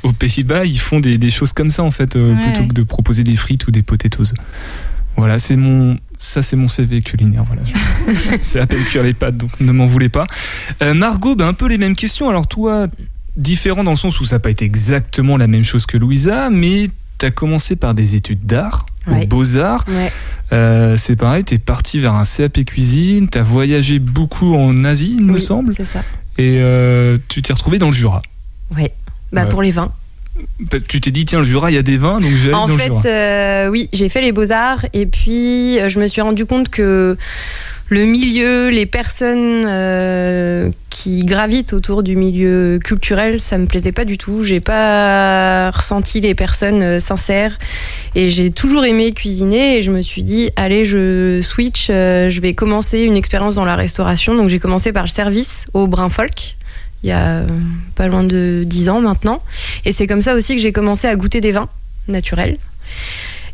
aux 0.03 0.11
Pays-Bas, 0.13 0.65
ils 0.65 0.79
font 0.79 0.99
des, 0.99 1.17
des 1.17 1.29
choses 1.29 1.53
comme 1.53 1.69
ça 1.71 1.83
en 1.83 1.91
fait, 1.91 2.15
euh, 2.15 2.33
Ouais. 2.33 2.41
plutôt 2.43 2.67
que 2.67 2.73
de 2.73 2.83
proposer 2.83 3.23
des 3.23 3.35
frites 3.35 3.67
ou 3.67 3.71
des 3.71 3.81
potatoes. 3.83 4.33
Voilà, 5.17 5.37
c'est 5.37 5.55
mon, 5.57 5.97
ça 6.17 6.41
c'est 6.41 6.55
mon 6.55 6.67
CV 6.67 7.01
culinaire. 7.01 7.43
Voilà, 7.45 7.61
c'est 8.41 8.59
à 8.59 8.65
peine 8.65 8.83
cuire 8.85 9.03
les 9.03 9.13
pâtes, 9.13 9.37
donc 9.37 9.51
ne 9.59 9.71
m'en 9.71 9.85
voulez 9.85 10.09
pas. 10.09 10.25
Euh, 10.81 10.93
Margot, 10.93 11.35
ben, 11.35 11.47
un 11.47 11.53
peu 11.53 11.67
les 11.67 11.77
mêmes 11.77 11.95
questions. 11.95 12.29
Alors 12.29 12.47
toi, 12.47 12.87
différent 13.37 13.83
dans 13.83 13.91
le 13.91 13.97
sens 13.97 14.19
où 14.19 14.25
ça 14.25 14.37
n'a 14.37 14.39
pas 14.39 14.49
été 14.49 14.65
exactement 14.65 15.37
la 15.37 15.47
même 15.47 15.63
chose 15.63 15.85
que 15.85 15.97
Louisa, 15.97 16.49
mais 16.49 16.89
tu 17.19 17.25
as 17.25 17.31
commencé 17.31 17.75
par 17.75 17.93
des 17.93 18.15
études 18.15 18.45
d'art, 18.45 18.85
Ouais. 19.09 19.23
aux 19.23 19.27
beaux-arts. 19.27 19.85
Ouais. 19.87 20.11
Euh, 20.51 20.97
c'est 20.97 21.15
pareil, 21.15 21.43
tu 21.43 21.55
es 21.55 21.57
parti 21.59 21.99
vers 21.99 22.13
un 22.15 22.23
CAP 22.23 22.65
cuisine, 22.65 23.29
tu 23.29 23.37
as 23.37 23.43
voyagé 23.43 23.99
beaucoup 23.99 24.55
en 24.55 24.83
Asie, 24.83 25.15
il 25.19 25.25
me 25.25 25.33
Oui, 25.35 25.41
semble, 25.41 25.73
C'est 25.77 25.85
ça. 25.85 25.99
et 26.37 26.57
euh, 26.61 27.17
tu 27.27 27.41
t'es 27.41 27.53
retrouvé 27.53 27.77
dans 27.77 27.87
le 27.87 27.91
Jura. 27.93 28.21
Ouais. 28.75 28.91
Bah, 29.31 29.43
Ouais. 29.43 29.49
pour 29.49 29.61
les 29.61 29.71
vins. 29.71 29.91
Bah, 30.71 30.77
Tu 30.87 31.01
t'es 31.01 31.11
dit, 31.11 31.25
tiens, 31.25 31.39
le 31.39 31.45
Jura, 31.45 31.69
il 31.69 31.75
y 31.75 31.77
a 31.77 31.83
des 31.83 31.97
vins, 31.97 32.19
donc 32.19 32.31
je 32.31 32.35
vais 32.37 32.43
aller 32.45 32.53
En 32.55 32.67
dans 32.67 32.73
le 32.73 32.79
fait, 32.79 32.87
Jura. 32.87 33.01
euh, 33.05 33.69
oui, 33.69 33.89
j'ai 33.93 34.09
fait 34.09 34.21
les 34.21 34.31
beaux-arts 34.31 34.85
et 34.93 35.05
puis 35.05 35.77
je 35.87 35.99
me 35.99 36.07
suis 36.07 36.21
rendu 36.21 36.45
compte 36.45 36.69
que 36.69 37.15
le 37.89 38.05
milieu, 38.05 38.69
les 38.69 38.85
personnes 38.85 39.65
euh, 39.67 40.69
qui 40.91 41.25
gravitent 41.25 41.73
autour 41.73 42.03
du 42.03 42.15
milieu 42.15 42.79
culturel, 42.83 43.41
ça 43.41 43.57
me 43.57 43.65
plaisait 43.65 43.91
pas 43.91 44.05
du 44.05 44.19
tout. 44.19 44.43
J'ai 44.43 44.59
pas 44.59 45.71
ressenti 45.71 46.21
les 46.21 46.35
personnes 46.35 46.83
euh, 46.83 46.99
sincères 46.99 47.57
et 48.13 48.29
j'ai 48.29 48.51
toujours 48.51 48.85
aimé 48.85 49.11
cuisiner 49.11 49.77
et 49.77 49.81
je 49.81 49.89
me 49.91 50.03
suis 50.03 50.21
dit 50.21 50.51
allez, 50.55 50.85
je 50.85 51.39
switch, 51.41 51.87
euh, 51.89 52.29
je 52.29 52.41
vais 52.41 52.53
commencer 52.53 52.99
une 52.99 53.17
expérience 53.17 53.55
dans 53.55 53.65
la 53.65 53.75
restauration. 53.75 54.35
Donc 54.35 54.49
j'ai 54.49 54.59
commencé 54.59 54.93
par 54.93 55.03
le 55.03 55.09
service 55.09 55.65
au 55.73 55.87
Brin 55.87 56.09
Folk. 56.09 56.55
Il 57.01 57.09
y 57.09 57.13
a 57.13 57.43
pas 57.95 58.07
loin 58.07 58.23
de 58.23 58.63
10 58.67 58.89
ans 58.89 59.01
maintenant. 59.01 59.41
Et 59.85 59.91
c'est 59.93 60.05
comme 60.05 60.21
ça 60.21 60.35
aussi 60.35 60.55
que 60.55 60.61
j'ai 60.61 60.73
commencé 60.73 61.07
à 61.07 61.15
goûter 61.15 61.41
des 61.41 61.51
vins 61.51 61.69
naturels. 62.07 62.57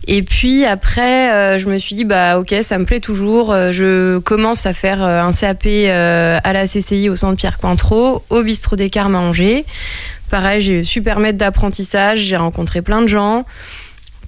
Et 0.08 0.22
puis 0.22 0.66
après, 0.66 1.32
euh, 1.32 1.60
je 1.60 1.68
me 1.68 1.78
suis 1.78 1.96
dit, 1.96 2.06
bah 2.06 2.38
ok, 2.38 2.54
ça 2.62 2.78
me 2.78 2.86
plaît 2.86 3.00
toujours. 3.00 3.52
Euh, 3.52 3.72
je 3.72 4.20
commence 4.20 4.66
à 4.66 4.74
faire 4.74 5.04
euh, 5.04 5.22
un 5.22 5.32
CAP 5.32 5.66
à 5.66 6.54
la 6.54 6.68
CCI 6.68 7.10
au 7.10 7.16
centre 7.16 7.38
Pierre 7.38 7.58
Cointreau, 7.58 8.24
au 8.30 8.44
bistrot 8.44 8.76
des 8.76 8.90
Carmes 8.90 9.16
à 9.16 9.20
Angers. 9.20 9.66
Pareil, 10.30 10.62
j'ai 10.62 10.80
eu 10.80 10.86
super 10.86 11.20
maître 11.20 11.38
d'apprentissage, 11.38 12.20
j'ai 12.20 12.36
rencontré 12.36 12.82
plein 12.82 13.02
de 13.02 13.08
gens, 13.08 13.46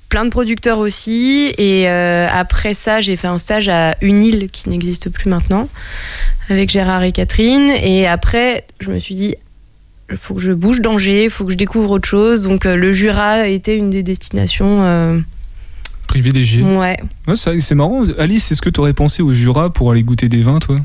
plein 0.09 0.25
de 0.25 0.29
producteurs 0.29 0.79
aussi. 0.79 1.53
Et 1.57 1.87
après 1.87 2.73
ça, 2.73 3.01
j'ai 3.01 3.15
fait 3.15 3.27
un 3.27 3.39
stage 3.39 3.67
à 3.67 3.95
une 4.01 4.21
île 4.21 4.49
qui 4.51 4.69
n'existe 4.69 5.09
plus 5.09 5.27
maintenant, 5.29 5.67
avec 6.49 6.69
Gérard 6.69 7.03
et 7.03 7.11
Catherine. 7.11 7.69
Et 7.81 8.07
après, 8.07 8.65
je 8.79 8.91
me 8.91 8.99
suis 8.99 9.15
dit, 9.15 9.35
il 10.11 10.17
faut 10.17 10.35
que 10.35 10.41
je 10.41 10.53
bouge 10.53 10.81
d'Angers, 10.81 11.25
il 11.25 11.29
faut 11.31 11.45
que 11.45 11.51
je 11.51 11.57
découvre 11.57 11.91
autre 11.91 12.07
chose. 12.07 12.43
Donc 12.43 12.65
le 12.65 12.91
Jura 12.93 13.47
était 13.47 13.75
une 13.75 13.89
des 13.89 14.03
destinations. 14.03 15.23
Privilégié. 16.07 16.63
ouais. 16.63 16.97
Ouais, 17.27 17.35
c'est 17.35 17.59
c'est 17.59 17.75
marrant. 17.75 18.05
Alice, 18.17 18.51
est-ce 18.51 18.61
que 18.61 18.69
tu 18.69 18.79
aurais 18.79 18.93
pensé 18.93 19.21
au 19.21 19.31
Jura 19.31 19.71
pour 19.71 19.91
aller 19.91 20.03
goûter 20.03 20.29
des 20.29 20.41
vins, 20.41 20.59
toi? 20.59 20.77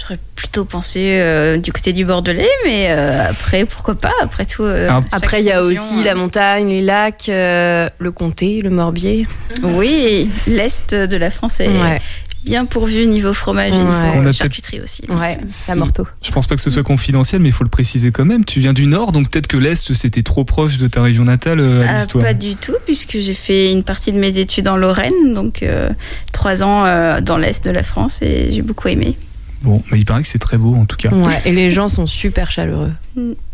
J'aurais 0.00 0.18
plutôt 0.36 0.64
pensé 0.64 1.18
euh, 1.20 1.56
du 1.56 1.72
côté 1.72 1.92
du 1.92 2.04
Bordelais, 2.04 2.46
mais 2.64 2.86
euh, 2.90 3.28
après, 3.30 3.64
pourquoi 3.64 3.96
pas 3.96 4.12
Après 4.22 4.46
tout. 4.46 4.62
euh, 4.62 4.86
Ah. 4.88 5.02
Après, 5.10 5.42
il 5.42 5.46
y 5.46 5.50
a 5.50 5.60
région, 5.60 5.82
aussi 5.82 6.00
euh, 6.00 6.04
la 6.04 6.14
montagne, 6.14 6.68
les 6.68 6.82
lacs, 6.82 7.28
euh, 7.28 7.88
le 7.98 8.12
comté, 8.12 8.62
le 8.62 8.70
Morbier. 8.70 9.26
Oui, 9.64 10.30
l'Est 10.46 10.94
de 10.94 11.16
la 11.16 11.30
France 11.30 11.58
est 11.58 11.66
Ouais. 11.68 12.00
Bien 12.48 12.64
pourvu 12.64 13.06
niveau 13.06 13.32
fromage 13.34 13.72
Ouais. 13.72 13.78
et 13.78 14.18
niveau 14.18 14.32
charcuterie 14.32 14.80
aussi. 14.80 15.02
Ouais, 15.08 15.38
C'est- 15.48 15.72
la 15.72 15.76
Morteau. 15.76 16.06
Je 16.22 16.30
pense 16.30 16.46
pas 16.46 16.54
que 16.56 16.60
ce 16.62 16.70
soit 16.70 16.82
confidentiel, 16.82 17.40
mais 17.40 17.48
il 17.48 17.52
faut 17.52 17.64
le 17.64 17.70
préciser 17.70 18.10
quand 18.10 18.24
même. 18.24 18.44
Tu 18.44 18.60
viens 18.60 18.72
du 18.72 18.86
Nord, 18.86 19.12
donc 19.12 19.30
peut-être 19.30 19.46
que 19.46 19.56
l'Est, 19.56 19.92
c'était 19.94 20.22
trop 20.22 20.44
proche 20.44 20.78
de 20.78 20.88
ta 20.88 21.02
région 21.02 21.24
natale, 21.24 21.60
euh, 21.60 21.82
toi. 22.08 22.22
pas 22.22 22.34
du 22.34 22.56
tout, 22.56 22.74
puisque 22.84 23.18
j'ai 23.18 23.34
fait 23.34 23.72
une 23.72 23.82
partie 23.84 24.12
de 24.12 24.18
mes 24.18 24.38
études 24.38 24.68
en 24.68 24.76
Lorraine, 24.76 25.34
donc 25.34 25.62
euh, 25.62 25.90
trois 26.32 26.62
ans 26.62 26.84
euh, 26.86 27.20
dans 27.20 27.36
l'Est 27.38 27.64
de 27.64 27.70
la 27.70 27.82
France 27.82 28.22
et 28.22 28.50
j'ai 28.52 28.62
beaucoup 28.62 28.88
aimé. 28.88 29.16
Bon, 29.62 29.82
mais 29.90 29.98
il 29.98 30.04
paraît 30.04 30.22
que 30.22 30.28
c'est 30.28 30.38
très 30.38 30.56
beau, 30.56 30.76
en 30.76 30.84
tout 30.84 30.96
cas. 30.96 31.08
Ouais, 31.10 31.40
et 31.44 31.50
les 31.52 31.70
gens 31.72 31.88
sont 31.88 32.06
super 32.06 32.52
chaleureux. 32.52 32.92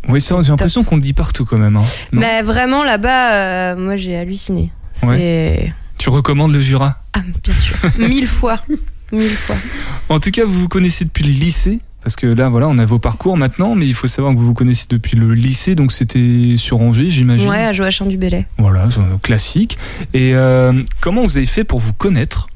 Oui, 0.09 0.21
ça, 0.21 0.37
j'ai 0.43 0.51
l'impression 0.51 0.85
qu'on 0.85 0.97
le 0.97 1.01
dit 1.01 1.15
partout 1.15 1.47
quand 1.47 1.57
même. 1.57 1.77
hein. 1.77 1.85
Mais 2.13 2.43
vraiment, 2.43 2.85
là-bas, 2.85 3.33
euh, 3.73 3.77
moi, 3.77 3.97
j'ai 3.97 4.15
halluciné. 4.17 4.71
C'est. 4.93 5.73
Tu 6.05 6.11
recommandes 6.11 6.53
le 6.53 6.61
Jura 6.61 6.99
Ah, 7.15 7.23
bien 7.43 7.55
sûr. 7.55 7.77
Mille 7.99 8.27
fois. 8.27 8.61
Mille 9.11 9.31
fois. 9.31 9.57
En 10.11 10.21
tout 10.21 10.31
cas, 10.31 10.45
vous 10.45 10.61
vous 10.61 10.69
connaissez 10.69 11.07
depuis 11.07 11.25
le 11.25 11.33
lycée 11.33 11.79
parce 12.03 12.15
que 12.15 12.27
là, 12.27 12.51
voilà, 12.51 12.69
on 12.69 12.77
a 12.77 12.85
vos 12.85 12.99
parcours 12.99 13.39
maintenant, 13.39 13.75
mais 13.75 13.87
il 13.87 13.95
faut 13.95 14.07
savoir 14.07 14.35
que 14.35 14.39
vous 14.39 14.45
vous 14.45 14.53
connaissez 14.53 14.85
depuis 14.91 15.17
le 15.17 15.33
lycée, 15.33 15.75
donc 15.75 15.93
c'était 15.93 16.57
sur 16.59 16.83
Angers, 16.83 17.09
j'imagine. 17.09 17.49
Ouais, 17.49 17.65
à 17.65 17.73
Joachim 17.73 18.05
du 18.05 18.19
Bellay. 18.19 18.47
Voilà, 18.59 18.87
classique. 19.23 19.79
Et 20.13 20.35
euh, 20.35 20.75
comment 21.01 21.23
vous 21.23 21.39
avez 21.39 21.47
fait 21.47 21.65
pour 21.65 21.79
vous 21.79 21.95
connaître 21.95 22.49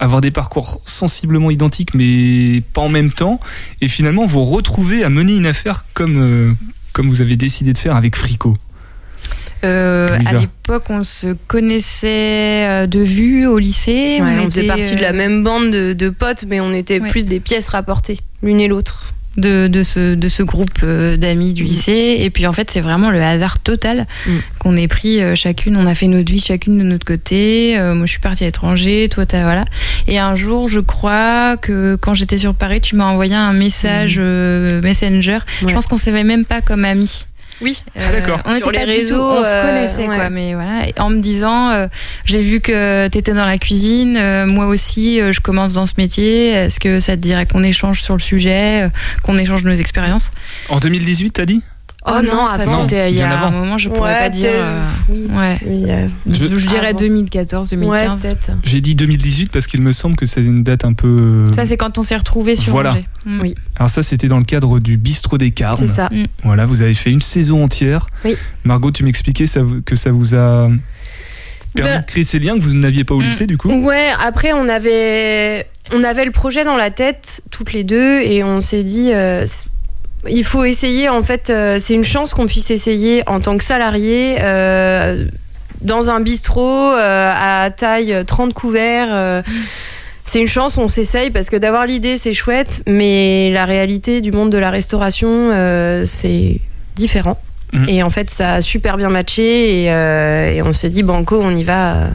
avoir 0.00 0.20
des 0.20 0.32
parcours 0.32 0.82
sensiblement 0.84 1.52
identiques 1.52 1.94
mais 1.94 2.60
pas 2.72 2.80
en 2.80 2.88
même 2.88 3.12
temps 3.12 3.38
et 3.80 3.88
finalement 3.88 4.26
vous 4.26 4.44
retrouver 4.44 5.04
à 5.04 5.08
mener 5.10 5.36
une 5.36 5.46
affaire 5.46 5.86
comme, 5.94 6.20
euh, 6.20 6.52
comme 6.92 7.08
vous 7.08 7.20
avez 7.20 7.36
décidé 7.36 7.72
de 7.72 7.78
faire 7.78 7.94
avec 7.94 8.16
Frico. 8.16 8.56
Euh, 9.66 10.18
à 10.26 10.32
l'époque, 10.34 10.84
on 10.88 11.04
se 11.04 11.34
connaissait 11.46 12.66
euh, 12.68 12.86
de 12.86 13.00
vue 13.00 13.46
au 13.46 13.58
lycée. 13.58 14.18
Ouais, 14.20 14.38
on, 14.42 14.46
faisait 14.46 14.64
était, 14.64 14.68
partie 14.76 14.96
de 14.96 15.00
la 15.02 15.10
euh, 15.10 15.12
même 15.12 15.42
bande 15.44 15.70
de, 15.70 15.92
de 15.92 16.08
potes, 16.10 16.44
mais 16.48 16.60
on 16.60 16.72
était 16.72 17.00
Ouais. 17.00 17.08
plus 17.08 17.26
des 17.26 17.40
pièces 17.40 17.68
rapportées, 17.68 18.18
l'une 18.42 18.60
et 18.60 18.68
l'autre. 18.68 19.12
de, 19.38 19.66
de 19.68 19.82
ce, 19.82 20.14
de 20.14 20.28
ce 20.28 20.42
groupe 20.42 20.82
d'amis 20.82 21.52
du 21.52 21.64
Mhm. 21.64 21.68
lycée. 21.68 22.16
Et 22.20 22.30
puis 22.30 22.46
en 22.46 22.54
fait, 22.54 22.70
c'est 22.70 22.80
vraiment 22.80 23.10
le 23.10 23.20
hasard 23.22 23.58
total 23.58 24.06
Mhm. 24.26 24.40
qu'on 24.60 24.76
ait 24.78 24.88
pris 24.88 25.20
chacune. 25.36 25.76
On 25.76 25.86
a 25.86 25.94
fait 25.94 26.06
notre 26.06 26.32
vie 26.32 26.40
chacune 26.40 26.78
de 26.78 26.82
notre 26.84 27.04
côté. 27.04 27.76
Euh, 27.78 27.94
moi, 27.94 28.06
je 28.06 28.12
suis 28.12 28.20
partie 28.20 28.44
à 28.44 28.46
l'étranger. 28.46 29.10
Toi, 29.10 29.26
t'as 29.26 29.42
voilà. 29.42 29.66
Et 30.08 30.18
un 30.18 30.32
jour, 30.34 30.68
je 30.68 30.80
crois 30.80 31.58
que 31.58 31.96
quand 32.00 32.14
j'étais 32.14 32.38
sur 32.38 32.54
Paris, 32.54 32.80
tu 32.80 32.96
m'as 32.96 33.04
envoyé 33.04 33.34
un 33.34 33.52
message 33.52 34.16
euh, 34.18 34.80
Messenger. 34.80 35.40
Ouais. 35.60 35.68
Je 35.68 35.74
pense 35.74 35.86
qu'on 35.86 35.98
s'aimait 35.98 36.24
même 36.24 36.46
pas 36.46 36.62
comme 36.62 36.86
amis. 36.86 37.26
Oui, 37.62 37.82
Ah, 37.96 38.12
d'accord. 38.12 38.40
on 38.44 38.58
Sur 38.58 38.70
les 38.70 38.84
réseaux, 38.84 39.22
on 39.22 39.42
se 39.42 39.48
euh, 39.48 39.62
connaissait 39.62 40.06
ouais. 40.06 40.16
quoi, 40.16 40.28
mais 40.30 40.54
voilà, 40.54 40.82
en 40.98 41.10
me 41.10 41.20
disant, 41.20 41.70
euh, 41.70 41.86
j'ai 42.24 42.42
vu 42.42 42.60
que 42.60 43.08
tu 43.08 43.18
étais 43.18 43.32
dans 43.32 43.46
la 43.46 43.56
cuisine, 43.58 44.16
euh, 44.16 44.46
moi 44.46 44.66
aussi, 44.66 45.20
euh, 45.20 45.32
je 45.32 45.40
commence 45.40 45.72
dans 45.72 45.86
ce 45.86 45.94
métier. 45.96 46.48
Est-ce 46.50 46.78
que 46.80 47.00
ça 47.00 47.12
te 47.16 47.20
dirait 47.22 47.46
qu'on 47.46 47.62
échange 47.62 48.02
sur 48.02 48.14
le 48.14 48.20
sujet, 48.20 48.84
euh, 48.84 48.88
qu'on 49.22 49.38
échange 49.38 49.64
nos 49.64 49.74
expériences? 49.74 50.32
En 50.68 50.78
2018, 50.80 51.30
t'as 51.30 51.46
dit? 51.46 51.62
Oh 52.08 52.22
non, 52.22 52.46
ça 52.46 52.52
avant. 52.62 52.82
c'était 52.82 53.10
il 53.10 53.18
y 53.18 53.22
a 53.22 53.30
avant. 53.30 53.46
un 53.48 53.50
moment, 53.50 53.78
je 53.78 53.88
pourrais 53.88 54.12
Ouais, 54.12 54.18
pas 54.20 54.30
dire. 54.30 54.50
euh, 54.52 54.80
ouais. 55.10 55.58
Euh, 55.66 56.08
Je, 56.30 56.56
Je- 56.56 56.66
dirais 56.68 56.88
Avant. 56.88 56.98
2014, 56.98 57.72
ouais, 57.72 57.76
2015. 57.76 58.22
peut-être. 58.22 58.50
J'ai 58.62 58.80
dit 58.80 58.94
2018 58.94 59.50
parce 59.50 59.66
qu'il 59.66 59.80
me 59.80 59.90
semble 59.92 60.14
que 60.16 60.24
c'est 60.26 60.40
une 60.42 60.62
date 60.62 60.84
un 60.84 60.92
peu. 60.92 61.50
ça, 61.52 61.66
c'est 61.66 61.76
quand 61.76 61.98
on 61.98 62.02
s'est 62.02 62.16
retrouvés 62.16 62.54
sur 62.56 62.72
Voilà. 62.72 62.92
Angers. 62.92 63.04
Mm. 63.24 63.40
Oui. 63.42 63.54
Alors 63.76 63.90
ça, 63.90 64.02
c'était 64.02 64.28
dans 64.28 64.38
le 64.38 64.44
cadre 64.44 64.78
du 64.78 64.96
bistrot 64.96 65.36
des 65.38 65.50
Carmes. 65.50 65.78
C'est 65.80 65.94
ça. 65.94 66.08
Voilà, 66.44 66.64
vous 66.64 66.80
avez 66.82 66.94
fait 66.94 67.10
une 67.10 67.22
saison 67.22 67.64
entière. 67.64 68.06
Oui. 68.24 68.36
Margot, 68.64 68.90
tu 68.92 69.02
m'expliquais 69.04 69.46
que 69.84 69.96
ça 69.96 70.10
vous 70.12 70.34
a 70.34 70.68
permis 71.74 71.90
Bah- 71.92 71.98
de 71.98 72.06
créer 72.06 72.24
ces 72.24 72.38
liens 72.38 72.54
que 72.56 72.62
vous 72.62 72.72
n'aviez 72.74 73.04
pas 73.04 73.14
au 73.14 73.20
Mm. 73.20 73.24
lycée, 73.24 73.46
du 73.46 73.58
coup 73.58 73.68
Ouais, 73.70 74.08
après 74.24 74.52
on 74.54 74.68
avait 74.68 75.66
on 75.92 76.02
avait 76.02 76.24
le 76.24 76.30
projet 76.32 76.64
dans 76.64 76.76
la 76.76 76.90
tête 76.90 77.42
toutes 77.50 77.72
les 77.72 77.84
deux 77.84 78.20
et 78.22 78.42
on 78.42 78.60
s'est 78.60 78.82
dit 78.82 79.12
euh, 79.12 79.44
il 80.28 80.44
faut 80.44 80.64
essayer 80.64 81.08
en 81.08 81.22
fait 81.22 81.50
euh, 81.50 81.78
c'est 81.80 81.94
une 81.94 82.04
chance 82.04 82.34
qu'on 82.34 82.46
puisse 82.46 82.70
essayer 82.70 83.22
en 83.28 83.40
tant 83.40 83.56
que 83.56 83.64
salarié 83.64 84.36
euh, 84.40 85.24
dans 85.82 86.10
un 86.10 86.20
bistrot 86.20 86.92
euh, 86.92 87.32
à 87.34 87.70
taille 87.70 88.24
30 88.26 88.54
couverts 88.54 89.44
c'est 90.28 90.40
une 90.40 90.48
chance, 90.48 90.76
on 90.76 90.88
s'essaye 90.88 91.30
parce 91.30 91.48
que 91.50 91.56
d'avoir 91.56 91.86
l'idée 91.86 92.18
c'est 92.18 92.34
chouette, 92.34 92.82
mais 92.88 93.48
la 93.50 93.64
réalité 93.64 94.20
du 94.20 94.32
monde 94.32 94.50
de 94.50 94.58
la 94.58 94.70
restauration 94.70 95.52
c'est 96.04 96.60
différent. 96.96 97.40
Mhm. 97.72 97.88
Et 97.88 98.02
en 98.02 98.10
fait 98.10 98.28
ça 98.28 98.54
a 98.54 98.60
super 98.60 98.96
bien 98.96 99.08
matché 99.08 99.82
et, 99.82 100.56
et 100.56 100.62
on 100.62 100.72
s'est 100.72 100.90
dit 100.90 101.04
banco 101.04 101.40
on 101.40 101.54
y 101.54 101.62
va, 101.62 102.08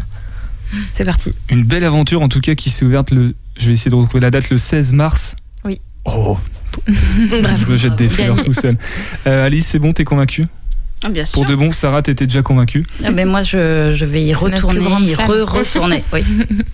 c'est 0.92 1.06
parti. 1.06 1.34
Une 1.50 1.64
belle 1.64 1.84
aventure, 1.84 2.22
en 2.22 2.28
tout 2.28 2.42
cas, 2.42 2.56
qui 2.56 2.70
s'est 2.70 2.86
ouverte 2.86 3.12
le. 3.12 3.36
Je 3.58 3.68
vais 3.68 3.74
essayer 3.74 3.92
de 3.92 3.96
retrouver 3.96 4.22
la 4.22 4.32
date, 4.32 4.50
le 4.50 4.58
16 4.58 4.94
mars. 4.94 5.36
Oui. 5.66 5.82
Oh. 6.06 6.38
je 6.88 7.66
me 7.70 7.76
jette 7.76 7.96
des 7.96 8.10
fleurs 8.10 8.42
tout 8.42 8.54
seul. 8.54 8.78
Euh, 9.28 9.46
Alice, 9.46 9.68
c'est 9.68 9.80
bon, 9.80 9.92
t'es 9.94 10.04
convaincue? 10.04 10.46
Ah, 11.04 11.10
bien 11.10 11.26
sûr. 11.26 11.34
Pour 11.34 11.46
de 11.46 11.56
bon, 11.56 11.72
Sarah, 11.72 12.04
t'étais 12.04 12.28
déjà 12.28 12.44
convaincue? 12.44 12.86
Ah, 13.04 13.10
mais 13.10 13.26
moi, 13.26 13.42
je, 13.42 13.92
je 13.92 14.06
vais 14.06 14.24
y 14.24 14.36
retourner, 14.36 14.80
grande 14.82 15.04
y 15.10 15.14
fan. 15.16 15.32
re-retourner. 15.32 16.04
Oui. 16.14 16.24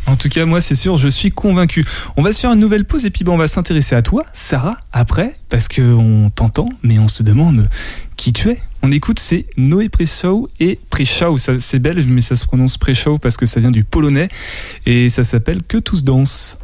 En 0.05 0.17
tout 0.17 0.27
cas, 0.27 0.45
moi, 0.45 0.59
c'est 0.59 0.75
sûr, 0.75 0.97
je 0.97 1.07
suis 1.07 1.31
convaincu. 1.31 1.85
On 2.17 2.21
va 2.21 2.33
se 2.33 2.41
faire 2.41 2.51
une 2.51 2.59
nouvelle 2.59 2.83
pause 2.83 3.05
et 3.05 3.09
puis 3.09 3.23
ben, 3.23 3.31
on 3.31 3.37
va 3.37 3.47
s'intéresser 3.47 3.95
à 3.95 4.01
toi, 4.01 4.25
Sarah, 4.33 4.77
après, 4.91 5.37
parce 5.47 5.69
qu'on 5.69 6.29
t'entend, 6.35 6.67
mais 6.83 6.99
on 6.99 7.07
se 7.07 7.23
demande 7.23 7.69
qui 8.17 8.33
tu 8.33 8.49
es. 8.49 8.59
On 8.83 8.91
écoute, 8.91 9.17
c'est 9.19 9.45
Noé 9.55 9.87
Preshow 9.87 10.49
et 10.59 10.77
Preshow. 10.89 11.37
Ça, 11.37 11.53
C'est 11.59 11.79
belge, 11.79 12.05
mais 12.07 12.19
ça 12.21 12.35
se 12.35 12.43
prononce 12.45 12.77
Preshow 12.77 13.17
parce 13.19 13.37
que 13.37 13.45
ça 13.45 13.61
vient 13.61 13.71
du 13.71 13.85
polonais 13.85 14.27
et 14.85 15.07
ça 15.07 15.23
s'appelle 15.23 15.59
Que 15.65 15.77
tous 15.77 16.03
dansent. 16.03 16.57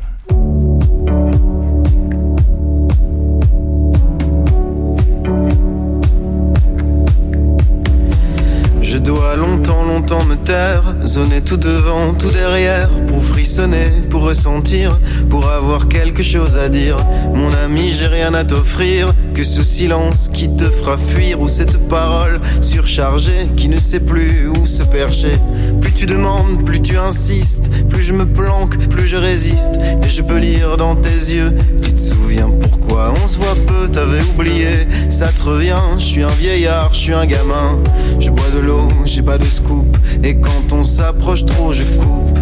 Je 8.93 8.99
dois 8.99 9.36
longtemps, 9.36 9.82
longtemps 10.13 10.26
me 10.26 10.36
taire, 10.36 10.84
zoner 11.06 11.41
tout 11.41 11.58
devant, 11.58 12.13
tout 12.13 12.30
derrière, 12.30 12.89
pour 13.08 13.23
frissonner, 13.23 13.89
pour 14.10 14.23
ressentir, 14.23 14.99
pour 15.30 15.47
avoir 15.49 15.88
quelque 15.88 16.23
chose 16.23 16.58
à 16.58 16.69
dire. 16.69 16.97
Mon 17.34 17.52
ami, 17.63 17.93
j'ai 17.93 18.08
rien 18.08 18.34
à 18.34 18.43
t'offrir, 18.43 19.13
que 19.34 19.43
ce 19.43 19.63
silence 19.63 20.30
qui 20.32 20.56
te 20.56 20.65
fera 20.65 20.97
fuir, 20.97 21.41
ou 21.41 21.47
cette 21.47 21.78
parole 21.88 22.39
surchargée 22.62 23.49
qui 23.56 23.69
ne 23.69 23.78
sait 23.78 23.99
plus 23.99 24.49
où 24.49 24.65
se 24.65 24.84
percher. 24.84 25.39
Plus 25.82 25.93
tu 25.93 26.06
demandes, 26.06 26.63
plus 26.63 26.82
tu 26.82 26.97
insistes, 26.97 27.69
plus 27.89 28.04
je 28.04 28.13
me 28.13 28.26
planque, 28.26 28.78
plus 28.89 29.08
je 29.08 29.17
résiste, 29.17 29.80
et 30.04 30.10
je 30.10 30.21
peux 30.21 30.38
lire 30.38 30.78
dans 30.78 30.95
tes 30.95 31.10
yeux. 31.10 31.54
Tu 31.82 31.93
te 31.93 32.02
souviens 32.02 32.49
pourquoi 32.62 33.13
on 33.23 33.28
se 33.28 33.38
voit 33.38 33.56
peu, 33.65 33.89
t'avais 33.89 34.21
oublié, 34.36 34.88
ça 35.10 35.28
te 35.30 35.41
revient, 35.41 35.82
je 35.97 36.04
suis 36.04 36.23
un 36.23 36.28
vieillard, 36.39 36.93
je 36.93 36.99
suis 36.99 37.13
un 37.13 37.26
gamin, 37.26 37.80
je 38.19 38.30
bois 38.30 38.49
de 38.54 38.60
l'eau, 38.60 38.89
j'ai 39.06 39.21
pas 39.21 39.38
de 39.38 39.45
scoop, 39.45 39.97
et 40.23 40.39
quand 40.39 40.71
on 40.71 40.83
s'approche 40.83 41.45
trop, 41.45 41.73
je 41.73 41.83
coupe. 41.83 42.39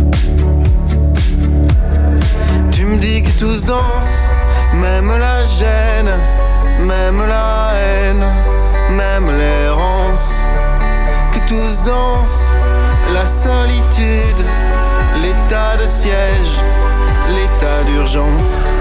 Tu 2.71 2.85
me 2.85 2.97
dis 2.97 3.21
que 3.21 3.31
tous 3.39 3.65
dansent, 3.65 4.23
même 4.73 5.09
la 5.09 5.43
gêne, 5.45 6.11
même 6.85 7.21
la 7.27 7.71
haine, 7.75 8.25
même 8.95 9.27
l'errance. 9.37 10.35
Que 11.33 11.39
tous 11.47 11.83
dansent, 11.85 12.51
la 13.13 13.25
solitude, 13.25 14.45
l'état 15.21 15.77
de 15.81 15.87
siège, 15.87 16.59
l'état 17.29 17.83
d'urgence. 17.85 18.71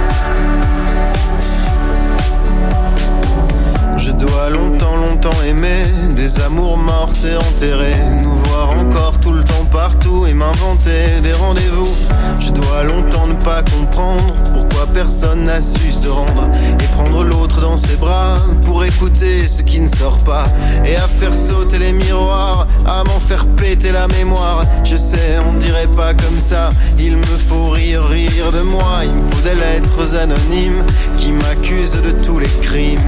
Je 3.96 4.12
dois 4.12 4.48
longtemps, 4.48 4.96
longtemps 4.96 5.42
aimer 5.46 5.84
des 6.16 6.40
amours 6.40 6.78
mortes 6.78 7.24
et 7.24 7.36
enterrées. 7.36 8.39
Encore 8.68 9.18
tout 9.20 9.32
le 9.32 9.44
temps 9.44 9.59
partout 9.70 10.26
et 10.26 10.34
m'inventer 10.34 11.20
des 11.22 11.32
rendez-vous. 11.32 11.94
Je 12.40 12.50
dois 12.50 12.82
longtemps 12.84 13.26
ne 13.26 13.34
pas 13.34 13.62
comprendre 13.62 14.34
pourquoi 14.52 14.86
personne 14.92 15.44
n'a 15.44 15.60
su 15.60 15.92
se 15.92 16.08
rendre 16.08 16.48
et 16.80 16.86
prendre 16.94 17.22
l'autre 17.24 17.60
dans 17.60 17.76
ses 17.76 17.96
bras 17.96 18.36
pour 18.64 18.84
écouter 18.84 19.46
ce 19.46 19.62
qui 19.62 19.80
ne 19.80 19.88
sort 19.88 20.18
pas 20.18 20.46
et 20.84 20.96
à 20.96 21.08
faire 21.08 21.34
sauter 21.34 21.78
les 21.78 21.92
miroirs, 21.92 22.66
à 22.86 23.04
m'en 23.04 23.20
faire 23.20 23.46
péter 23.56 23.92
la 23.92 24.08
mémoire. 24.08 24.64
Je 24.84 24.96
sais, 24.96 25.38
on 25.48 25.58
dirait 25.58 25.88
pas 25.88 26.14
comme 26.14 26.38
ça. 26.38 26.70
Il 26.98 27.16
me 27.16 27.22
faut 27.22 27.70
rire, 27.70 28.04
rire 28.04 28.52
de 28.52 28.62
moi. 28.62 29.00
Il 29.04 29.12
me 29.12 29.30
faut 29.30 29.42
des 29.42 29.54
lettres 29.54 30.16
anonymes 30.16 30.84
qui 31.18 31.32
m'accusent 31.32 32.00
de 32.02 32.12
tous 32.24 32.38
les 32.38 32.50
crimes. 32.62 33.00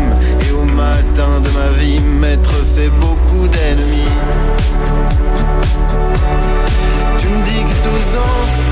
Et 0.49 0.53
au 0.53 0.65
matin 0.65 1.41
de 1.43 1.49
ma 1.51 1.69
vie, 1.79 2.01
m'être 2.01 2.55
fait 2.75 2.91
beaucoup 3.01 3.49
d'ennemis. 3.49 4.09
Tu 7.19 7.29
me 7.29 7.45
dis 7.45 7.63
que 7.63 7.77
tous 7.87 8.05
dansent, 8.17 8.67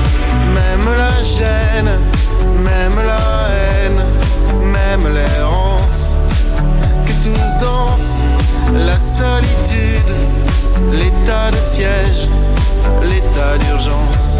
même 0.55 0.87
la 0.97 1.23
gêne, 1.23 1.91
même 2.63 3.05
la 3.05 3.23
haine, 3.55 4.01
même 4.71 5.13
l'errance. 5.13 6.15
Que 7.05 7.13
tous 7.23 7.51
dansent, 7.65 8.21
la 8.73 8.99
solitude, 8.99 10.13
l'état 10.91 11.51
de 11.51 11.57
siège, 11.57 12.29
l'état 13.03 13.57
d'urgence. 13.59 14.39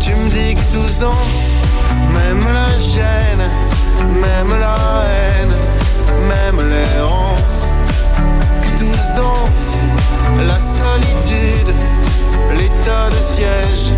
Tu 0.00 0.14
me 0.14 0.28
dis 0.30 0.54
que 0.54 0.66
tous 0.72 0.98
dansent, 0.98 1.50
même 2.14 2.44
la 2.52 2.68
gêne, 2.78 3.44
même 4.24 4.58
la 4.58 4.76
haine, 5.06 5.54
même 6.28 6.68
l'errance. 6.68 7.68
Que 8.62 8.68
tous 8.78 9.14
dansent, 9.16 9.78
la 10.46 10.58
solitude, 10.58 11.74
l'état 12.56 13.08
de 13.08 13.14
siège, 13.14 13.94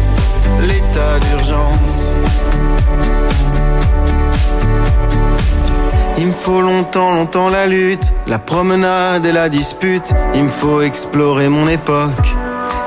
l'état 0.61 1.19
d'urgence. 1.21 2.15
Il 6.19 6.29
me 6.29 6.33
faut 6.33 6.61
longtemps, 6.61 7.13
longtemps 7.13 7.49
la 7.49 7.67
lutte, 7.67 8.13
la 8.27 8.39
promenade 8.39 9.27
et 9.27 9.33
la 9.33 9.49
dispute. 9.49 10.13
Il 10.35 10.45
me 10.45 10.51
faut 10.51 10.81
explorer 10.81 11.49
mon 11.49 11.67
époque 11.67 12.29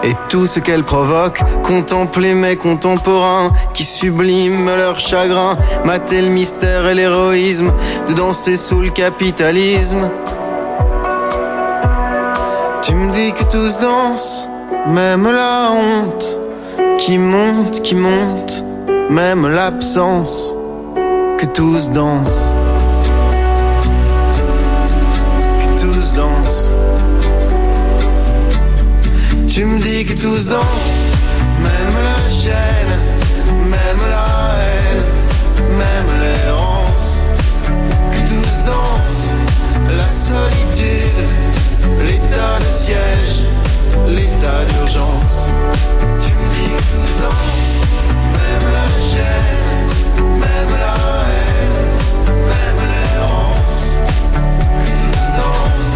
et 0.03 0.13
tout 0.29 0.47
ce 0.47 0.59
qu'elle 0.59 0.83
provoque. 0.83 1.41
Contempler 1.63 2.33
mes 2.33 2.55
contemporains 2.55 3.51
qui 3.73 3.83
subliment 3.83 4.67
leur 4.77 4.99
chagrin. 4.99 5.57
Mater 5.83 6.21
le 6.21 6.29
mystère 6.29 6.87
et 6.87 6.93
l'héroïsme 6.93 7.73
de 8.07 8.13
danser 8.13 8.55
sous 8.55 8.81
le 8.81 8.89
capitalisme. 8.89 10.09
Tu 12.83 12.93
me 12.93 13.11
dis 13.11 13.33
que 13.33 13.43
tous 13.45 13.79
dansent, 13.79 14.47
même 14.87 15.23
la 15.23 15.71
honte 15.71 16.37
qui 16.97 17.17
monte, 17.17 17.81
qui 17.81 17.95
monte, 17.95 18.63
même 19.09 19.47
l'absence, 19.47 20.53
que 21.37 21.45
tous 21.47 21.91
dansent. 21.91 22.53
Que 25.59 25.81
tous 25.81 26.13
dansent. 26.13 26.71
Tu 29.47 29.65
me 29.65 29.79
dis 29.79 30.05
que 30.05 30.13
tous 30.13 30.47
dansent, 30.47 30.63
même 31.63 31.95
la 32.03 32.29
gêne, 32.29 32.99
même 33.65 34.09
la 34.09 34.25
haine, 34.59 35.03
même 35.77 36.21
l'errance. 36.21 37.19
Que 38.11 38.19
tous 38.29 38.63
dansent, 38.65 39.35
la 39.97 40.09
solitude, 40.09 41.21
l'état 42.05 42.59
de 42.59 42.65
siège, 42.65 43.34
l'état 44.15 44.63
d'urgence. 44.65 45.45
Tu 46.25 46.31
me 46.33 46.49
dis 46.49 46.71
que 46.71 46.95
nous 46.95 47.05
même 48.33 48.67
la 48.71 48.87
chaîne, 49.11 49.89
même 50.39 50.73
la 50.79 50.95
haine, 51.31 51.79
même 52.47 52.81
l'errance. 52.89 53.79
Nous 54.87 55.27
danse 55.37 55.95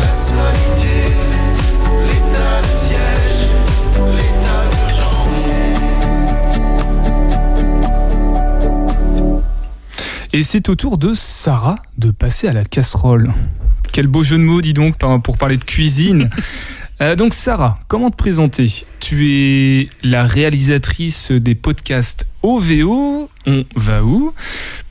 la 0.00 0.12
solitude, 0.12 1.32
l'état 2.06 2.56
de 2.62 2.72
siège, 2.86 3.40
l'état 4.16 4.64
d'urgence. 4.70 5.46
Et 10.32 10.42
c'est 10.42 10.68
au 10.68 10.74
tour 10.74 10.98
de 10.98 11.14
Sarah 11.14 11.76
de 11.96 12.10
passer 12.10 12.48
à 12.48 12.52
la 12.52 12.64
casserole. 12.64 13.32
Quel 13.90 14.06
beau 14.06 14.22
jeu 14.22 14.36
de 14.36 14.42
mots, 14.42 14.60
dis 14.60 14.74
donc, 14.74 14.98
pour 15.22 15.38
parler 15.38 15.56
de 15.56 15.64
cuisine. 15.64 16.28
Euh, 17.00 17.14
donc 17.14 17.32
Sarah, 17.32 17.78
comment 17.86 18.10
te 18.10 18.16
présenter? 18.16 18.84
Tu 18.98 19.30
es 19.30 19.88
la 20.02 20.24
réalisatrice 20.24 21.30
des 21.30 21.54
podcasts 21.54 22.26
OVO, 22.42 23.30
On 23.46 23.64
va 23.76 24.02
où? 24.02 24.32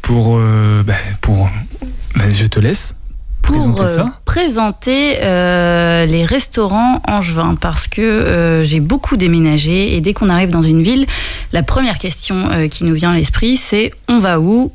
Pour, 0.02 0.38
euh, 0.38 0.84
bah, 0.84 0.94
pour, 1.22 1.50
bah, 2.16 2.30
je 2.30 2.46
te 2.46 2.62
laisse 2.62 2.96
Pour 3.42 3.52
présenter 3.56 3.82
euh, 3.82 3.88
ça. 3.88 4.20
présenter 4.24 5.18
euh, 5.22 6.06
les 6.06 6.24
restaurants 6.24 7.02
angevins 7.08 7.56
parce 7.56 7.88
que 7.88 8.02
euh, 8.02 8.64
j'ai 8.64 8.80
beaucoup 8.80 9.18
déménagé 9.18 9.96
et 9.98 10.02
dès 10.02 10.14
qu'on 10.14 10.30
arrive 10.30 10.50
dans 10.50 10.62
une 10.62 10.84
ville, 10.84 11.06
la 11.52 11.62
première 11.64 12.00
question 12.00 12.70
qui 12.70 12.86
nous 12.86 12.96
vient 12.96 13.12
à 13.12 13.18
l'esprit 13.18 13.58
c'est 13.58 13.92
on 14.08 14.20
va 14.20 14.40
où? 14.40 14.72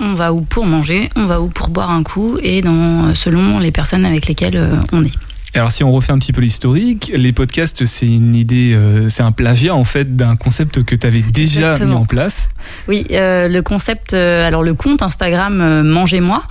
On 0.00 0.14
va 0.14 0.32
où 0.32 0.40
pour 0.40 0.66
manger, 0.66 1.08
on 1.14 1.26
va 1.26 1.40
où 1.40 1.46
pour 1.46 1.68
boire 1.68 1.92
un 1.92 2.02
coup? 2.02 2.36
Et 2.42 2.62
dans, 2.62 3.14
selon 3.14 3.60
les 3.60 3.70
personnes 3.70 4.04
avec 4.04 4.26
lesquelles 4.26 4.60
on 4.90 5.04
est. 5.04 5.12
Alors 5.54 5.70
si 5.70 5.84
on 5.84 5.92
refait 5.92 6.10
un 6.12 6.18
petit 6.18 6.32
peu 6.32 6.40
l'historique, 6.40 7.12
les 7.14 7.32
podcasts 7.32 7.84
c'est 7.84 8.06
une 8.08 8.34
idée, 8.34 8.72
euh, 8.74 9.08
c'est 9.08 9.22
un 9.22 9.30
plagiat 9.30 9.72
en 9.74 9.84
fait 9.84 10.16
d'un 10.16 10.34
concept 10.34 10.82
que 10.82 10.96
tu 10.96 11.06
avais 11.06 11.20
déjà 11.22 11.68
Exactement. 11.68 11.94
mis 11.94 12.00
en 12.00 12.04
place. 12.06 12.50
Oui, 12.88 13.06
euh, 13.12 13.46
le 13.46 13.62
concept, 13.62 14.14
euh, 14.14 14.46
alors 14.46 14.64
le 14.64 14.74
compte 14.74 15.00
Instagram 15.02 15.82
Mangez-moi, 15.84 16.42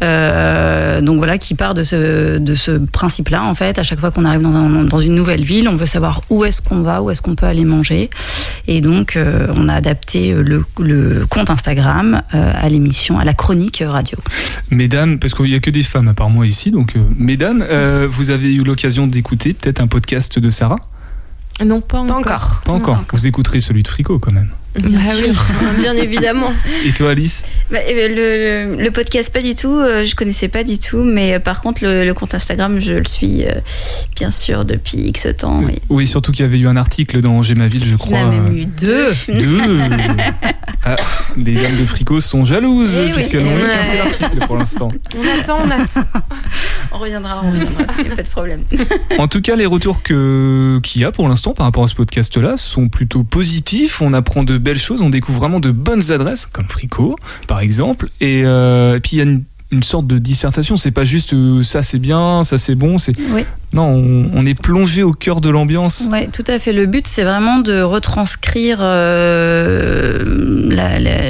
donc 0.00 1.16
voilà, 1.16 1.38
qui 1.38 1.54
part 1.54 1.74
de 1.74 1.82
ce, 1.82 2.38
de 2.38 2.54
ce 2.54 2.72
principe-là 2.72 3.42
en 3.44 3.54
fait. 3.54 3.78
À 3.78 3.82
chaque 3.82 4.00
fois 4.00 4.10
qu'on 4.10 4.24
arrive 4.24 4.42
dans, 4.42 4.54
un- 4.54 4.84
dans 4.84 4.98
une 4.98 5.14
nouvelle 5.14 5.44
ville, 5.44 5.68
on 5.68 5.76
veut 5.76 5.86
savoir 5.86 6.20
où 6.28 6.44
est-ce 6.44 6.60
qu'on 6.60 6.82
va, 6.82 7.00
où 7.02 7.10
est-ce 7.10 7.22
qu'on 7.22 7.34
peut 7.34 7.46
aller 7.46 7.64
manger. 7.64 8.10
Et 8.68 8.80
donc, 8.80 9.18
on 9.56 9.68
a 9.68 9.74
adapté 9.74 10.32
le, 10.34 10.64
le 10.78 11.24
compte 11.28 11.50
Instagram 11.50 12.22
à 12.32 12.68
l'émission, 12.68 13.18
à 13.18 13.24
la 13.24 13.34
chronique 13.34 13.82
radio. 13.86 14.18
Mesdames, 14.70 15.18
parce 15.18 15.34
qu'il 15.34 15.46
n'y 15.46 15.54
a 15.54 15.60
que 15.60 15.70
des 15.70 15.82
femmes 15.82 16.08
à 16.08 16.14
part 16.14 16.30
moi 16.30 16.46
ici, 16.46 16.70
donc 16.70 16.94
mesdames, 17.18 17.64
vous 18.08 18.30
avez 18.30 18.41
eu 18.50 18.64
l'occasion 18.64 19.06
d'écouter 19.06 19.52
peut-être 19.54 19.80
un 19.80 19.86
podcast 19.86 20.38
de 20.38 20.50
Sarah? 20.50 20.76
Non, 21.64 21.80
pas 21.80 21.98
Pas 21.98 22.14
encore. 22.14 22.18
encore. 22.18 22.60
Pas 22.64 22.72
encore. 22.72 23.04
Vous 23.12 23.26
écouterez 23.26 23.60
celui 23.60 23.82
de 23.82 23.88
Frico 23.88 24.18
quand 24.18 24.32
même. 24.32 24.50
Bien 24.78 24.98
Ah 25.02 25.12
oui. 25.16 25.32
bien 25.80 25.94
évidemment. 25.96 26.52
Et 26.86 26.92
toi 26.92 27.10
Alice 27.10 27.44
Bah, 27.70 27.78
eh 27.86 27.94
ben, 27.94 28.14
le, 28.14 28.76
le- 28.76 28.82
le 28.82 28.90
podcast, 28.90 29.32
pas 29.32 29.40
du 29.42 29.54
tout. 29.54 29.68
euh, 29.76 30.04
je 30.04 30.14
connaissais 30.14 30.48
pas 30.48 30.64
du 30.64 30.78
tout. 30.78 31.02
Mais 31.04 31.34
euh, 31.34 31.38
par 31.40 31.60
contre, 31.62 31.82
le, 31.84 32.04
le 32.04 32.14
compte 32.14 32.34
Instagram, 32.34 32.80
je 32.80 32.92
le 32.92 33.04
suis 33.06 33.44
euh, 33.44 33.50
bien 34.16 34.30
sûr 34.30 34.64
depuis 34.64 34.98
X 34.98 35.26
temps. 35.38 35.60
Oui. 35.64 35.74
Oui, 35.90 36.06
surtout 36.06 36.32
qu'il 36.32 36.44
y 36.44 36.48
avait 36.48 36.58
eu 36.58 36.68
un 36.68 36.76
article 36.76 37.20
dans 37.20 37.42
J'ai 37.42 37.54
ma 37.54 37.68
ville, 37.68 37.84
je 37.84 37.90
Il 37.90 37.94
y 37.94 37.98
crois. 37.98 38.18
en 38.18 38.28
a 38.28 38.32
même 38.32 38.56
eu 38.56 38.66
deux. 38.66 39.12
Deux. 39.28 39.60
Ah, 40.84 40.96
les 41.36 41.52
dames 41.54 41.76
de 41.76 41.84
Frico 41.84 42.20
sont 42.20 42.44
jalouses 42.44 42.96
Eh 43.00 43.04
oui, 43.06 43.12
puisqu'elles 43.12 43.44
n'ont 43.44 43.56
eu 43.56 43.68
qu'un 43.68 43.84
seul 43.84 44.00
article 44.00 44.38
pour 44.48 44.56
l'instant. 44.58 44.88
On 45.16 45.40
attend, 45.40 45.58
on 45.64 45.70
attend. 45.70 46.04
On 46.90 46.98
reviendra, 46.98 47.40
on 47.44 47.50
reviendra. 47.52 47.84
Il 48.00 48.04
n'y 48.06 48.10
a 48.10 48.16
pas 48.16 48.22
de 48.24 48.28
problème. 48.28 48.62
En 49.16 49.28
tout 49.28 49.40
cas, 49.40 49.54
les 49.54 49.64
retours 49.66 50.02
qu'il 50.02 50.80
y 50.96 51.04
a 51.04 51.12
pour 51.12 51.28
l'instant 51.28 51.52
par 51.54 51.66
rapport 51.66 51.84
à 51.84 51.88
ce 51.88 51.94
podcast-là 51.94 52.56
sont 52.56 52.88
plutôt 52.88 53.22
positifs. 53.22 54.02
On 54.02 54.12
apprend 54.12 54.42
de 54.42 54.58
belles 54.62 54.78
choses, 54.78 55.02
on 55.02 55.10
découvre 55.10 55.38
vraiment 55.38 55.60
de 55.60 55.70
bonnes 55.70 56.12
adresses, 56.12 56.46
comme 56.46 56.68
Frico, 56.68 57.16
par 57.46 57.60
exemple. 57.60 58.08
Et, 58.20 58.42
euh, 58.44 58.96
et 58.96 59.00
puis 59.00 59.12
il 59.12 59.18
y 59.18 59.20
a 59.20 59.24
une, 59.24 59.44
une 59.72 59.82
sorte 59.82 60.06
de 60.06 60.18
dissertation. 60.18 60.76
C'est 60.76 60.90
pas 60.92 61.04
juste 61.04 61.32
euh, 61.32 61.62
ça 61.64 61.82
c'est 61.82 61.98
bien, 61.98 62.44
ça 62.44 62.58
c'est 62.58 62.74
bon. 62.76 62.98
C'est 62.98 63.14
Oui. 63.30 63.44
non, 63.72 63.84
on, 63.86 64.30
on 64.34 64.46
est 64.46 64.54
plongé 64.60 65.02
au 65.02 65.12
cœur 65.12 65.40
de 65.40 65.48
l'ambiance. 65.48 66.08
Oui, 66.12 66.28
tout 66.30 66.44
à 66.46 66.58
fait. 66.58 66.72
Le 66.74 66.86
but, 66.86 67.06
c'est 67.08 67.24
vraiment 67.24 67.58
de 67.58 67.80
retranscrire 67.80 68.78
euh, 68.80 70.22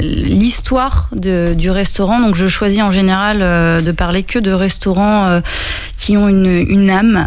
l'histoire 0.02 1.08
du 1.12 1.70
restaurant. 1.70 2.20
Donc, 2.20 2.34
je 2.34 2.46
choisis 2.48 2.82
en 2.82 2.90
général 2.90 3.38
euh, 3.40 3.80
de 3.80 3.92
parler 3.92 4.22
que 4.24 4.38
de 4.38 4.50
restaurants 4.50 5.40
qui 5.96 6.16
ont 6.16 6.28
une, 6.28 6.46
une 6.68 6.90
âme. 6.90 7.26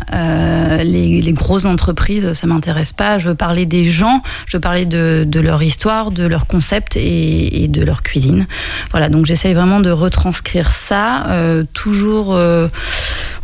Les, 0.83 1.21
les 1.21 1.33
grosses 1.33 1.65
entreprises, 1.65 2.33
ça 2.33 2.47
m'intéresse 2.47 2.91
pas. 2.91 3.17
Je 3.17 3.29
veux 3.29 3.35
parler 3.35 3.65
des 3.65 3.85
gens, 3.85 4.21
je 4.47 4.57
veux 4.57 4.61
parler 4.61 4.85
de, 4.85 5.23
de 5.25 5.39
leur 5.39 5.63
histoire, 5.63 6.11
de 6.11 6.27
leur 6.27 6.45
concept 6.47 6.97
et, 6.97 7.63
et 7.63 7.67
de 7.69 7.81
leur 7.83 8.03
cuisine. 8.03 8.45
Voilà, 8.91 9.07
donc 9.09 9.25
j'essaye 9.25 9.53
vraiment 9.53 9.79
de 9.79 9.89
retranscrire 9.91 10.71
ça, 10.71 11.04
euh, 11.29 11.63
toujours, 11.73 12.35
euh, 12.35 12.67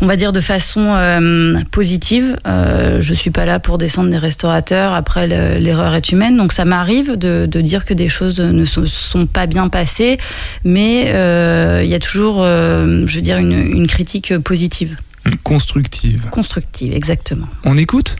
on 0.01 0.05
va 0.07 0.15
dire, 0.15 0.31
de 0.31 0.39
façon 0.41 0.93
euh, 0.95 1.59
positive. 1.71 2.35
Euh, 2.47 3.01
je 3.01 3.13
suis 3.13 3.31
pas 3.31 3.45
là 3.45 3.59
pour 3.59 3.77
descendre 3.77 4.09
des 4.09 4.17
restaurateurs. 4.17 4.93
Après, 4.93 5.27
le- 5.27 5.59
l'erreur 5.59 5.93
est 5.95 6.11
humaine, 6.11 6.37
donc 6.37 6.53
ça 6.53 6.65
m'arrive 6.65 7.15
de, 7.17 7.47
de 7.49 7.61
dire 7.61 7.85
que 7.85 7.93
des 7.93 8.09
choses 8.09 8.39
ne 8.39 8.65
se 8.65 8.85
sont 8.87 9.25
pas 9.27 9.45
bien 9.47 9.67
passées, 9.69 10.17
mais 10.63 11.05
euh, 11.13 11.81
il 11.83 11.89
y 11.89 11.95
a 11.95 11.99
toujours, 11.99 12.43
je 12.43 13.13
veux 13.15 13.21
dire, 13.21 13.37
une, 13.37 13.51
une 13.53 13.87
critique 13.87 14.37
positive, 14.39 14.97
Constructive. 15.43 16.27
constructive, 16.31 16.93
exactement. 16.93 17.47
On 17.63 17.77
écoute? 17.77 18.15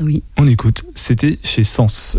Oui. 0.00 0.22
On 0.38 0.46
écoute. 0.46 0.84
C'était 0.94 1.38
chez 1.42 1.64
Sens. 1.64 2.18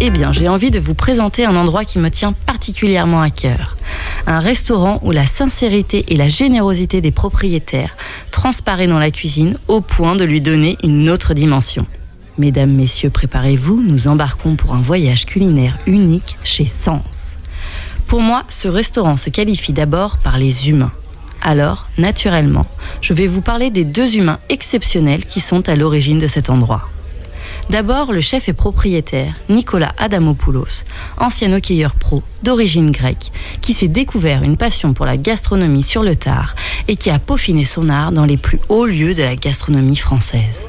Eh 0.00 0.10
bien, 0.10 0.30
j'ai 0.30 0.48
envie 0.48 0.70
de 0.70 0.78
vous 0.78 0.94
présenter 0.94 1.44
un 1.44 1.56
endroit 1.56 1.84
qui 1.84 1.98
me 1.98 2.08
tient 2.08 2.32
particulièrement 2.32 3.20
à 3.20 3.30
cœur. 3.30 3.76
Un 4.28 4.38
restaurant 4.38 5.00
où 5.02 5.10
la 5.10 5.26
sincérité 5.26 6.04
et 6.08 6.16
la 6.16 6.28
générosité 6.28 7.00
des 7.00 7.10
propriétaires 7.10 7.96
transparaît 8.30 8.86
dans 8.86 9.00
la 9.00 9.10
cuisine 9.10 9.58
au 9.66 9.80
point 9.80 10.14
de 10.14 10.24
lui 10.24 10.40
donner 10.40 10.78
une 10.84 11.10
autre 11.10 11.34
dimension. 11.34 11.84
Mesdames, 12.38 12.70
messieurs, 12.70 13.10
préparez-vous, 13.10 13.82
nous 13.82 14.06
embarquons 14.06 14.54
pour 14.54 14.72
un 14.72 14.80
voyage 14.80 15.26
culinaire 15.26 15.78
unique 15.88 16.36
chez 16.44 16.66
Sens. 16.66 17.36
Pour 18.06 18.20
moi, 18.20 18.44
ce 18.48 18.68
restaurant 18.68 19.16
se 19.16 19.30
qualifie 19.30 19.72
d'abord 19.72 20.18
par 20.18 20.38
les 20.38 20.68
humains. 20.68 20.92
Alors, 21.42 21.88
naturellement, 21.98 22.66
je 23.00 23.14
vais 23.14 23.26
vous 23.26 23.42
parler 23.42 23.70
des 23.70 23.84
deux 23.84 24.16
humains 24.16 24.38
exceptionnels 24.48 25.24
qui 25.24 25.40
sont 25.40 25.68
à 25.68 25.74
l'origine 25.74 26.20
de 26.20 26.28
cet 26.28 26.50
endroit. 26.50 26.88
D'abord, 27.70 28.12
le 28.12 28.20
chef 28.20 28.48
et 28.48 28.54
propriétaire, 28.54 29.34
Nicolas 29.50 29.94
Adamopoulos, 29.98 30.84
ancien 31.18 31.52
hockeyeur 31.52 31.94
pro 31.94 32.22
d'origine 32.42 32.90
grecque, 32.90 33.30
qui 33.60 33.74
s'est 33.74 33.88
découvert 33.88 34.42
une 34.42 34.56
passion 34.56 34.94
pour 34.94 35.04
la 35.04 35.18
gastronomie 35.18 35.82
sur 35.82 36.02
le 36.02 36.16
tard 36.16 36.56
et 36.88 36.96
qui 36.96 37.10
a 37.10 37.18
peaufiné 37.18 37.66
son 37.66 37.90
art 37.90 38.12
dans 38.12 38.24
les 38.24 38.38
plus 38.38 38.58
hauts 38.70 38.86
lieux 38.86 39.12
de 39.12 39.22
la 39.22 39.36
gastronomie 39.36 39.96
française. 39.96 40.66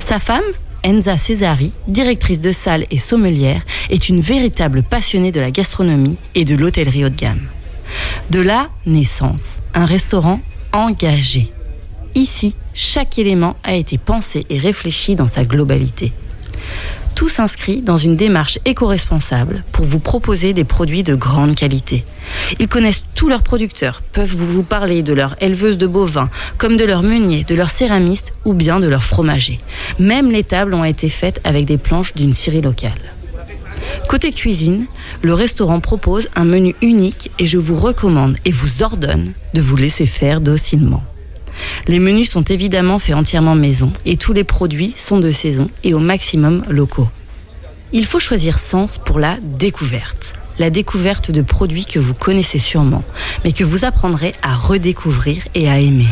Sa 0.00 0.18
femme, 0.18 0.42
Enza 0.84 1.16
Cesari, 1.16 1.72
directrice 1.88 2.40
de 2.40 2.52
salle 2.52 2.84
et 2.90 2.98
sommelière, 2.98 3.62
est 3.88 4.08
une 4.10 4.20
véritable 4.20 4.82
passionnée 4.82 5.32
de 5.32 5.40
la 5.40 5.50
gastronomie 5.50 6.18
et 6.34 6.44
de 6.44 6.56
l'hôtellerie 6.56 7.06
haut 7.06 7.08
de 7.08 7.16
gamme. 7.16 7.48
De 8.30 8.40
là, 8.40 8.68
naissance, 8.84 9.60
un 9.74 9.86
restaurant 9.86 10.40
engagé. 10.72 11.52
Ici, 12.14 12.54
chaque 12.74 13.18
élément 13.18 13.56
a 13.64 13.74
été 13.74 13.98
pensé 13.98 14.46
et 14.50 14.58
réfléchi 14.58 15.14
dans 15.14 15.28
sa 15.28 15.44
globalité. 15.44 16.12
Tout 17.14 17.28
s'inscrit 17.28 17.82
dans 17.82 17.98
une 17.98 18.16
démarche 18.16 18.58
éco-responsable 18.64 19.62
pour 19.70 19.84
vous 19.84 19.98
proposer 19.98 20.54
des 20.54 20.64
produits 20.64 21.02
de 21.02 21.14
grande 21.14 21.54
qualité. 21.54 22.04
Ils 22.58 22.68
connaissent 22.68 23.04
tous 23.14 23.28
leurs 23.28 23.42
producteurs, 23.42 24.02
peuvent 24.12 24.34
vous 24.34 24.62
parler 24.62 25.02
de 25.02 25.12
leur 25.12 25.36
éleveuse 25.40 25.78
de 25.78 25.86
bovins, 25.86 26.30
comme 26.58 26.76
de 26.76 26.84
leurs 26.84 27.02
meuniers, 27.02 27.44
de 27.44 27.54
leurs 27.54 27.70
céramistes 27.70 28.32
ou 28.44 28.54
bien 28.54 28.80
de 28.80 28.88
leurs 28.88 29.04
fromagers. 29.04 29.60
Même 29.98 30.30
les 30.30 30.42
tables 30.42 30.74
ont 30.74 30.84
été 30.84 31.08
faites 31.08 31.40
avec 31.44 31.64
des 31.64 31.78
planches 31.78 32.14
d'une 32.14 32.34
scierie 32.34 32.62
locale. 32.62 32.92
Côté 34.08 34.32
cuisine, 34.32 34.86
le 35.22 35.34
restaurant 35.34 35.80
propose 35.80 36.28
un 36.34 36.44
menu 36.44 36.74
unique 36.82 37.30
et 37.38 37.46
je 37.46 37.58
vous 37.58 37.76
recommande 37.76 38.36
et 38.44 38.50
vous 38.52 38.82
ordonne 38.82 39.32
de 39.54 39.60
vous 39.60 39.76
laisser 39.76 40.06
faire 40.06 40.40
docilement. 40.40 41.02
Les 41.86 41.98
menus 41.98 42.30
sont 42.30 42.42
évidemment 42.42 42.98
faits 42.98 43.14
entièrement 43.14 43.54
maison 43.54 43.92
et 44.06 44.16
tous 44.16 44.32
les 44.32 44.44
produits 44.44 44.94
sont 44.96 45.18
de 45.18 45.32
saison 45.32 45.70
et 45.84 45.94
au 45.94 45.98
maximum 45.98 46.64
locaux. 46.68 47.08
Il 47.92 48.06
faut 48.06 48.20
choisir 48.20 48.58
Sens 48.58 48.98
pour 48.98 49.18
la 49.18 49.36
découverte. 49.42 50.34
La 50.58 50.70
découverte 50.70 51.30
de 51.30 51.42
produits 51.42 51.86
que 51.86 51.98
vous 51.98 52.14
connaissez 52.14 52.58
sûrement, 52.58 53.04
mais 53.44 53.52
que 53.52 53.64
vous 53.64 53.84
apprendrez 53.84 54.32
à 54.42 54.54
redécouvrir 54.54 55.42
et 55.54 55.68
à 55.68 55.78
aimer. 55.78 56.08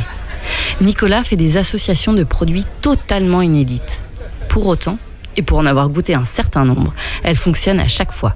Nicolas 0.80 1.24
fait 1.24 1.36
des 1.36 1.56
associations 1.56 2.12
de 2.12 2.24
produits 2.24 2.64
totalement 2.80 3.42
inédites. 3.42 4.02
Pour 4.48 4.66
autant, 4.66 4.98
Et 5.36 5.42
pour 5.42 5.58
en 5.58 5.66
avoir 5.66 5.88
goûté 5.88 6.14
un 6.14 6.24
certain 6.24 6.64
nombre, 6.64 6.92
elle 7.22 7.36
fonctionne 7.36 7.78
à 7.80 7.88
chaque 7.88 8.12
fois. 8.12 8.34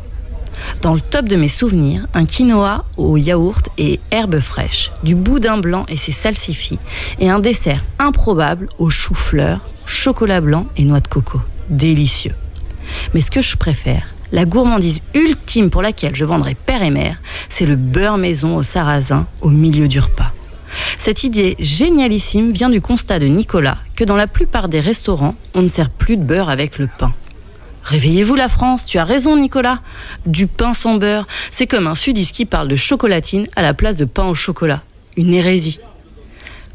Dans 0.83 0.95
le 0.95 1.01
top 1.01 1.27
de 1.27 1.37
mes 1.37 1.49
souvenirs, 1.49 2.07
un 2.15 2.25
quinoa 2.25 2.85
au 2.97 3.17
yaourt 3.17 3.69
et 3.79 4.01
herbes 4.11 4.41
fraîches, 4.41 4.93
du 5.03 5.15
boudin 5.15 5.59
blanc 5.59 5.87
et 5.89 5.97
ses 5.97 6.13
salsifis, 6.13 6.79
et 7.21 7.31
un 7.31 7.41
dessert 7.41 7.85
improbable 7.99 8.69
au 8.79 8.91
chou-fleur, 8.91 9.61
chocolat 9.87 10.41
blanc 10.41 10.67
et 10.77 10.85
noix 10.85 11.01
de 11.01 11.09
coco. 11.09 11.41
Délicieux. 11.71 12.35
Mais 13.15 13.21
ce 13.21 13.31
que 13.31 13.43
je 13.43 13.57
préfère, 13.57 14.15
la 14.33 14.45
gourmandise 14.45 15.01
ultime 15.15 15.71
pour 15.71 15.83
laquelle 15.83 16.15
je 16.15 16.25
vendrai 16.25 16.55
père 16.55 16.83
et 16.83 16.91
mère, 16.91 17.19
c'est 17.49 17.67
le 17.67 17.77
beurre 17.77 18.19
maison 18.19 18.57
au 18.57 18.63
sarrasin 18.63 19.27
au 19.41 19.49
milieu 19.49 19.89
du 19.89 20.01
repas. 20.01 20.33
Cette 20.99 21.25
idée 21.25 21.57
génialissime 21.61 22.51
vient 22.51 22.69
du 22.69 22.81
constat 22.81 23.19
de 23.19 23.27
Nicolas 23.27 23.79
que 23.95 24.05
dans 24.05 24.17
la 24.17 24.27
plupart 24.27 24.69
des 24.69 24.81
restaurants, 24.81 25.37
on 25.55 25.63
ne 25.63 25.69
sert 25.69 25.91
plus 25.91 26.17
de 26.17 26.25
beurre 26.25 26.49
avec 26.49 26.79
le 26.79 26.89
pain. 26.89 27.13
Réveillez-vous 27.85 28.35
la 28.35 28.49
France, 28.49 28.87
tu 28.87 28.99
as 28.99 29.05
raison 29.05 29.37
Nicolas. 29.37 29.81
Du 30.27 30.47
pain 30.47 30.73
sans 30.73 30.97
beurre, 30.97 31.27
c'est 31.51 31.67
comme 31.67 31.87
un 31.87 31.95
sudiste 31.95 32.35
qui 32.35 32.47
parle 32.47 32.69
de 32.69 32.77
chocolatine 32.77 33.47
à 33.57 33.63
la 33.63 33.75
place 33.75 33.97
de 33.97 34.07
pain 34.07 34.25
au 34.25 34.35
chocolat. 34.35 34.83
Une 35.17 35.35
hérésie. 35.35 35.81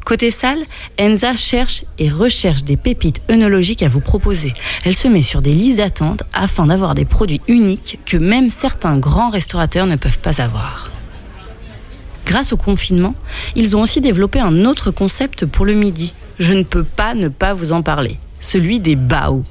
Côté 0.04 0.30
salle, 0.30 0.64
Enza 1.00 1.36
cherche 1.36 1.84
et 1.98 2.08
recherche 2.08 2.64
des 2.64 2.76
pépites 2.76 3.22
œnologiques 3.30 3.82
à 3.82 3.88
vous 3.88 4.00
proposer. 4.00 4.52
Elle 4.84 4.94
se 4.94 5.08
met 5.08 5.22
sur 5.22 5.42
des 5.42 5.52
listes 5.52 5.76
d'attente 5.78 6.22
afin 6.32 6.66
d'avoir 6.66 6.94
des 6.94 7.04
produits 7.04 7.40
uniques 7.48 7.98
que 8.06 8.16
même 8.16 8.48
certains 8.48 8.98
grands 8.98 9.30
restaurateurs 9.30 9.86
ne 9.86 9.96
peuvent 9.96 10.18
pas 10.18 10.40
avoir. 10.40 10.90
Grâce 12.24 12.52
au 12.52 12.56
confinement, 12.56 13.14
ils 13.56 13.76
ont 13.76 13.82
aussi 13.82 14.00
développé 14.00 14.38
un 14.40 14.64
autre 14.64 14.90
concept 14.90 15.44
pour 15.44 15.66
le 15.66 15.74
midi. 15.74 16.14
Je 16.38 16.52
ne 16.54 16.62
peux 16.62 16.84
pas 16.84 17.14
ne 17.14 17.28
pas 17.28 17.52
vous 17.54 17.72
en 17.72 17.82
parler. 17.82 18.18
Celui 18.38 18.80
des 18.80 18.96
bao. 18.96 19.44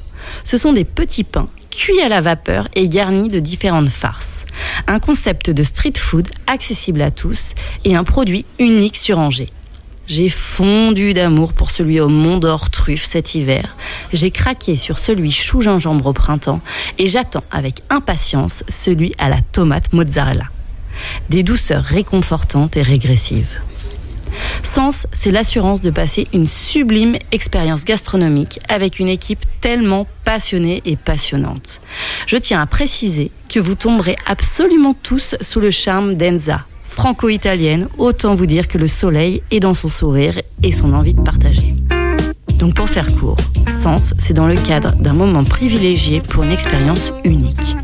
Ce 0.44 0.58
sont 0.58 0.74
des 0.74 0.86
petits 0.86 1.24
pains 1.24 1.50
cuits 1.70 2.02
à 2.02 2.10
la 2.10 2.22
vapeur 2.22 2.68
et 2.76 2.90
garnis 2.90 3.30
de 3.30 3.40
différentes 3.40 3.90
farces. 3.90 4.46
Un 4.88 5.00
concept 5.00 5.50
de 5.50 5.64
street 5.64 5.98
food 5.98 6.28
accessible 6.48 7.02
à 7.02 7.12
tous 7.12 7.54
et 7.86 7.96
un 7.96 8.04
produit 8.04 8.46
unique 8.58 8.98
sur 8.98 9.20
Angers. 9.20 9.52
J'ai 10.08 10.30
fondu 10.30 11.14
d'amour 11.14 11.54
pour 11.54 11.70
celui 11.70 12.00
au 12.00 12.10
Mont 12.10 12.38
d'Or 12.38 12.72
truffe 12.72 13.04
cet 13.04 13.36
hiver. 13.36 13.76
J'ai 14.12 14.32
craqué 14.32 14.76
sur 14.76 14.98
celui 14.98 15.32
chou 15.32 15.62
gingembre 15.62 16.08
au 16.08 16.14
printemps 16.14 16.62
et 16.98 17.08
j'attends 17.08 17.44
avec 17.52 17.84
impatience 17.92 18.64
celui 18.68 19.14
à 19.20 19.30
la 19.30 19.40
tomate 19.40 19.94
mozzarella. 19.94 20.46
Des 21.30 21.44
douceurs 21.44 21.84
réconfortantes 21.84 22.76
et 22.76 22.82
régressives. 22.82 23.60
Sens, 24.64 25.08
c'est 25.14 25.32
l'assurance 25.32 25.82
de 25.82 25.90
passer 25.90 26.28
une 26.34 26.48
sublime 26.48 27.16
expérience 27.32 27.86
gastronomique 27.86 28.60
avec 28.70 29.00
une 29.00 29.10
équipe 29.10 29.46
tellement 29.62 30.08
passionnée 30.24 30.82
et 30.86 30.96
passionnante. 30.96 31.82
Je 32.28 32.38
tiens 32.38 32.62
à 32.62 32.66
préciser 32.66 33.32
que 33.48 33.60
vous 33.60 33.76
tomberez 33.76 34.16
absolument 34.26 34.96
tous 35.02 35.36
sous 35.42 35.60
le 35.60 35.72
charme 35.72 36.16
d'Enza, 36.16 36.62
franco-italienne, 36.84 37.88
autant 37.98 38.36
vous 38.36 38.46
dire 38.46 38.68
que 38.68 38.78
le 38.78 38.88
soleil 38.88 39.42
est 39.52 39.60
dans 39.60 39.74
son 39.74 39.88
sourire 39.88 40.42
et 40.64 40.72
son 40.72 40.94
envie 40.94 41.14
de 41.14 41.22
partager. 41.22 41.76
Donc 42.60 42.76
pour 42.76 42.90
faire 42.90 43.08
court, 43.16 43.38
Sens, 43.68 44.14
c'est 44.20 44.34
dans 44.34 44.48
le 44.48 44.56
cadre 44.56 44.92
d'un 44.96 45.14
moment 45.14 45.44
privilégié 45.44 46.20
pour 46.20 46.44
une 46.44 46.52
expérience 46.52 47.14
unique. 47.24 47.78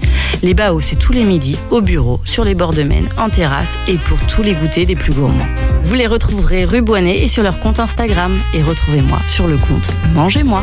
Les 0.46 0.54
Baos, 0.54 0.82
c'est 0.82 0.98
tous 0.98 1.12
les 1.12 1.24
midis, 1.24 1.58
au 1.72 1.82
bureau, 1.82 2.22
sur 2.24 2.46
les 2.46 2.54
bords 2.54 2.74
de 2.74 2.84
Maine, 2.84 3.10
en 3.18 3.30
terrasse 3.30 3.80
et 3.88 3.96
pour 3.96 4.20
tous 4.28 4.43
les 4.43 4.54
goûters 4.54 4.86
des 4.86 4.96
plus 4.96 5.12
gourmands. 5.12 5.48
Vous 5.82 5.96
les 5.96 6.06
retrouverez 6.06 6.66
rue 6.66 6.84
Boinet 6.84 7.24
et 7.24 7.28
sur 7.28 7.41
leur 7.41 7.60
compte 7.60 7.80
Instagram. 7.80 8.38
Et 8.54 8.62
retrouvez-moi 8.62 9.18
sur 9.28 9.48
le 9.48 9.58
compte 9.58 9.89
Mangez-moi. 10.14 10.62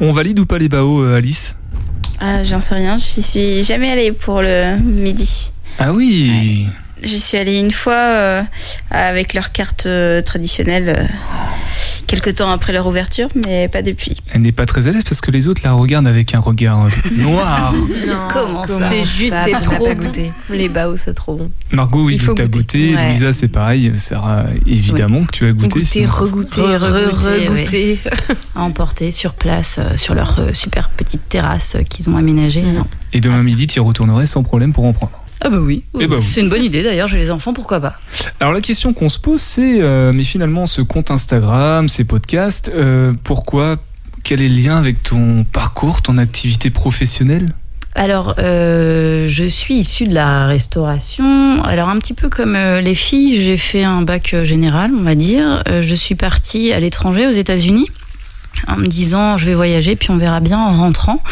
On 0.00 0.12
valide 0.12 0.40
ou 0.40 0.46
pas 0.46 0.58
les 0.58 0.68
baos, 0.68 1.04
euh, 1.04 1.16
Alice? 1.16 1.56
Ah, 2.18 2.42
j'en 2.42 2.58
sais 2.58 2.74
rien, 2.74 2.96
j'y 2.96 3.22
suis 3.22 3.62
jamais 3.62 3.92
allée 3.92 4.10
pour 4.10 4.42
le 4.42 4.76
midi. 4.80 5.52
Ah 5.78 5.92
oui 5.92 6.66
J'y 7.04 7.20
suis 7.20 7.36
allée 7.36 7.58
une 7.58 7.70
fois 7.70 7.92
euh, 7.92 8.42
avec 8.90 9.34
leur 9.34 9.52
carte 9.52 9.84
euh, 9.86 10.22
traditionnelle, 10.22 10.94
euh, 10.96 11.06
quelques 12.14 12.36
temps 12.36 12.50
après 12.50 12.72
leur 12.72 12.86
ouverture, 12.86 13.28
mais 13.46 13.68
pas 13.68 13.82
depuis. 13.82 14.16
Elle 14.32 14.42
n'est 14.42 14.52
pas 14.52 14.66
très 14.66 14.88
à 14.88 14.92
l'aise 14.92 15.04
parce 15.04 15.20
que 15.20 15.30
les 15.30 15.48
autres 15.48 15.62
la 15.64 15.72
regardent 15.72 16.06
avec 16.06 16.34
un 16.34 16.38
regard 16.40 16.86
euh, 16.86 16.88
noir. 17.16 17.72
Non, 17.72 18.28
Comment 18.32 18.66
ça 18.66 18.88
C'est 18.88 19.04
juste, 19.04 19.34
c'est 19.44 19.60
trop 19.60 19.84
pas 19.84 19.94
goûté. 19.94 20.32
Les 20.50 20.68
baos, 20.68 20.96
c'est 20.96 21.14
trop 21.14 21.34
bon. 21.36 21.50
Margot, 21.72 22.04
oui, 22.04 22.14
Il 22.14 22.20
faut 22.20 22.34
tu 22.34 22.42
as 22.42 22.46
goûté. 22.46 22.94
Ouais. 22.94 23.08
Louisa, 23.08 23.32
c'est 23.32 23.48
pareil. 23.48 23.92
Sarah, 23.96 24.44
évidemment 24.66 25.24
que 25.24 25.32
tu 25.32 25.46
as 25.46 25.52
goûté. 25.52 25.80
Goûter, 25.80 26.06
regoûter, 26.06 26.60
Re- 26.60 26.78
re- 26.78 27.08
regoûter, 27.10 27.48
regoûter. 27.48 27.98
À 28.54 28.60
emporter 28.62 29.10
sur 29.10 29.34
place, 29.34 29.78
euh, 29.80 29.96
sur 29.96 30.14
leur 30.14 30.38
euh, 30.38 30.50
super 30.54 30.88
petite 30.90 31.28
terrasse 31.28 31.76
qu'ils 31.88 32.08
ont 32.08 32.16
aménagée. 32.16 32.62
Non. 32.62 32.86
Et 33.12 33.20
demain 33.20 33.42
midi, 33.42 33.66
tu 33.66 33.78
y 33.78 33.82
retournerais 33.82 34.26
sans 34.26 34.42
problème 34.44 34.72
pour 34.72 34.84
en 34.84 34.92
prendre. 34.92 35.12
Ah 35.44 35.50
bah 35.50 35.58
oui, 35.60 35.82
Eh 36.00 36.06
bah 36.06 36.16
oui. 36.18 36.24
c'est 36.32 36.40
une 36.40 36.48
bonne 36.48 36.62
idée 36.64 36.82
d'ailleurs, 36.82 37.06
j'ai 37.06 37.18
les 37.18 37.30
enfants, 37.30 37.52
pourquoi 37.52 37.78
pas 37.80 37.98
Alors 38.40 38.52
la 38.54 38.60
question 38.62 38.92
qu'on 38.94 39.08
se 39.10 39.18
pose, 39.18 39.40
c'est, 39.40 39.80
euh, 39.82 40.12
mais 40.12 40.24
finalement, 40.24 40.64
ce 40.66 40.80
compte 40.82 41.10
Instagram, 41.10 41.88
ces 41.88 42.04
podcasts, 42.04 42.72
euh, 42.74 43.12
pourquoi 43.24 43.76
Quel 44.22 44.40
est 44.40 44.48
le 44.48 44.56
lien 44.56 44.76
avec 44.78 45.02
ton 45.02 45.44
parcours, 45.44 46.00
ton 46.00 46.16
activité 46.18 46.70
professionnelle? 46.70 47.52
Alors, 47.96 48.34
euh, 48.38 49.28
je 49.28 49.44
suis 49.44 49.74
issue 49.74 50.08
de 50.08 50.14
la 50.14 50.46
restauration. 50.46 51.62
Alors, 51.62 51.88
un 51.90 51.98
petit 51.98 52.14
peu 52.14 52.28
comme 52.28 52.56
euh, 52.56 52.80
les 52.80 52.94
filles, 52.96 53.40
j'ai 53.40 53.56
fait 53.56 53.84
un 53.84 54.02
bac 54.02 54.34
général, 54.42 54.90
on 54.98 55.02
va 55.02 55.14
dire. 55.14 55.62
Euh, 55.68 55.80
je 55.82 55.94
suis 55.94 56.16
partie 56.16 56.72
à 56.72 56.80
l'étranger, 56.80 57.26
aux 57.28 57.30
États-Unis, 57.32 57.86
en 58.66 58.76
me 58.78 58.86
disant 58.88 59.36
je 59.38 59.46
vais 59.46 59.54
voyager, 59.54 59.94
puis 59.94 60.10
on 60.10 60.16
verra 60.16 60.40
bien 60.40 60.58
en 60.58 60.76
rentrant. 60.76 61.22